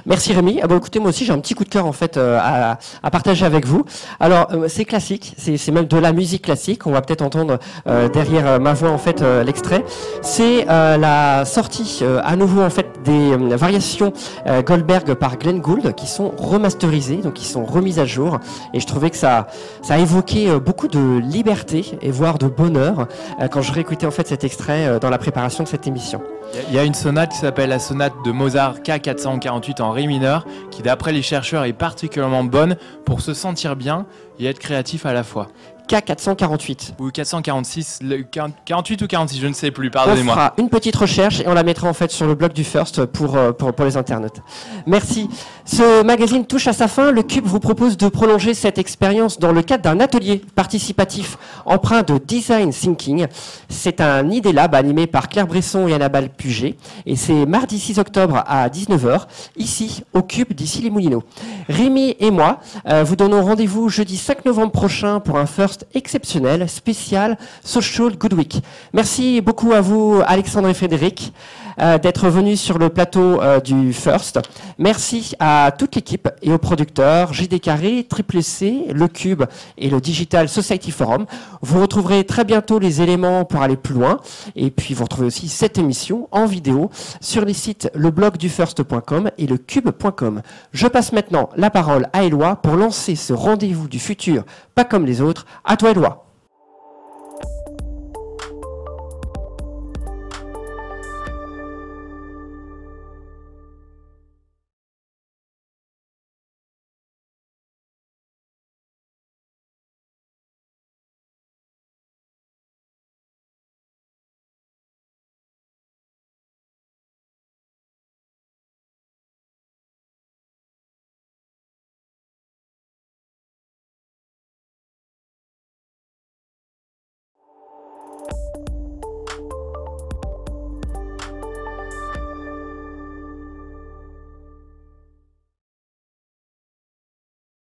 Merci 0.07 0.33
Rémi. 0.33 0.61
Ah 0.63 0.67
bon, 0.67 0.77
écoutez, 0.79 0.99
moi 0.99 1.11
aussi 1.11 1.25
j'ai 1.25 1.33
un 1.33 1.39
petit 1.39 1.55
coup 1.55 1.65
de 1.65 1.69
cœur 1.69 1.87
en 1.87 1.93
fait 1.93 2.17
à, 2.17 2.79
partager 3.11 3.45
avec 3.45 3.67
vous. 3.67 3.85
Alors 4.21 4.49
c'est 4.69 4.85
classique, 4.85 5.35
c'est 5.37 5.73
même 5.73 5.87
de 5.87 5.99
la 5.99 6.13
musique 6.13 6.43
classique. 6.43 6.87
On 6.87 6.93
va 6.93 7.03
peut-être 7.03 7.23
entendre 7.23 7.59
derrière 8.13 8.61
ma 8.61 8.73
voix 8.75 8.91
en 8.91 8.99
fait 8.99 9.23
l'extrait. 9.45 9.85
C'est 10.23 10.65
la 10.67 11.45
sortie 11.45 12.03
à 12.23 12.37
nouveau 12.37 12.63
en 12.63 12.71
fait 12.71 12.87
des 13.05 13.33
euh, 13.33 13.57
variations 13.57 14.13
euh, 14.47 14.63
Goldberg 14.63 15.15
par 15.15 15.39
Glenn 15.39 15.61
Gould 15.61 15.95
qui 15.95 16.07
sont 16.07 16.33
remasterisées, 16.37 17.19
donc 17.19 17.35
qui 17.35 17.47
sont 17.47 17.65
remises 17.65 17.99
à 17.99 18.07
jour. 18.07 18.39
Et 18.73 18.81
je 18.81 18.87
trouvais 18.87 19.11
que 19.11 19.17
ça 19.17 19.47
ça 19.83 19.95
a 19.95 19.99
évoqué 19.99 20.49
euh, 20.49 20.59
beaucoup 20.59 20.89
de 20.89 21.19
liberté 21.19 21.99
et 22.03 22.11
voire 22.11 22.39
de 22.39 22.47
bonheur 22.47 23.07
quand 23.51 23.63
je 23.63 23.73
réécoutais 23.73 24.07
en 24.07 24.11
fait 24.11 24.27
cet 24.27 24.45
extrait 24.45 24.99
dans 25.01 25.11
la 25.11 25.19
préparation 25.19 25.65
de 25.65 25.69
cette 25.69 25.87
émission. 25.87 26.23
Il 26.69 26.75
y 26.75 26.79
a 26.79 26.85
une 26.85 26.95
sonate 26.95 27.33
qui 27.33 27.39
s'appelle 27.39 27.71
la 27.71 27.79
sonate 27.79 28.15
de 28.25 28.31
Mozart 28.31 28.79
K448 28.81 29.83
en 29.83 29.91
Ré 29.91 30.07
mineur, 30.07 30.47
qui 30.71 30.83
d'après 30.83 31.13
les 31.13 31.23
chercheurs 31.23 31.65
est 31.65 31.73
particulièrement 31.73 32.45
bonne 32.45 32.77
pour 33.05 33.21
se 33.21 33.35
sentir 33.35 33.77
bien 33.77 34.07
et 34.39 34.47
être 34.47 34.59
créatif 34.59 35.07
à 35.07 35.13
la 35.13 35.25
fois. 35.25 35.49
K448. 35.89 36.93
Ou 36.99 37.11
446, 37.11 37.99
le 38.03 38.23
40 38.23 38.55
48 38.65 39.03
ou 39.03 39.07
46, 39.07 39.41
je 39.41 39.47
ne 39.47 39.53
sais 39.53 39.71
plus, 39.71 39.89
On 39.89 39.91
pardonnez-moi. 39.91 40.35
fera 40.35 40.55
une 40.59 40.69
petite 40.69 40.97
recherche 40.97 41.41
et 41.41 41.49
on 41.49 41.55
la 41.55 41.63
mettra 41.63 41.89
en 41.89 41.93
fait 41.95 42.11
sur 42.11 42.27
le 42.27 42.35
blog 42.35 42.53
du 42.53 42.65
First 42.65 43.05
pour, 43.07 43.37
euh, 43.37 43.53
pour, 43.53 43.73
pour 43.73 43.85
les 43.85 43.97
internautes. 43.97 44.41
Merci. 44.87 45.29
Ce 45.67 46.03
magazine 46.03 46.45
touche 46.45 46.67
à 46.67 46.75
sa 46.75 46.89
fin. 46.89 47.11
Le 47.11 47.23
Cube 47.23 47.47
vous 47.47 47.59
propose 47.59 47.97
de 47.97 48.09
prolonger 48.09 48.53
cette 48.53 48.77
expérience 48.77 49.39
dans 49.39 49.51
le 49.51 49.63
cadre 49.63 49.83
d'un 49.83 49.99
atelier 49.99 50.43
participatif 50.55 51.39
empreint 51.65 52.03
de 52.03 52.19
design 52.19 52.71
thinking. 52.71 53.27
C'est 53.71 54.03
un 54.03 54.31
idée 54.31 54.53
lab 54.53 54.75
animé 54.75 55.07
par 55.07 55.31
Claire 55.31 55.47
Bresson 55.47 55.89
et 55.89 55.95
Annabelle 55.95 56.29
Puget. 56.29 56.77
Et 57.07 57.17
c'est 57.17 57.47
mardi 57.47 57.79
6 57.79 57.99
octobre 57.99 58.45
à 58.47 58.69
19h, 58.69 59.23
ici 59.57 60.03
au 60.13 60.21
Cube 60.21 60.53
d'ici 60.53 60.83
les 60.83 60.91
Moulineaux. 60.91 61.23
Rémi 61.71 62.15
et 62.21 62.31
moi 62.31 62.61
euh, 62.87 63.03
vous 63.03 63.17
donnons 63.17 63.43
rendez-vous 63.43 63.89
jeudi 63.89 64.19
5 64.19 64.45
novembre 64.45 64.73
prochain 64.73 65.19
pour 65.19 65.39
un 65.39 65.47
First 65.47 65.87
exceptionnel, 65.95 66.69
spécial 66.69 67.39
Social 67.65 68.15
Good 68.19 68.35
Week. 68.35 68.63
Merci 68.93 69.41
beaucoup 69.41 69.73
à 69.73 69.81
vous, 69.81 70.21
Alexandre 70.27 70.69
et 70.69 70.75
Frédéric, 70.75 71.33
d'être 71.79 72.29
venus 72.29 72.61
sur 72.61 72.79
le 72.79 72.89
plateau 72.89 73.41
euh, 73.43 73.61
du 73.61 73.93
First. 73.93 74.41
Merci 74.79 75.35
à 75.39 75.73
toute 75.77 75.95
l'équipe 75.95 76.29
et 76.43 76.53
aux 76.53 76.59
producteurs, 76.59 77.33
JD 77.33 77.61
Carré, 77.61 78.07
Triple 78.09 78.43
C, 78.43 78.87
Le 78.93 79.09
Cube 79.09 79.45
et 79.79 79.91
le 79.91 80.01
Digital 80.01 80.49
Society 80.49 80.91
Forum. 80.91 81.27
Vous 81.63 81.81
retrouverez 81.81 82.25
très 82.25 82.45
bientôt 82.45 82.79
les 82.79 83.03
éléments 83.03 83.45
pour 83.45 83.63
aller 83.63 83.77
plus 83.77 83.95
loin. 83.95 84.21
Et 84.57 84.71
puis 84.71 84.95
vous 84.95 85.05
retrouvez 85.05 85.27
aussi 85.27 85.49
cette 85.49 85.79
émission 85.79 86.29
en 86.31 86.47
vidéo 86.47 86.91
sur 87.21 87.45
les 87.45 87.55
sites 87.55 87.91
leblogdufirst.com 87.95 89.31
et 89.39 89.47
lecube.com. 89.47 90.43
Je 90.73 90.87
passe 90.87 91.13
maintenant 91.13 91.51
la 91.57 91.71
parole 91.71 92.09
à 92.13 92.25
Éloi 92.25 92.57
pour 92.57 92.77
lancer 92.77 93.17
ce 93.17 93.33
rendez-vous 93.33 93.89
du 93.89 93.99
futur, 93.99 94.45
pas 94.75 94.85
comme 94.85 95.07
les 95.07 95.21
autres. 95.21 95.47
À 95.65 95.77
toi 95.77 95.91
Éloi. 95.91 96.24